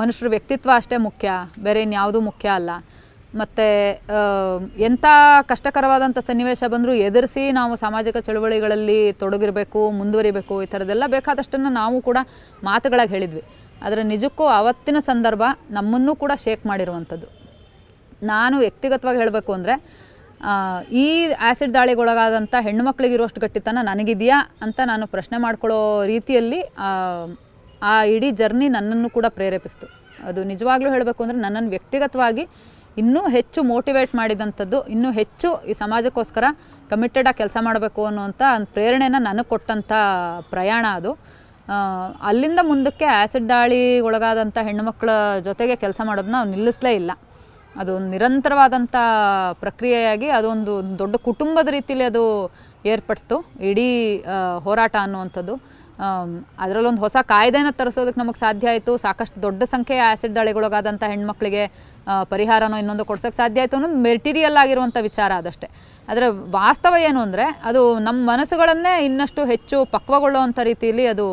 ಮನುಷ್ಯರ 0.00 0.28
ವ್ಯಕ್ತಿತ್ವ 0.34 0.70
ಅಷ್ಟೇ 0.80 0.96
ಮುಖ್ಯ, 1.06 1.30
ಬೇರೆ 1.66 1.80
ಇನ್ಯಾವುದೂ 1.86 2.20
ಮುಖ್ಯ 2.28 2.48
ಅಲ್ಲ. 2.58 2.70
ಮತ್ತು 3.40 3.66
ಎಂಥ 4.86 5.04
ಕಷ್ಟಕರವಾದಂಥ 5.50 6.18
ಸನ್ನಿವೇಶ 6.28 6.62
ಬಂದರೂ 6.72 6.92
ಎದುರಿಸಿ 7.08 7.42
ನಾವು 7.58 7.72
ಸಾಮಾಜಿಕ 7.82 8.16
ಚಳುವಳಿಗಳಲ್ಲಿ 8.26 8.98
ತೊಡಗಿರಬೇಕು, 9.22 9.82
ಮುಂದುವರಿಬೇಕು, 9.98 10.56
ಈ 10.64 10.68
ಥರದ್ದೆಲ್ಲ 10.72 11.06
ಬೇಕಾದಷ್ಟನ್ನು 11.16 11.70
ನಾವು 11.80 11.98
ಕೂಡ 12.08 12.18
ಮಾತುಗಳಾಗಿ 12.70 13.12
ಹೇಳಿದ್ವಿ. 13.16 13.44
ಆದರೆ 13.84 14.02
ನಿಜಕ್ಕೂ 14.12 14.44
ಆವತ್ತಿನ 14.58 14.98
ಸಂದರ್ಭ 15.10 15.42
ನಮ್ಮನ್ನು 15.76 16.14
ಕೂಡ 16.22 16.32
ಶೇಕ್ 16.44 16.64
ಮಾಡಿರುವಂಥದ್ದು. 16.70 17.28
ನಾನು 18.32 18.56
ವ್ಯಕ್ತಿಗತವಾಗಿ 18.64 19.18
ಹೇಳಬೇಕು 19.22 19.52
ಅಂದರೆ 19.58 19.74
ಈ 21.04 21.06
ಆ್ಯಸಿಡ್ 21.46 21.72
ದಾಳಿಗೊಳಗಾದಂಥ 21.78 22.54
ಹೆಣ್ಣುಮಕ್ಳಿಗಿರುವಷ್ಟು 22.66 23.40
ಗಟ್ಟಿತನ 23.44 23.82
ನನಗಿದೆಯಾ 23.90 24.38
ಅಂತ 24.66 24.78
ನಾನು 24.90 25.04
ಪ್ರಶ್ನೆ 25.14 25.36
ಮಾಡ್ಕೊಳ್ಳೋ 25.44 25.80
ರೀತಿಯಲ್ಲಿ 26.12 26.60
ಆ, 27.82 28.04
ಇಡೀ 28.14 28.30
ಜರ್ನಿ 28.30 28.68
ನನ್ನನ್ನು 28.68 29.10
ಕೂಡ 29.10 29.26
ಪ್ರೇರೇಪಿಸ್ತು. 29.28 29.86
ಅದು 30.24 30.44
ನಿಜವಾಗ್ಲೂ 30.44 30.90
ಹೇಳಬೇಕು 30.90 31.22
ಅಂದರೆ 31.22 31.38
ನನ್ನನ್ನು 31.38 31.70
ವ್ಯಕ್ತಿಗತವಾಗಿ 31.70 32.44
ಇನ್ನೂ 32.96 33.28
ಹೆಚ್ಚು 33.28 33.62
ಮೋಟಿವೇಟ್ 33.62 34.14
ಮಾಡಿದಂಥದ್ದು 34.14 34.86
ಇನ್ನೂ 34.86 35.10
ಹೆಚ್ಚು 35.12 35.48
ಈ 35.64 35.72
ಸಮಾಜಕ್ಕೋಸ್ಕರ 35.72 36.44
ಕಮಿಟೆಡಾಗಿ 36.90 37.36
ಕೆಲಸ 37.36 37.56
ಮಾಡಬೇಕು 37.60 38.04
ಅನ್ನುವಂಥ 38.04 38.42
ಒಂದು 38.56 38.66
ಪ್ರೇರಣೆನ 38.66 39.16
ನನಗೆ 39.18 39.48
ಕೊಟ್ಟಂಥ 39.48 39.92
ಪ್ರಯಾಣ 40.50 40.86
ಅದು. 40.94 41.12
ಅಲ್ಲಿಂದ 42.22 42.60
ಮುಂದಕ್ಕೆ 42.62 43.04
ಆ್ಯಸಿಡ್ 43.12 43.48
ದಾಳಿ 43.48 44.00
ಒಳಗಾದಂಥ 44.00 44.58
ಹೆಣ್ಣುಮಕ್ಕಳ 44.62 45.10
ಜೊತೆಗೆ 45.44 45.76
ಕೆಲಸ 45.76 46.00
ಮಾಡೋದನ್ನ 46.04 46.32
ನಾವು 46.32 46.48
ನಿಲ್ಲಿಸಲೇ 46.48 46.92
ಇಲ್ಲ. 46.94 47.12
ಅದು 47.76 47.98
ನಿರಂತರವಾದಂಥ 48.12 48.96
ಪ್ರಕ್ರಿಯೆಯಾಗಿ 49.60 50.28
ಅದೊಂದು 50.28 50.98
ದೊಡ್ಡ 50.98 51.16
ಕುಟುಂಬದ 51.24 51.68
ರೀತಿಯಲ್ಲಿ 51.68 52.04
ಅದು 52.04 52.24
ಏರ್ಪಡ್ತು. 52.84 53.36
ಇಡೀ 53.70 53.88
ಹೋರಾಟ 54.58 54.96
ಅನ್ನುವಂಥದ್ದು. 55.00 55.54
ಅದರಲ್ಲೊಂದು 56.62 57.00
ಹೊಸ 57.00 57.16
ಕಾಯ್ದೆನ 57.32 57.70
ತರಿಸೋದಕ್ಕೆ 57.80 58.20
ನಮಗೆ 58.20 58.38
ಸಾಧ್ಯ 58.44 58.72
ಆಯಿತು. 58.72 58.92
ಸಾಕಷ್ಟು 59.04 59.36
ದೊಡ್ಡ 59.42 59.62
ಸಂಖ್ಯೆಯ 59.74 60.02
ಆ್ಯಸಿಡ್ 60.10 60.34
ದಾಳಿಗೊಳಗಾದಂಥ 60.38 61.02
ಹೆಣ್ಮಕ್ಳಿಗೆ 61.12 61.64
ಪರಿಹಾರನೋ 62.32 62.76
ಇನ್ನೊಂದು 62.82 63.04
ಕೊಡ್ಸೋಕ್ಕೆ 63.10 63.38
ಸಾಧ್ಯ 63.42 63.62
ಆಯಿತು 63.64 63.76
ಅನ್ನೋದು 63.78 63.98
ಮೆಟೀರಿಯಲ್ 64.08 64.56
ಆಗಿರುವಂಥ 64.62 64.96
ವಿಚಾರ 65.08 65.32
ಅದಷ್ಟೇ. 65.42 65.68
ಆದರೆ 66.08 66.28
ವಾಸ್ತವ 66.58 66.94
ಏನು 67.08 67.20
ಅಂದರೆ, 67.26 67.46
ಅದು 67.70 67.82
ನಮ್ಮ 68.06 68.18
ಮನಸ್ಸುಗಳನ್ನೇ 68.32 68.94
ಇನ್ನಷ್ಟು 69.08 69.44
ಹೆಚ್ಚು 69.52 69.78
ಪಕ್ವಗೊಳ್ಳುವಂಥ 69.96 70.58
ರೀತಿಯಲ್ಲಿ 70.70 71.06
ಅದು 71.14 71.26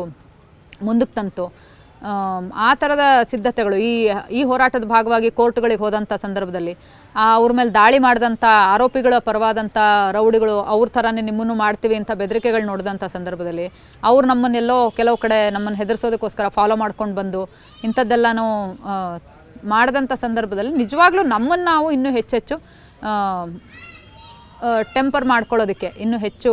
ಮುಂದಕ್ಕೆ 0.88 1.14
ತಂತು. 1.20 1.46
ಆ 2.66 2.68
ಥರದ 2.80 3.04
ಸಿದ್ಧತೆಗಳು, 3.30 3.76
ಈ 3.88 3.92
ಈ 4.38 4.42
ಹೋರಾಟದ 4.50 4.84
ಭಾಗವಾಗಿ 4.94 5.28
ಕೋರ್ಟ್ಗಳಿಗೆ 5.38 5.82
ಹೋದಂಥ 5.84 6.12
ಸಂದರ್ಭದಲ್ಲಿ 6.24 6.74
ಅವ್ರ 7.36 7.50
ಮೇಲೆ 7.58 7.70
ದಾಳಿ 7.78 7.98
ಮಾಡಿದಂಥ 8.06 8.44
ಆರೋಪಿಗಳ 8.74 9.14
ಪರವಾದಂಥ 9.28 9.78
ರೌಡಿಗಳು 10.16 10.56
ಅವ್ರ 10.74 10.86
ಥರನೇ 10.96 11.22
ನಿಮ್ಮನ್ನು 11.30 11.56
ಮಾಡ್ತೀವಿ 11.64 11.96
ಅಂತ 12.00 12.12
ಬೆದರಿಕೆಗಳು 12.22 12.64
ನೋಡಿದಂಥ 12.72 13.04
ಸಂದರ್ಭದಲ್ಲಿ, 13.16 13.66
ಅವ್ರು 14.10 14.24
ನಮ್ಮನ್ನೆಲ್ಲೋ 14.32 14.78
ಕೆಲವು 15.00 15.18
ಕಡೆ 15.24 15.38
ನಮ್ಮನ್ನು 15.56 15.80
ಹೆದರ್ಸೋದಕ್ಕೋಸ್ಕರ 15.82 16.48
ಫಾಲೋ 16.58 16.76
ಮಾಡ್ಕೊಂಡು 16.84 17.16
ಬಂದು 17.20 17.42
ಇಂಥದ್ದೆಲ್ಲನೂ 17.88 18.46
ಮಾಡಿದಂಥ 19.74 20.12
ಸಂದರ್ಭದಲ್ಲಿ 20.24 20.72
ನಿಜವಾಗ್ಲೂ 20.82 21.22
ನಮ್ಮನ್ನು 21.34 21.66
ನಾವು 21.72 21.86
ಇನ್ನೂ 21.96 22.10
ಹೆಚ್ಚೆಚ್ಚು 22.18 22.56
ಟೆಂಪರ್ 24.94 25.26
ಮಾಡ್ಕೊಳ್ಳೋದಕ್ಕೆ 25.32 25.88
ಇನ್ನೂ 26.04 26.16
ಹೆಚ್ಚು 26.24 26.52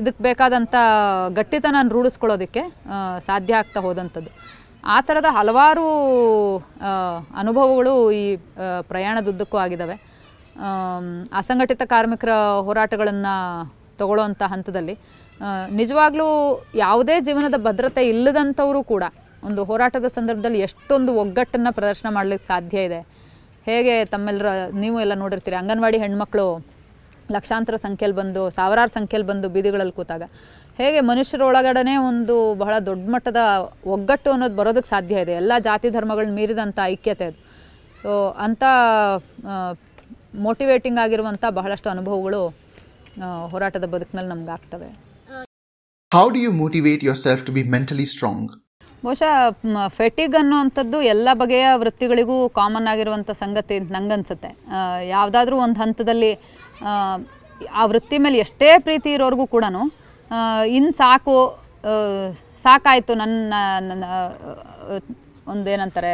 ಇದಕ್ಕೆ 0.00 0.20
ಬೇಕಾದಂಥ 0.28 0.74
ಗಟ್ಟಿತನ 1.38 1.76
ರೂಢಿಸ್ಕೊಳ್ಳೋದಕ್ಕೆ 1.94 2.62
ಸಾಧ್ಯ 3.28 3.60
ಆಗ್ತಾ 3.60 3.80
ಹೋದಂಥದ್ದು. 3.86 4.30
ಆ 4.94 4.96
ಥರದ 5.08 5.28
ಹಲವಾರು 5.38 5.86
ಅನುಭವಗಳು 7.42 7.94
ಈ 8.20 8.24
ಪ್ರಯಾಣದುದ್ದಕ್ಕೂ 8.92 9.58
ಆಗಿದ್ದಾವೆ 9.64 9.96
ಅಸಂಘಟಿತ 11.40 11.82
ಕಾರ್ಮಿಕರ 11.92 12.32
ಹೋರಾಟಗಳನ್ನು 12.66 13.34
ತಗೊಳ್ಳೋವಂಥ 14.00 14.42
ಹಂತದಲ್ಲಿ 14.54 14.94
ನಿಜವಾಗ್ಲೂ 15.80 16.28
ಯಾವುದೇ 16.84 17.16
ಜೀವನದ 17.28 17.56
ಭದ್ರತೆ 17.66 18.02
ಇಲ್ಲದಂಥವರು 18.12 18.80
ಕೂಡ 18.92 19.04
ಒಂದು 19.48 19.60
ಹೋರಾಟದ 19.68 20.08
ಸಂದರ್ಭದಲ್ಲಿ 20.16 20.60
ಎಷ್ಟೊಂದು 20.66 21.12
ಒಗ್ಗಟ್ಟನ್ನು 21.22 21.70
ಪ್ರದರ್ಶನ 21.78 22.08
ಮಾಡಲಿಕ್ಕೆ 22.16 22.46
ಸಾಧ್ಯ 22.52 22.84
ಇದೆ. 22.88 23.00
ಹೇಗೆ 23.68 23.94
ತಮ್ಮೆಲ್ಲರ 24.12 24.50
ನೀವು 24.82 24.96
ಎಲ್ಲ 25.04 25.14
ನೋಡಿರ್ತೀರಿ, 25.22 25.56
ಅಂಗನವಾಡಿ 25.62 25.98
ಹೆಣ್ಮಕ್ಳು 26.04 26.46
ಲಕ್ಷಾಂತರ 27.36 27.76
ಸಂಖ್ಯೆಯಲ್ಲಿ 27.86 28.18
ಬಂದು 28.22 28.42
ಸಾವಿರಾರು 28.58 28.92
ಸಂಖ್ಯೆಯಲ್ಲಿ 28.98 29.28
ಬಂದು 29.32 29.48
ಬೀದಿಗಳಲ್ಲಿ 29.54 29.94
ಕೂತಾಗ. 30.00 30.24
ಹೇಗೆ 30.80 31.00
ಮನುಷ್ಯರ 31.10 31.42
ಒಳಗಡೆ 31.50 31.94
ಒಂದು 32.10 32.34
ಬಹಳ 32.62 32.74
ದೊಡ್ಡ 32.88 33.04
ಮಟ್ಟದ 33.14 33.40
ಒಗ್ಗಟ್ಟು 33.94 34.28
ಅನ್ನೋದು 34.34 34.56
ಬರೋದಕ್ಕೆ 34.60 34.90
ಸಾಧ್ಯ 34.94 35.24
ಇದೆ. 35.24 35.34
ಎಲ್ಲ 35.42 35.52
ಜಾತಿ 35.68 35.88
ಧರ್ಮಗಳನ್ನ 35.96 36.34
ಮೀರಿದಂಥ 36.40 36.78
ಐಕ್ಯತೆ 36.94 37.26
ಅದು. 37.30 37.38
ಸೊ 38.02 38.12
ಅಂಥ 38.46 38.62
ಮೋಟಿವೇಟಿಂಗ್ 40.46 41.00
ಆಗಿರುವಂಥ 41.04 41.44
ಬಹಳಷ್ಟು 41.58 41.88
ಅನುಭವಗಳು 41.94 42.42
ಹೋರಾಟದ 43.52 43.86
ಬದುಕಿನಲ್ಲಿ 43.94 44.30
ನಮ್ಗೆ 44.34 44.52
ಆಗ್ತವೆ. 44.56 44.88
How 46.12 46.24
do 46.34 46.40
you 46.44 46.50
motivate 46.62 47.02
yourself 47.26 47.44
to 47.48 47.52
be 47.56 47.62
mentally 47.74 48.06
strong 48.12 48.50
ಬಹುಶಃ 49.04 49.32
ಫೆಟಿಗ್ 49.98 50.34
ಅನ್ನುವಂಥದ್ದು 50.40 50.98
ಎಲ್ಲ 51.12 51.28
ಬಗೆಯ 51.40 51.66
ವೃತ್ತಿಗಳಿಗೂ 51.82 52.36
ಕಾಮನ್ 52.58 52.88
ಆಗಿರುವಂಥ 52.90 53.30
ಸಂಗತಿ 53.40 53.74
ಅಂತ 53.78 53.90
ನಂಗನ್ಸುತ್ತೆ. 53.96 54.50
ಯಾವುದಾದ್ರೂ 55.14 55.56
ಒಂದು 55.64 55.78
ಹಂತದಲ್ಲಿ 55.84 56.28
ಆ, 56.80 57.84
ವೃತ್ತಿ 57.84 58.18
ಮೇಲೆ 58.18 58.38
ಎಷ್ಟೇ 58.38 58.78
ಪ್ರೀತಿ 58.78 59.10
ಇರೋರ್ಗೂ 59.12 59.46
ಕೂಡ 59.46 59.64
ಇನ್ನು 60.68 60.92
ಸಾಕು 60.96 61.34
ಸಾಕಾಯಿತು 62.64 63.14
ನನ್ನ 63.14 63.54
ನನ್ನ 63.80 64.04
ಒಂದೇನಂತಾರೆ 65.48 66.12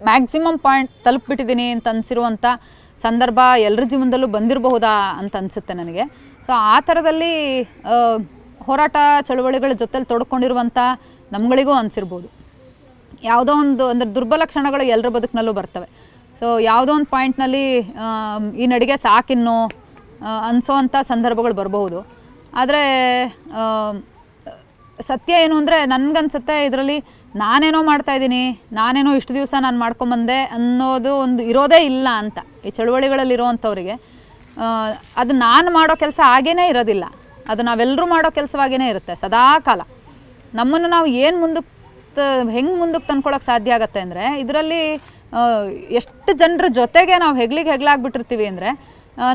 ಮ್ಯಾಕ್ಸಿಮಮ್ 0.00 0.58
ಪಾಯಿಂಟ್ 0.58 0.90
ತಲುಪಿಬಿಟ್ಟಿದ್ದೀನಿ 1.04 1.70
ಅಂತ 1.70 1.88
ಅನಿಸಿರುವಂಥ 1.88 2.46
ಸಂದರ್ಭ 3.00 3.38
ಎಲ್ಲರ 3.58 3.84
ಜೀವನದಲ್ಲೂ 3.84 4.26
ಬಂದಿರಬಹುದಾ 4.26 4.92
ಅಂತ 5.18 5.36
ಅನಿಸುತ್ತೆ 5.36 5.74
ನನಗೆ. 5.74 6.04
ಸೊ 6.48 6.52
ಆ 6.66 6.80
ಥರದಲ್ಲಿ 6.80 7.32
ಹೋರಾಟ 8.60 8.96
ಚಳುವಳಿಗಳ 9.20 9.72
ಜೊತೆಲಿ 9.72 10.06
ತೊಡ್ಕೊಂಡಿರುವಂಥ 10.06 10.78
ನಮ್ಗಳಿಗೂ 11.32 11.72
ಅನಿಸಿರ್ಬೋದು. 11.72 12.28
ಯಾವುದೋ 13.22 13.52
ಒಂದು 13.54 13.84
ಅಂದರೆ 13.88 14.14
ದುರ್ಬಲ 14.14 14.42
ಕ್ಷಣಗಳು 14.44 14.82
ಎಲ್ಲರ 14.94 15.08
ಬದುಕಿನಲ್ಲೂ 15.08 15.52
ಬರ್ತವೆ. 15.52 15.88
ಸೊ 16.40 16.46
ಯಾವುದೋ 16.68 16.92
ಒಂದು 16.96 17.10
ಪಾಯಿಂಟ್ನಲ್ಲಿ 17.14 17.64
ಈ 18.62 18.66
ನಡಿಗೆ 18.72 18.96
ಸಾಕಿನ್ನು 19.04 19.56
ಅನಿಸೋವಂಥ 20.48 20.96
ಸಂದರ್ಭಗಳು 21.10 21.54
ಬರಬಹುದು. 21.60 21.98
ಆದರೆ 22.52 22.82
ಸತ್ಯ 24.98 25.42
ಏನು 25.44 25.54
ಅಂದರೆ 25.60 25.78
ನನಗನ್ಸುತ್ತೆ 25.92 26.56
ಇದರಲ್ಲಿ 26.68 26.98
ನಾನೇನೋ 27.34 27.80
ಮಾಡ್ತಾಯಿದ್ದೀನಿ 27.88 28.42
ನಾನೇನೋ 28.72 29.10
ಇಷ್ಟು 29.18 29.32
ದಿವಸ 29.38 29.54
ನಾನು 29.64 29.78
ಮಾಡ್ಕೊಂಬಂದೆ 29.82 30.38
ಅನ್ನೋದು 30.56 31.10
ಒಂದು 31.24 31.42
ಇರೋದೇ 31.50 31.80
ಇಲ್ಲ 31.90 32.08
ಅಂತ. 32.22 32.38
ಈ 32.66 32.70
ಚಳುವಳಿಗಳಲ್ಲಿ 32.78 33.34
ಇರೋವಂಥವ್ರಿಗೆ 33.38 33.94
ಆ, 34.56 34.66
ಅದು 35.20 35.32
ನಾನು 35.46 35.68
ಮಾಡೋ 35.70 35.94
ಕೆಲಸ 36.02 36.20
ಆಗೇನೇ 36.34 36.64
ಇರೋದಿಲ್ಲ. 36.72 37.04
ಅದು 37.46 37.62
ನಾವೆಲ್ಲರೂ 37.68 38.04
ಮಾಡೋ 38.12 38.28
ಕೆಲಸವಾಗೇ 38.38 38.86
ಇರುತ್ತೆ 38.92 39.14
ಸದಾ 39.22 39.42
ಕಾಲ 39.66 39.80
ನಮ್ಮನ್ನು 40.52 40.88
ನಾವು 40.94 41.06
ಏನು 41.24 41.36
ಮುಂದಕ್ಕೆ 41.42 41.72
ಹೆಂಗೆ 42.56 42.76
ಮುಂದಕ್ಕೆ 42.82 43.06
ತಂದ್ಕೊಳ್ಳೋಕೆ 43.10 43.46
ಸಾಧ್ಯ 43.50 43.76
ಆಗುತ್ತೆ 43.76 44.00
ಅಂದರೆ 44.04 44.24
ಇದರಲ್ಲಿ 44.42 44.80
ಎಷ್ಟು 45.98 46.30
ಜನರ 46.42 46.66
ಜೊತೆಗೆ 46.78 47.14
ನಾವು 47.24 47.34
ಹೆಗ್ಲಿಗೆ 47.40 47.70
ಹೆಗ್ಲಾಗ್ಬಿಟ್ಟಿರ್ತೀವಿ 47.74 48.46
ಅಂದರೆ 48.52 48.70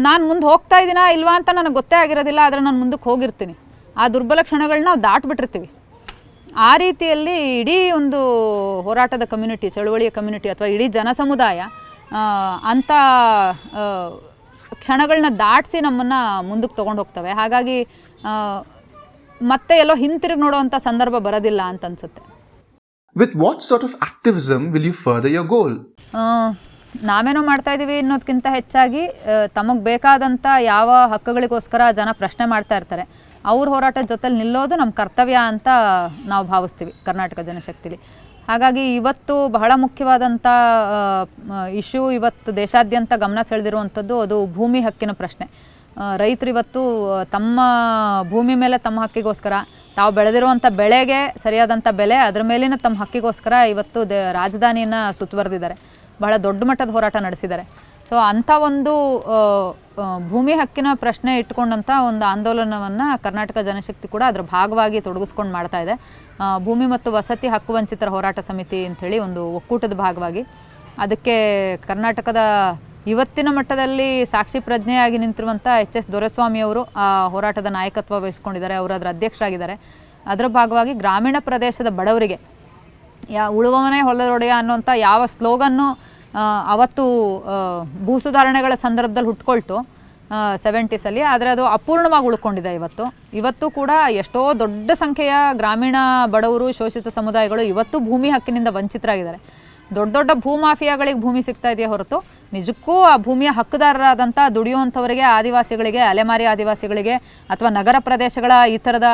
ನಾನು 0.08 0.22
ಮುಂದೆ 0.30 0.46
ಹೋಗ್ತಾ 0.52 0.78
ಇದ್ದೀನಾ 0.84 1.04
ಇಲ್ವಾ 1.16 1.34
ಅಂತ 1.40 1.50
ನನಗೆ 1.58 1.76
ಗೊತ್ತೇ 1.80 1.96
ಆಗಿರೋದಿಲ್ಲ, 2.04 2.40
ಆದರೆ 2.48 2.62
ನಾನು 2.68 2.80
ಮುಂದಕ್ಕೆ 2.84 3.08
ಹೋಗಿರ್ತೀನಿ. 3.10 3.56
ಆ 4.02 4.04
ದುರ್ಬಲ 4.14 4.40
ಕ್ಷಣಗಳನ್ನ 4.48 4.88
ನಾವು 4.90 5.02
ದಾಟ್ಬಿಟ್ಟಿರ್ತೀವಿ. 5.08 5.70
ಆ 6.68 6.72
ರೀತಿಯಲ್ಲಿ 6.84 7.36
ಇಡೀ 7.62 7.78
ಒಂದು 8.00 8.20
ಹೋರಾಟದ 8.86 9.26
ಕಮ್ಯುನಿಟಿ 9.34 9.68
ಚಳುವಳಿಯ 9.76 10.10
ಕಮ್ಯುನಿಟಿ 10.18 10.50
ಅಥವಾ 10.54 10.68
ಇಡೀ 10.76 10.88
ಜನಸಮುದಾಯ 10.98 11.60
ಸಮುದಾಯ 11.62 11.62
ಅಂಥ 12.72 12.92
ಕ್ಷಣಗಳನ್ನ 14.82 15.30
ದಾಟಿಸಿ 15.46 15.80
ನಮ್ಮನ್ನು 15.88 16.20
ಮುಂದಕ್ಕೆ 16.50 16.76
ತೊಗೊಂಡು 16.80 17.02
ಹೋಗ್ತವೆ. 17.04 17.32
ಹಾಗಾಗಿ 17.40 17.78
ಮತ್ತೆ 19.42 19.74
ಎಲ್ಲೋ 19.84 19.96
ಹಿಂತಿರುಗಿ 20.04 20.42
ನೋಡೋವಂಥ 20.46 20.76
ಸಂದರ್ಭ 20.88 21.16
ಬರೋದಿಲ್ಲ 21.28 21.62
ಅಂತ 21.72 21.84
ಅನ್ಸುತ್ತೆ. 21.90 22.22
With 23.20 23.34
what 23.44 23.64
sort 23.70 23.84
of 23.88 23.96
activism 24.08 24.62
will 24.74 24.86
you 24.90 24.94
further 25.06 25.32
your 25.38 25.48
goal 25.54 25.74
ನಾವೇನೋ 27.10 27.42
ಮಾಡ್ತಾ 27.50 27.72
ಇದ್ದೀವಿ 27.76 27.96
ಅನ್ನೋದಕ್ಕಿಂತ 28.02 28.48
ಹೆಚ್ಚಾಗಿ 28.56 29.02
ತಮಗೆ 29.58 29.82
ಬೇಕಾದಂಥ 29.88 30.46
ಯಾವ 30.74 30.90
ಹಕ್ಕುಗಳಿಗೋಸ್ಕರ 31.14 31.82
ಜನ 32.00 32.10
ಪ್ರಶ್ನೆ 32.22 32.46
ಮಾಡ್ತಾ 32.54 32.76
ಇರ್ತಾರೆ. 32.80 33.04
ಅವ್ರ 33.52 33.66
ಹೋರಾಟದ 33.74 34.06
ಜೊತೆಲಿ 34.12 34.38
ನಿಲ್ಲೋದು 34.42 34.76
ನಮ್ಮ 34.82 34.94
ಕರ್ತವ್ಯ 35.02 35.38
ಅಂತ 35.52 35.68
ನಾವು 36.32 36.46
ಭಾವಿಸ್ತೀವಿ 36.54 36.94
ಕರ್ನಾಟಕ 37.08 37.40
ಜನಶಕ್ತಿಲಿ. 37.50 38.00
ಹಾಗಾಗಿ 38.50 38.86
ಇವತ್ತು 39.00 39.36
ಬಹಳ 39.58 39.72
ಮುಖ್ಯವಾದಂಥ 39.86 40.48
ಇಶ್ಯೂ 41.82 42.04
ಇವತ್ತು 42.20 42.56
ದೇಶಾದ್ಯಂತ 42.64 43.14
ಗಮನ 43.26 43.44
ಸೆಳೆದಿರುವಂಥದ್ದು 43.52 44.18
ಅದು 44.26 44.40
ಭೂಮಿ 44.58 44.82
ಹಕ್ಕಿನ 44.88 45.16
ಪ್ರಶ್ನೆ. 45.22 45.48
ರೈತರು 46.24 46.50
ಇವತ್ತು 46.56 46.82
ತಮ್ಮ 47.36 47.60
ಭೂಮಿ 48.34 48.58
ಮೇಲೆ 48.64 48.80
ತಮ್ಮ 48.88 49.00
ಹಕ್ಕಿಗೋಸ್ಕರ 49.06 49.56
ತಾವು 49.98 50.12
ಬೆಳೆದಿರುವಂಥ 50.18 50.66
ಬೆಳೆಗೆ 50.82 51.20
ಸರಿಯಾದಂಥ 51.44 51.88
ಬೆಲೆ, 52.02 52.18
ಅದರ 52.28 52.42
ಮೇಲಿನ 52.52 52.76
ತಮ್ಮ 52.86 52.98
ಹಕ್ಕಿಗೋಸ್ಕರ 53.04 53.54
ಇವತ್ತು 53.74 54.00
ದ 54.12 54.18
ರಾಜಧಾನಿಯನ್ನು 54.40 55.02
ಸುತ್ತುವರೆದಿದ್ದಾರೆ. 55.20 55.76
ಬಹಳ 56.24 56.34
ದೊಡ್ಡ 56.48 56.62
ಮಟ್ಟದ 56.70 56.92
ಹೋರಾಟ 56.96 57.18
ನಡೆಸಿದ್ದಾರೆ. 57.28 57.64
ಸೊ 58.10 58.16
ಅಂಥ 58.32 58.50
ಒಂದು 58.68 58.94
ಭೂಮಿ 60.32 60.54
ಹಕ್ಕಿನ 60.62 60.90
ಪ್ರಶ್ನೆ 61.04 61.32
ಇಟ್ಕೊಂಡಂಥ 61.42 61.92
ಒಂದು 62.10 62.24
ಆಂದೋಲನವನ್ನು 62.32 63.08
ಕರ್ನಾಟಕ 63.26 63.58
ಜನಶಕ್ತಿ 63.70 64.08
ಕೂಡ 64.14 64.24
ಅದರ 64.32 64.44
ಭಾಗವಾಗಿ 64.56 65.00
ತೊಡಗಿಸ್ಕೊಂಡು 65.08 65.52
ಮಾಡ್ತಾ 65.58 65.80
ಇದೆ. 65.86 65.96
ಭೂಮಿ 66.66 66.86
ಮತ್ತು 66.94 67.10
ವಸತಿ 67.18 67.48
ಹಕ್ಕು 67.54 67.72
ವಂಚಿತರ 67.78 68.10
ಹೋರಾಟ 68.16 68.40
ಸಮಿತಿ 68.50 68.80
ಅಂಥೇಳಿ 68.90 69.18
ಒಂದು 69.26 69.42
ಒಕ್ಕೂಟದ 69.60 69.96
ಭಾಗವಾಗಿ. 70.06 70.44
ಅದಕ್ಕೆ 71.04 71.36
ಕರ್ನಾಟಕದ 71.90 72.42
ಇವತ್ತಿನ 73.08 73.50
ಮಟ್ಟದಲ್ಲಿ 73.52 74.26
ಸಾಕ್ಷಿ 74.26 74.60
ಪ್ರಜ್ಞೆಯಾಗಿ 74.60 75.18
ನಿಂತಿರುವಂಥ 75.18 75.68
ಎಚ್ 75.84 75.96
ಎಸ್ 75.98 76.12
ದೊರೆಸ್ವಾಮಿ 76.12 76.60
ಅವರು 76.60 76.82
ಆ 77.04 77.28
ಹೋರಾಟದ 77.28 77.70
ನಾಯಕತ್ವ 77.78 78.16
ವಹಿಸ್ಕೊಂಡಿದ್ದಾರೆ. 78.24 78.76
ಅವರು 78.82 78.94
ಅದರ 78.94 79.08
ಅಧ್ಯಕ್ಷರಾಗಿದ್ದಾರೆ. 79.08 79.76
ಅದರ 80.32 80.48
ಭಾಗವಾಗಿ 80.48 80.94
ಗ್ರಾಮೀಣ 80.94 81.38
ಪ್ರದೇಶದ 81.40 81.90
ಬಡವರಿಗೆ 82.00 82.38
ಯಾ 83.30 83.46
ಉಳುವವನೇ 83.48 84.00
ಹೊಲದೊಡೆಯ 84.08 84.54
ಅನ್ನುವಂಥ 84.58 84.90
ಯಾವ 84.96 85.22
ಸ್ಲೋಗನ್ನು 85.26 85.88
ಅವತ್ತು 86.74 87.04
ಭೂ 88.06 88.14
ಸುಧಾರಣೆಗಳ 88.20 88.74
ಸಂದರ್ಭದಲ್ಲಿ 88.86 89.30
ಹುಟ್ಕೊಳ್ತು 89.32 89.78
ಸೆವೆಂಟೀಸಲ್ಲಿ 90.64 91.22
ಆದರೆ 91.32 91.50
ಅದು 91.50 91.64
ಅಪೂರ್ಣವಾಗಿ 91.78 92.26
ಉಳ್ಕೊಂಡಿದೆ 92.26 92.74
ಇವತ್ತು. 92.74 93.06
ಇವತ್ತು 93.34 93.70
ಕೂಡ 93.70 93.92
ಎಷ್ಟೋ 94.22 94.42
ದೊಡ್ಡ 94.60 94.92
ಸಂಖ್ಯೆಯ 94.92 95.34
ಗ್ರಾಮೀಣ 95.54 95.96
ಬಡವರು, 96.26 96.72
ಶೋಷಿತ 96.72 97.08
ಸಮುದಾಯಗಳು 97.08 97.62
ಇವತ್ತು 97.62 98.00
ಭೂಮಿ 98.00 98.30
ಹಕ್ಕಿನಿಂದ 98.30 98.70
ವಂಚಿತರಾಗಿದ್ದಾರೆ. 98.72 99.40
ದೊಡ್ಡ 99.98 100.12
ದೊಡ್ಡ 100.18 100.32
ಭೂಮಾಫಿಯಾಗಳಿಗೆ 100.46 101.20
ಭೂಮಿ 101.26 101.42
ಸಿಗ್ತಾ 101.48 101.70
ಇದೆಯಾ 101.76 101.90
ಹೊರತು 101.94 102.18
ನಿಜಕ್ಕೂ 102.56 102.96
ಆ 103.12 103.14
ಭೂಮಿಯ 103.26 103.50
ಹಕ್ಕುದಾರರಾದಂಥ 103.60 104.40
ದುಡಿಯುವಂಥವರಿಗೆ, 104.56 105.26
ಆದಿವಾಸಿಗಳಿಗೆ, 105.38 106.02
ಅಲೆಮಾರಿ 106.12 106.46
ಆದಿವಾಸಿಗಳಿಗೆ 106.54 107.16
ಅಥವಾ 107.54 107.70
ನಗರ 107.80 107.96
ಪ್ರದೇಶಗಳ 108.08 108.52
ಈ 108.76 108.78
ಥರದ 108.86 109.10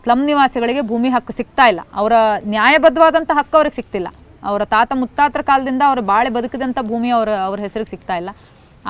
ಸ್ಲಮ್ 0.00 0.24
ನಿವಾಸಿಗಳಿಗೆ 0.30 0.82
ಭೂಮಿ 0.90 1.10
ಹಕ್ಕು 1.16 1.32
ಸಿಗ್ತಾ 1.38 1.66
ಇಲ್ಲ. 1.72 1.80
ಅವರ 2.00 2.14
ನ್ಯಾಯಬದ್ಧವಾದಂಥ 2.54 3.30
ಹಕ್ಕು 3.40 3.56
ಅವ್ರಿಗೆ 3.60 3.76
ಸಿಗ್ತಿಲ್ಲ. 3.80 4.08
ಅವರ 4.50 4.62
ತಾತ 4.74 4.92
ಮುತ್ತಾತ್ರ 5.02 5.40
ಕಾಲದಿಂದ 5.50 5.82
ಅವರು 5.90 6.02
ಬಾಳೆ 6.12 6.30
ಬದುಕಿದಂಥ 6.36 6.78
ಭೂಮಿ 6.90 7.10
ಅವರ, 7.18 7.30
ಅವ್ರ 7.48 7.58
ಹೆಸರಿಗೆ 7.66 7.90
ಸಿಗ್ತಾ 7.94 8.16
ಇಲ್ಲ. 8.22 8.30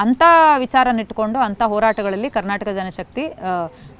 ಅಂಥ 0.02 0.22
ವಿಚಾರನಿಟ್ಕೊಂಡು 0.64 1.38
ಅಂಥ 1.46 1.62
ಹೋರಾಟಗಳಲ್ಲಿ 1.72 2.28
ಕರ್ನಾಟಕ 2.36 2.68
ಜನಶಕ್ತಿ 2.78 3.24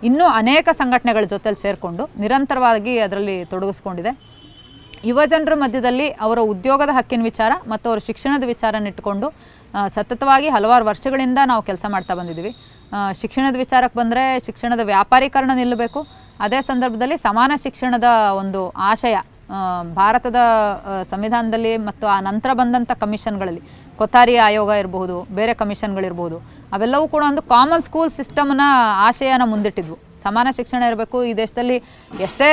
ಇನ್ನೂ 0.09 0.27
ಅನೇಕ 0.41 0.69
ಸಂಘಟನೆಗಳ 0.81 1.25
ಜೊತೆಲಿ 1.33 1.59
ಸೇರಿಕೊಂಡು 1.65 2.05
ನಿರಂತರವಾಗಿ 2.23 2.95
ಅದರಲ್ಲಿ 3.07 3.37
ತೊಡಗಿಸ್ಕೊಂಡಿದೆ. 3.51 4.13
ಯುವ 5.09 5.21
ಜನರ 5.33 5.55
ಮಧ್ಯದಲ್ಲಿ 5.63 6.07
ಅವರ 6.25 6.39
ಉದ್ಯೋಗದ 6.53 6.91
ಹಕ್ಕಿನ 6.99 7.23
ವಿಚಾರ 7.31 7.53
ಮತ್ತು 7.73 7.87
ಅವರ 7.91 8.01
ಶಿಕ್ಷಣದ 8.09 8.45
ವಿಚಾರನಿಟ್ಟುಕೊಂಡು 8.53 9.29
ಸತತವಾಗಿ 9.95 10.49
ಹಲವಾರು 10.55 10.85
ವರ್ಷಗಳಿಂದ 10.91 11.41
ನಾವು 11.51 11.63
ಕೆಲಸ 11.69 11.85
ಮಾಡ್ತಾ 11.95 12.15
ಬಂದಿದ್ದೀವಿ. 12.19 12.53
ಶಿಕ್ಷಣದ 13.21 13.57
ವಿಚಾರಕ್ಕೆ 13.65 13.97
ಬಂದರೆ 14.01 14.23
ಶಿಕ್ಷಣದ 14.47 14.83
ವ್ಯಾಪಾರೀಕರಣ 14.93 15.51
ನಿಲ್ಲಬೇಕು. 15.61 16.01
ಅದೇ 16.45 16.61
ಸಂದರ್ಭದಲ್ಲಿ 16.71 17.17
ಸಮಾನ 17.27 17.53
ಶಿಕ್ಷಣದ 17.65 18.09
ಒಂದು 18.41 18.61
ಆಶಯ 18.91 19.17
ಭಾರತದ 20.01 20.39
ಸಂವಿಧಾನದಲ್ಲಿ 21.13 21.73
ಮತ್ತು 21.89 22.07
ಆ 22.17 22.19
ನಂತರ 22.29 22.51
ಬಂದಂಥ 22.61 22.91
ಕಮಿಷನ್ಗಳಲ್ಲಿ 23.03 23.63
ಕೊತಾರಿ 24.01 24.35
ಆಯೋಗ 24.47 24.71
ಇರಬಹುದು, 24.83 25.17
ಬೇರೆ 25.39 25.53
ಕಮಿಷನ್ಗಳಿರ್ಬೋದು 25.63 26.37
ಅವೆಲ್ಲವೂ 26.77 27.07
ಕೂಡ 27.15 27.23
ಒಂದು 27.33 27.43
ಕಾಮನ್ 27.53 27.85
ಸ್ಕೂಲ್ 27.89 28.11
ಸಿಸ್ಟಮ್ನ 28.19 28.67
ಆಶಯನ 29.09 29.45
ಮುಂದಿಟ್ಟಿದ್ವು. 29.53 29.97
ಸಮಾನ 30.27 30.49
ಶಿಕ್ಷಣ 30.59 30.81
ಇರಬೇಕು. 30.91 31.19
ಈ 31.31 31.33
ದೇಶದಲ್ಲಿ 31.43 31.77
ಎಷ್ಟೇ 32.27 32.51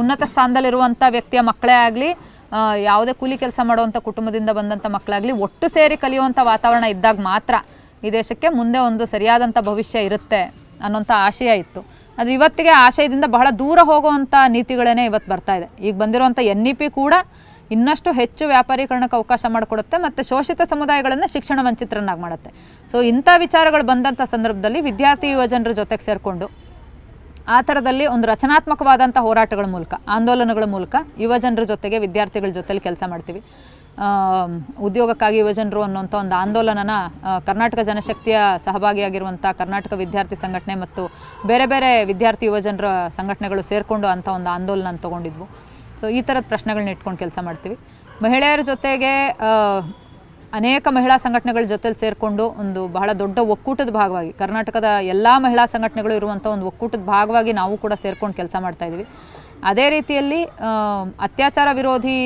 ಉನ್ನತ 0.00 0.22
ಸ್ಥಾನದಲ್ಲಿರುವಂಥ 0.32 1.02
ವ್ಯಕ್ತಿಯ 1.16 1.42
ಮಕ್ಕಳೇ 1.50 1.76
ಆಗಲಿ 1.86 2.10
ಯಾವುದೇ 2.88 3.12
ಕೂಲಿ 3.20 3.36
ಕೆಲಸ 3.44 3.60
ಮಾಡುವಂಥ 3.68 3.96
ಕುಟುಂಬದಿಂದ 4.08 4.50
ಬಂದಂಥ 4.58 4.86
ಮಕ್ಕಳಾಗಲಿ, 4.96 5.32
ಒಟ್ಟು 5.46 5.66
ಸೇರಿ 5.76 5.96
ಕಲಿಯುವಂಥ 6.04 6.38
ವಾತಾವರಣ 6.50 6.84
ಇದ್ದಾಗ 6.94 7.16
ಮಾತ್ರ 7.30 7.54
ಈ 8.06 8.10
ದೇಶಕ್ಕೆ 8.18 8.48
ಮುಂದೆ 8.58 8.78
ಒಂದು 8.88 9.04
ಸರಿಯಾದಂಥ 9.12 9.58
ಭವಿಷ್ಯ 9.70 10.04
ಇರುತ್ತೆ 10.08 10.40
ಅನ್ನೋಂಥ 10.86 11.12
ಆಶಯ 11.28 11.50
ಇತ್ತು. 11.62 11.80
ಅದು 12.18 12.30
ಇವತ್ತಿಗೆ 12.36 12.72
ಆಶಯದಿಂದ 12.84 13.26
ಬಹಳ 13.36 13.46
ದೂರ 13.62 13.78
ಹೋಗುವಂಥ 13.90 14.34
ನೀತಿಗಳೇ 14.54 14.92
ಇವತ್ತು 15.10 15.28
ಬರ್ತಾ 15.32 15.54
ಇದೆ. 15.60 15.66
ಈಗ 15.86 15.94
ಬಂದಿರುವಂಥ 16.02 16.38
ಎನ್ 16.52 16.66
ಇ 16.70 16.74
ಪಿ 16.80 16.88
ಕೂಡ 17.00 17.14
ಇನ್ನಷ್ಟು 17.74 18.10
ಹೆಚ್ಚು 18.20 18.44
ವ್ಯಾಪಾರೀಕರಣಕ್ಕೆ 18.52 19.16
ಅವಕಾಶ 19.20 19.42
ಮಾಡಿಕೊಡುತ್ತೆ 19.54 19.96
ಮತ್ತು 20.04 20.20
ಶೋಷಿತ 20.30 20.62
ಸಮುದಾಯಗಳನ್ನು 20.72 21.28
ಶಿಕ್ಷಣ 21.34 21.58
ವಂಚಿತರನ್ನಾಗಿ 21.68 22.22
ಮಾಡುತ್ತೆ. 22.26 22.50
ಸೊ 22.92 22.96
ಇಂಥ 23.12 23.28
ವಿಚಾರಗಳು 23.44 23.84
ಬಂದಂಥ 23.90 24.22
ಸಂದರ್ಭದಲ್ಲಿ 24.34 24.82
ವಿದ್ಯಾರ್ಥಿ 24.88 25.30
ಯುವಜನರ 25.34 25.72
ಜೊತೆಗೆ 25.80 26.04
ಸೇರಿಕೊಂಡು 26.08 26.48
ಆ 27.54 27.58
ಥರದಲ್ಲಿ 27.68 28.04
ಒಂದು 28.14 28.26
ರಚನಾತ್ಮಕವಾದಂಥ 28.32 29.16
ಹೋರಾಟಗಳ 29.26 29.66
ಮೂಲಕ, 29.74 29.94
ಆಂದೋಲನಗಳ 30.16 30.66
ಮೂಲಕ 30.74 30.94
ಯುವಜನರ 31.24 31.64
ಜೊತೆಗೆ 31.72 31.98
ವಿದ್ಯಾರ್ಥಿಗಳ 32.04 32.50
ಜೊತೆಲಿ 32.58 32.80
ಕೆಲಸ 32.86 33.02
ಮಾಡ್ತೀವಿ. 33.12 33.40
ಉದ್ಯೋಗಕ್ಕಾಗಿ 34.86 35.36
ಯುವಜನರು 35.42 35.82
ಅನ್ನುವಂಥ 35.84 36.14
ಒಂದು 36.22 36.34
ಆಂದೋಲನನ 36.40 36.94
ಕರ್ನಾಟಕ 37.48 37.80
ಜನಶಕ್ತಿಯ 37.90 38.38
ಸಹಭಾಗಿಯಾಗಿರುವಂಥ 38.64 39.44
ಕರ್ನಾಟಕ 39.60 39.92
ವಿದ್ಯಾರ್ಥಿ 40.02 40.36
ಸಂಘಟನೆ 40.42 40.74
ಮತ್ತು 40.82 41.02
ಬೇರೆ 41.50 41.66
ಬೇರೆ 41.72 41.90
ವಿದ್ಯಾರ್ಥಿ 42.10 42.46
ಯುವಜನರ 42.50 42.88
ಸಂಘಟನೆಗಳು 43.18 43.62
ಸೇರಿಕೊಂಡು 43.70 44.08
ಅಂಥ 44.14 44.28
ಒಂದು 44.38 44.50
ಆಂದೋಲನ 44.56 44.98
ತೊಗೊಂಡಿದ್ವು. 45.06 45.46
ಸೊ 46.00 46.08
ಈ 46.18 46.20
ಥರದ 46.28 46.44
ಪ್ರಶ್ನೆಗಳನ್ನ 46.52 46.94
ಇಟ್ಕೊಂಡು 46.96 47.20
ಕೆಲಸ 47.24 47.38
ಮಾಡ್ತೀವಿ. 47.48 47.76
ಮಹಿಳೆಯರ 48.24 48.62
ಜೊತೆಗೆ 48.72 49.14
ಅನೇಕ 50.58 50.86
ಮಹಿಳಾ 50.96 51.16
ಸಂಘಟನೆಗಳ 51.24 51.64
ಜೊತೆಲಿ 51.72 51.96
ಸೇರಿಕೊಂಡು 52.02 52.44
ಒಂದು 52.62 52.80
ಬಹಳ 52.96 53.08
ದೊಡ್ಡ 53.22 53.38
ಒಕ್ಕೂಟದ 53.54 53.90
ಭಾಗವಾಗಿ, 54.00 54.30
ಕರ್ನಾಟಕದ 54.42 54.90
ಎಲ್ಲ 55.14 55.26
ಮಹಿಳಾ 55.44 55.64
ಸಂಘಟನೆಗಳು 55.72 56.14
ಇರುವಂಥ 56.20 56.46
ಒಂದು 56.54 56.66
ಒಕ್ಕೂಟದ 56.70 57.02
ಭಾಗವಾಗಿ 57.14 57.52
ನಾವು 57.60 57.74
ಕೂಡ 57.84 57.94
ಸೇರ್ಕೊಂಡು 58.04 58.36
ಕೆಲಸ 58.40 58.54
ಮಾಡ್ತಾ 58.66 58.86
ಇದ್ದೀವಿ. 58.88 59.06
ಅದೇ 59.70 59.86
ರೀತಿಯಲ್ಲಿ 59.96 60.40
ಅತ್ಯಾಚಾರ 61.26 61.68
ವಿರೋಧಿ 61.80 62.16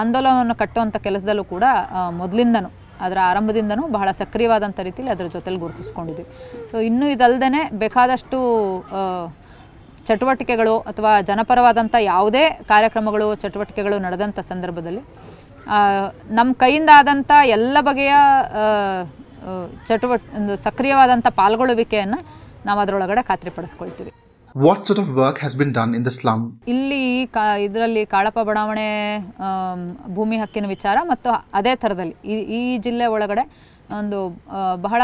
ಆಂದೋಲನವನ್ನು 0.00 0.56
ಕಟ್ಟುವಂಥ 0.62 0.96
ಕೆಲಸದಲ್ಲೂ 1.06 1.44
ಕೂಡ 1.54 1.64
ಮೊದಲಿಂದನೂ, 2.20 2.70
ಅದರ 3.06 3.18
ಆರಂಭದಿಂದನೂ 3.30 3.82
ಬಹಳ 3.96 4.08
ಸಕ್ರಿಯವಾದಂಥ 4.20 4.78
ರೀತಿಯಲ್ಲಿ 4.88 5.12
ಅದರ 5.14 5.26
ಜೊತೆಲಿ 5.36 5.58
ಗುರುತಿಸ್ಕೊಂಡಿದ್ದೀವಿ. 5.64 6.30
ಸೊ 6.70 6.76
ಇನ್ನೂ 6.88 7.08
ಇದಲ್ಲದೆ 7.14 7.62
ಬೇಕಾದಷ್ಟು 7.82 8.38
ಚಟುವಟಿಕೆಗಳು 10.08 10.74
ಅಥವಾ 10.90 11.12
ಜನಪರವಾದಂಥ 11.28 11.94
ಯಾವುದೇ 12.12 12.44
ಕಾರ್ಯಕ್ರಮಗಳು, 12.72 13.28
ಚಟುವಟಿಕೆಗಳು 13.44 13.96
ನಡೆದಂಥ 14.06 14.38
ಸಂದರ್ಭದಲ್ಲಿ 14.52 15.02
ನಮ್ಮ 16.38 16.50
ಕೈಯಿಂದ 16.62 16.90
ಆದಂಥ 17.00 17.30
ಎಲ್ಲ 17.56 17.76
ಬಗೆಯ 17.88 18.14
ಚಟುವಟ 19.88 20.20
ಒಂದು 20.38 20.54
ಸಕ್ರಿಯವಾದಂಥ 20.66 21.26
ಪಾಲ್ಗೊಳ್ಳುವಿಕೆಯನ್ನು 21.40 22.18
ನಾವು 22.68 22.78
ಅದರೊಳಗಡೆ 22.84 23.22
ಖಾತ್ರಿಪಡಿಸ್ಕೊಳ್ತೀವಿ. 23.30 24.12
What 24.64 24.84
sort 24.88 25.00
of 25.02 25.08
work 25.22 25.38
has 25.44 25.54
been 25.60 25.72
done 25.78 25.90
in 25.98 26.02
the 26.08 26.12
slum? 26.18 26.40
ಇಲ್ಲಿ 26.72 27.02
ಕಾ 27.34 27.42
ಇದರಲ್ಲಿ 27.66 28.02
ಕಾಳಪ್ಪ 28.14 28.40
ಬಡಾವಣೆ 28.48 28.88
ಭೂಮಿ 30.16 30.36
ಹಕ್ಕಿನ 30.42 30.68
ವಿಚಾರ 30.74 30.96
ಮತ್ತು 31.12 31.30
ಅದೇ 31.58 31.72
ಥರದಲ್ಲಿ 31.82 32.14
ಈ 32.34 32.36
ಈ 32.58 32.60
ಜಿಲ್ಲೆ 32.86 33.08
ಒಳಗಡೆ 33.16 33.44
ಒಂದು 33.98 34.20
ಬಹಳ 34.86 35.02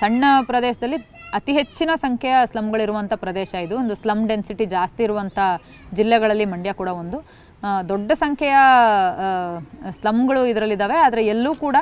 ಸಣ್ಣ 0.00 0.24
ಪ್ರದೇಶದಲ್ಲಿ 0.50 0.98
ಅತಿ 1.38 1.52
ಹೆಚ್ಚಿನ 1.60 1.90
ಸಂಖ್ಯೆಯ 2.04 2.36
ಸ್ಲಮ್ಗಳಿರುವಂಥ 2.50 3.12
ಪ್ರದೇಶ 3.24 3.52
ಇದು. 3.66 3.74
ಒಂದು 3.82 3.94
ಸ್ಲಮ್ 4.02 4.22
ಡೆನ್ಸಿಟಿ 4.30 4.66
ಜಾಸ್ತಿ 4.76 5.02
ಇರುವಂಥ 5.08 5.38
ಜಿಲ್ಲೆಗಳಲ್ಲಿ 5.98 6.46
ಮಂಡ್ಯ 6.52 6.72
ಕೂಡ 6.80 6.90
ಒಂದು. 7.02 7.18
ದೊಡ್ಡ 7.90 8.10
ಸಂಖ್ಯೆಯ 8.22 8.56
ಸ್ಲಮ್ಗಳು 9.98 10.42
ಇದರಲ್ಲಿದ್ದಾವೆ. 10.50 10.96
ಆದರೆ 11.06 11.22
ಎಲ್ಲೂ 11.34 11.52
ಕೂಡ 11.64 11.76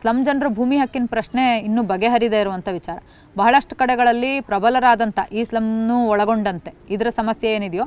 ಸ್ಲಮ್ 0.00 0.20
ಜನರ 0.26 0.48
ಭೂಮಿ 0.58 0.76
ಹಕ್ಕಿನ 0.82 1.06
ಪ್ರಶ್ನೆ 1.14 1.42
ಇನ್ನೂ 1.66 1.82
ಬಗೆಹರಿದೇ 1.90 2.38
ಇರುವಂಥ 2.44 2.68
ವಿಚಾರ. 2.78 2.98
ಬಹಳಷ್ಟು 3.40 3.74
ಕಡೆಗಳಲ್ಲಿ 3.80 4.32
ಪ್ರಬಲರಾದಂಥ 4.48 5.18
ಈ 5.38 5.42
ಸ್ಲಮ್ನು 5.48 5.96
ಒಳಗೊಂಡಂತೆ. 6.12 6.70
ಇದರ 6.94 7.08
ಸಮಸ್ಯೆ 7.20 7.50
ಏನಿದೆಯೋ 7.56 7.86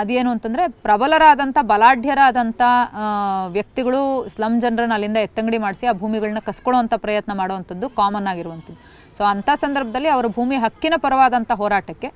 ಅದೇನು 0.00 0.30
ಅಂತಂದರೆ 0.34 0.64
ಪ್ರಬಲರಾದಂಥ 0.86 1.58
ಬಲಾಢ್ಯರಾದಂಥ 1.70 2.62
ವ್ಯಕ್ತಿಗಳು 3.56 4.00
ಸ್ಲಮ್ 4.34 4.58
ಜನರನ್ನು 4.64 4.94
ಅಲ್ಲಿಂದ 4.96 5.18
ಎತ್ತಂಗಡಿ 5.26 5.58
ಮಾಡಿಸಿ 5.64 5.86
ಆ 5.90 5.94
ಭೂಮಿಗಳನ್ನ 6.02 6.40
ಕಸ್ಕೊಳ್ಳುವಂಥ 6.48 6.94
ಪ್ರಯತ್ನ 7.04 7.32
ಮಾಡುವಂಥದ್ದು 7.40 7.88
ಕಾಮನ್ 8.00 8.28
ಆಗಿರುವಂಥದ್ದು. 8.32 8.80
ಸೊ 9.18 9.22
ಅಂಥ 9.32 9.48
ಸಂದರ್ಭದಲ್ಲಿ 9.64 10.10
ಅವರ 10.16 10.26
ಭೂಮಿ 10.36 10.58
ಹಕ್ಕಿನ 10.64 10.94
ಪರವಾದಂಥ 11.04 11.50
ಹೋರಾಟಕ್ಕೆ, 11.62 12.10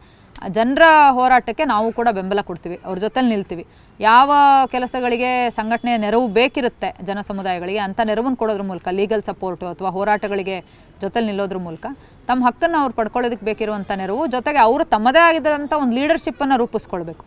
ಜನರ 0.59 0.83
ಹೋರಾಟಕ್ಕೆ 1.19 1.65
ನಾವು 1.73 1.89
ಕೂಡ 1.99 2.09
ಬೆಂಬಲ 2.19 2.41
ಕೊಡ್ತೀವಿ. 2.51 2.77
ಅವ್ರ 2.87 2.97
ಜೊತೆಲಿ 3.07 3.29
ನಿಲ್ತೀವಿ. 3.35 3.67
ಯಾವ 4.01 4.31
ಕೆಲಸಗಳಿಗೆ 4.73 5.31
ಸಂಘಟನೆಯ 5.59 5.97
ನೆರವು 5.97 6.27
ಬೇಕಿರುತ್ತೆ 6.39 6.89
ಜನ 7.09 7.19
ಸಮುದಾಯಗಳಿಗೆ 7.29 7.81
ಅಂಥ 7.85 8.01
ನೆರವನ್ನು 8.11 8.39
ಕೊಡೋದ್ರ 8.43 8.65
ಮೂಲಕ 8.71 8.89
ಲೀಗಲ್ 8.99 9.23
ಸಪೋರ್ಟು 9.23 9.67
ಅಥವಾ 9.73 9.91
ಹೋರಾಟಗಳಿಗೆ 9.97 10.57
ಜೊತೆಲಿ 11.03 11.27
ನಿಲ್ಲೋದ್ರ 11.27 11.59
ಮೂಲಕ, 11.67 11.87
ತಮ್ಮ 12.29 12.47
ಹಕ್ಕನ್ನು 12.49 12.79
ಅವ್ರು 12.83 12.95
ಪಡ್ಕೊಳ್ಳೋದಕ್ಕೆ 12.99 13.47
ಬೇಕಿರುವಂಥ 13.49 13.91
ನೆರವು, 14.03 14.23
ಜೊತೆಗೆ 14.35 14.61
ಅವರು 14.67 14.85
ತಮ್ಮದೇ 14.95 15.23
ಆಗಿರೋಂಥ 15.29 15.73
ಒಂದು 15.83 15.95
ಲೀಡರ್ಶಿಪ್ಪನ್ನು 15.99 16.57
ರೂಪಿಸ್ಕೊಳ್ಬೇಕು. 16.63 17.25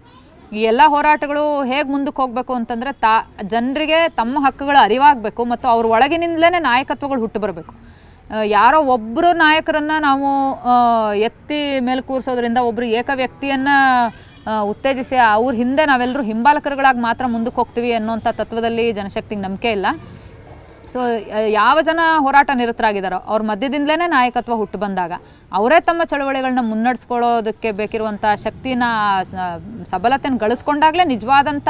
ಈ 0.57 0.61
ಎಲ್ಲ 0.71 0.81
ಹೋರಾಟಗಳು 0.93 1.43
ಹೇಗೆ 1.71 1.87
ಮುಂದಕ್ಕೆ 1.95 2.21
ಹೋಗಬೇಕು 2.21 2.53
ಅಂತಂದರೆ, 2.59 2.91
ತಾ, 3.03 3.13
ಜನರಿಗೆ 3.53 3.99
ತಮ್ಮ 4.21 4.37
ಹಕ್ಕುಗಳು 4.45 4.79
ಅರಿವಾಗಬೇಕು 4.87 5.41
ಮತ್ತು 5.51 5.67
ಅವ್ರ 5.73 5.85
ಒಳಗಿನಿಂದಲೇ 5.95 6.59
ನಾಯಕತ್ವಗಳು 6.69 7.19
ಹುಟ್ಟು 7.25 7.39
ಬರಬೇಕು. 7.45 7.73
ಯಾರೋ 8.55 8.79
ಒಬ್ಬರು 8.95 9.29
ನಾಯಕರನ್ನು 9.45 9.95
ನಾವು 10.07 10.27
ಎತ್ತಿ 11.27 11.59
ಮೇಲೆ 11.87 12.01
ಕೂರಿಸೋದ್ರಿಂದ 12.09 12.59
ಒಬ್ಬರು 12.69 12.87
ಏಕ 12.99 13.09
ವ್ಯಕ್ತಿಯನ್ನು 13.21 13.77
ಉತ್ತೇಜಿಸಿ 14.71 15.17
ಅವ್ರ 15.33 15.51
ಹಿಂದೆ 15.61 15.83
ನಾವೆಲ್ಲರೂ 15.91 16.23
ಹಿಂಬಾಲಕರುಗಳಾಗಿ 16.29 17.01
ಮಾತ್ರ 17.07 17.25
ಮುಂದಕ್ಕೆ 17.33 17.59
ಹೋಗ್ತೀವಿ 17.61 17.91
ಅನ್ನೋಂಥ 17.99 18.27
ತತ್ವದಲ್ಲಿ 18.39 18.85
ಜನಶಕ್ತಿಗೆ 18.99 19.41
ನಂಬಿಕೆ 19.47 19.71
ಇಲ್ಲ. 19.77 19.87
ಸೊ 20.93 20.99
ಯಾವ 21.59 21.77
ಜನ 21.89 21.99
ಹೋರಾಟ 22.25 22.49
ನಿರತರಾಗಿದ್ದಾರೋ 22.61 23.19
ಅವ್ರ 23.31 23.41
ಮಧ್ಯದಿಂದಲೇ 23.49 24.05
ನಾಯಕತ್ವ 24.15 24.55
ಹುಟ್ಟು 24.61 24.77
ಬಂದಾಗ 24.83 25.13
ಅವರೇ 25.57 25.77
ತಮ್ಮ 25.89 26.01
ಚಳವಳಿಗಳನ್ನ 26.11 26.61
ಮುನ್ನಡೆಸ್ಕೊಳ್ಳೋದಕ್ಕೆ 26.69 27.71
ಬೇಕಿರುವಂಥ 27.79 28.25
ಶಕ್ತಿನ 28.45 28.83
ಸಬಲತೆಯನ್ನು 29.91 30.39
ಗಳಿಸ್ಕೊಂಡಾಗಲೇ 30.45 31.05
ನಿಜವಾದಂಥ 31.13 31.69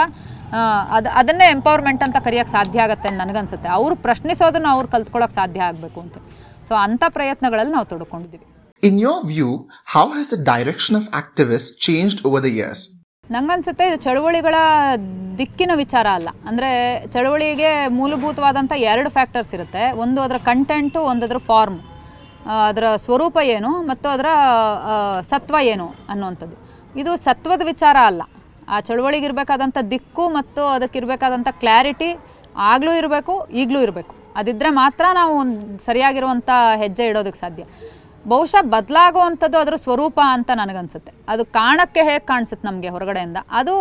ಅದು, 0.97 1.09
ಅದನ್ನೇ 1.21 1.47
ಎಂಪವರ್ಮೆಂಟ್ 1.55 2.03
ಅಂತ 2.05 2.17
ಕರೆಯೋಕ್ಕೆ 2.27 2.53
ಸಾಧ್ಯ 2.57 2.86
ಆಗುತ್ತೆ 2.86 3.07
ಅಂತ 3.09 3.19
ನನಗನ್ಸುತ್ತೆ. 3.23 3.67
ಅವರು 3.80 3.95
ಪ್ರಶ್ನಿಸೋದನ್ನು 4.05 4.69
ಅವ್ರು 4.75 4.88
ಕಲ್ತ್ಕೊಳ್ಳೋಕೆ 4.93 5.36
ಸಾಧ್ಯ 5.41 5.67
ಆಗಬೇಕು 5.69 5.99
ಅಂತ. 6.05 6.17
ಸೊ 6.69 6.75
ಅಂಥ 6.86 7.03
ಪ್ರಯತ್ನಗಳಲ್ಲಿ 7.17 7.73
ನಾವು 7.75 7.88
ತೊಡ್ಕೊಂಡಿದ್ದೀವಿ. 7.91 8.45
In 8.88 8.97
your 8.97 9.25
view, 9.30 9.67
how 9.93 10.03
has 10.11 10.30
the 10.34 10.38
direction 10.49 10.93
of 10.99 11.05
activists 11.11 11.71
changed 11.86 12.19
over 12.27 12.39
the 12.45 12.51
years? 12.59 12.80
ನಂಗನ್ಸುತ್ತೆ 13.36 13.86
ಇದು 13.89 13.97
ಚಳುವಳಿಗಳ 14.05 14.55
ದಿಕ್ಕಿನ 15.39 15.71
ವಿಚಾರ 15.82 16.07
ಅಲ್ಲ. 16.17 16.30
ಅಂದರೆ 16.49 16.69
ಚಳುವಳಿಗೆ 17.15 17.71
ಮೂಲಭೂತವಾದಂಥ 17.97 18.71
ಎರಡು 18.91 19.09
ಫ್ಯಾಕ್ಟರ್ಸ್ 19.17 19.51
ಇರುತ್ತೆ. 19.57 19.84
ಒಂದು 20.03 20.21
ಅದರ 20.25 20.39
ಕಂಟೆಂಟು 20.47 21.01
ಒಂದು 21.11 21.25
ಅದರ 21.27 21.41
ಫಾರ್ಮ್ 21.49 21.80
ಅದರ 22.69 22.86
ಸ್ವರೂಪ 23.05 23.38
ಏನು 23.55 23.71
ಮತ್ತು 23.91 24.09
ಅದರ 24.15 24.32
ಸತ್ವ 25.32 25.55
ಏನು 25.73 25.89
ಅನ್ನುವಂಥದ್ದು. 26.13 26.57
ಇದು 27.03 27.11
ಸತ್ವದ 27.27 27.61
ವಿಚಾರ 27.73 27.97
ಅಲ್ಲ. 28.11 28.21
ಆ 28.73 28.80
ಚಳುವಳಿಗೆ 28.89 29.27
ಇರಬೇಕಾದಂಥ 29.32 29.77
ದಿಕ್ಕು 29.93 30.25
ಮತ್ತು 30.39 30.63
ಅದಕ್ಕಿರಬೇಕಾದಂಥ 30.77 31.47
ಕ್ಲ್ಯಾರಿಟಿ 31.63 32.11
ಆಗಲೂ 32.73 32.93
ಇರಬೇಕು 33.01 33.36
ಈಗಲೂ 33.61 33.82
ಇರಬೇಕು. 33.88 34.13
ಅದಿದ್ದರೆ 34.39 34.69
ಮಾತ್ರ 34.82 35.05
ನಾವು 35.21 35.32
ಒಂದು 35.43 35.86
ಸರಿಯಾಗಿರುವಂಥ 35.86 36.49
ಹೆಜ್ಜೆ 36.82 37.05
ಇಡೋದಕ್ಕೆ 37.11 37.39
ಸಾಧ್ಯ. 37.45 37.63
ಬಹುಶಃ 38.28 38.61
ಬದಲಾಗುವಂಥದ್ದು 38.74 39.57
ಅದರ 39.57 39.76
ಸ್ವರೂಪ 39.84 40.20
ಅಂತ 40.36 40.49
ನನಗನ್ಸುತ್ತೆ. 40.61 41.11
ಅದು 41.34 41.45
ಕಾಣಕ್ಕೆ 41.45 42.01
ಹೇಗೆ 42.09 42.24
ಕಾಣಿಸುತ್ತೆ 42.32 42.67
ನಮಗೆ 42.67 42.89
ಹೊರಗಡೆಯಿಂದ? 42.95 43.38
ಅದು 43.59 43.76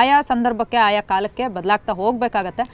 ಆಯಾ 0.00 0.20
ಸಂದರ್ಭಕ್ಕೆ, 0.20 0.76
ಆಯಾ 0.76 1.00
ಕಾಲಕ್ಕೆ 1.00 1.48
ಬದಲಾಗ್ತಾ 1.48 1.92
ಹೋಗಬೇಕಾಗತ್ತೆ. 1.92 2.64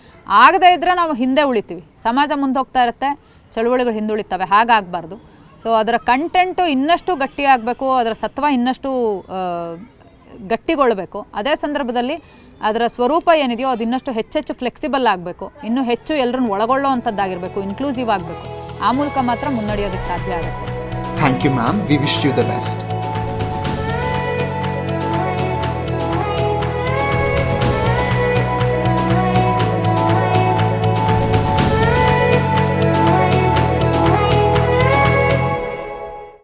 ಆಗದೇ 0.44 0.72
ಇದ್ದರೆ 0.72 0.94
ನಾವು 1.00 1.14
ಹಿಂದೆ 1.14 1.42
ಉಳಿತೀವಿ. 1.42 1.84
ಸಮಾಜ 2.02 2.30
ಮುಂದೆ 2.36 2.58
ಹೋಗ್ತಾ 2.58 2.82
ಇರುತ್ತೆ, 2.82 3.10
ಚಳುವಳಿಗಳು 3.54 3.94
ಹಿಂದುಳಿತವೆ 3.94 4.44
ಹಾಗಾಗಬಾರ್ದು. 4.44 5.16
ಸೊ 5.62 5.70
ಅದರ 5.82 5.96
ಕಂಟೆಂಟು 6.10 6.64
ಇನ್ನಷ್ಟು 6.74 7.16
ಗಟ್ಟಿಯಾಗಬೇಕು, 7.16 7.92
ಅದರ 7.92 8.12
ಸತ್ವ 8.12 8.44
ಇನ್ನಷ್ಟು 8.56 8.90
ಗಟ್ಟಿಗೊಳ್ಳಬೇಕು 10.52 11.26
ಅದೇ 11.34 11.54
ಸಂದರ್ಭದಲ್ಲಿ 11.54 12.16
ಅದರ 12.68 12.82
ಸ್ವರೂಪ 12.96 13.28
ಏನಿದೆಯೋ 13.34 13.68
ಅದು 13.68 13.82
ಇನ್ನಷ್ಟು 13.82 14.12
ಹೆಚ್ಚೆಚ್ಚು 14.12 14.54
ಫ್ಲೆಕ್ಸಿಬಲ್ 14.54 15.06
ಆಗಬೇಕು. 15.06 15.52
ಇನ್ನೂ 15.64 15.82
ಹೆಚ್ಚು 15.82 16.14
ಎಲ್ಲರನ್ನು 16.14 16.50
ಒಳಗೊಳ್ಳೋವಂಥದ್ದಾಗಿರಬೇಕು 16.56 17.60
ಇನ್ಕ್ಲೂಸಿವ್ 17.68 18.10
ಆಗಬೇಕು. 18.16 18.46
ಆ 18.86 18.92
ಮೂಲಕ 18.92 19.18
ಮಾತ್ರ 19.22 19.48
ಮುನ್ನಡೆಯೋದಕ್ಕೆ 19.48 20.08
ಸಾಧ್ಯ 20.08 20.32
ಆಗುತ್ತೆ. 20.40 20.79
Thank 21.20 21.44
you, 21.44 21.50
ma'am. 21.50 21.86
We 21.86 21.98
wish 21.98 22.24
you 22.24 22.32
the 22.32 22.44
best. 22.44 22.99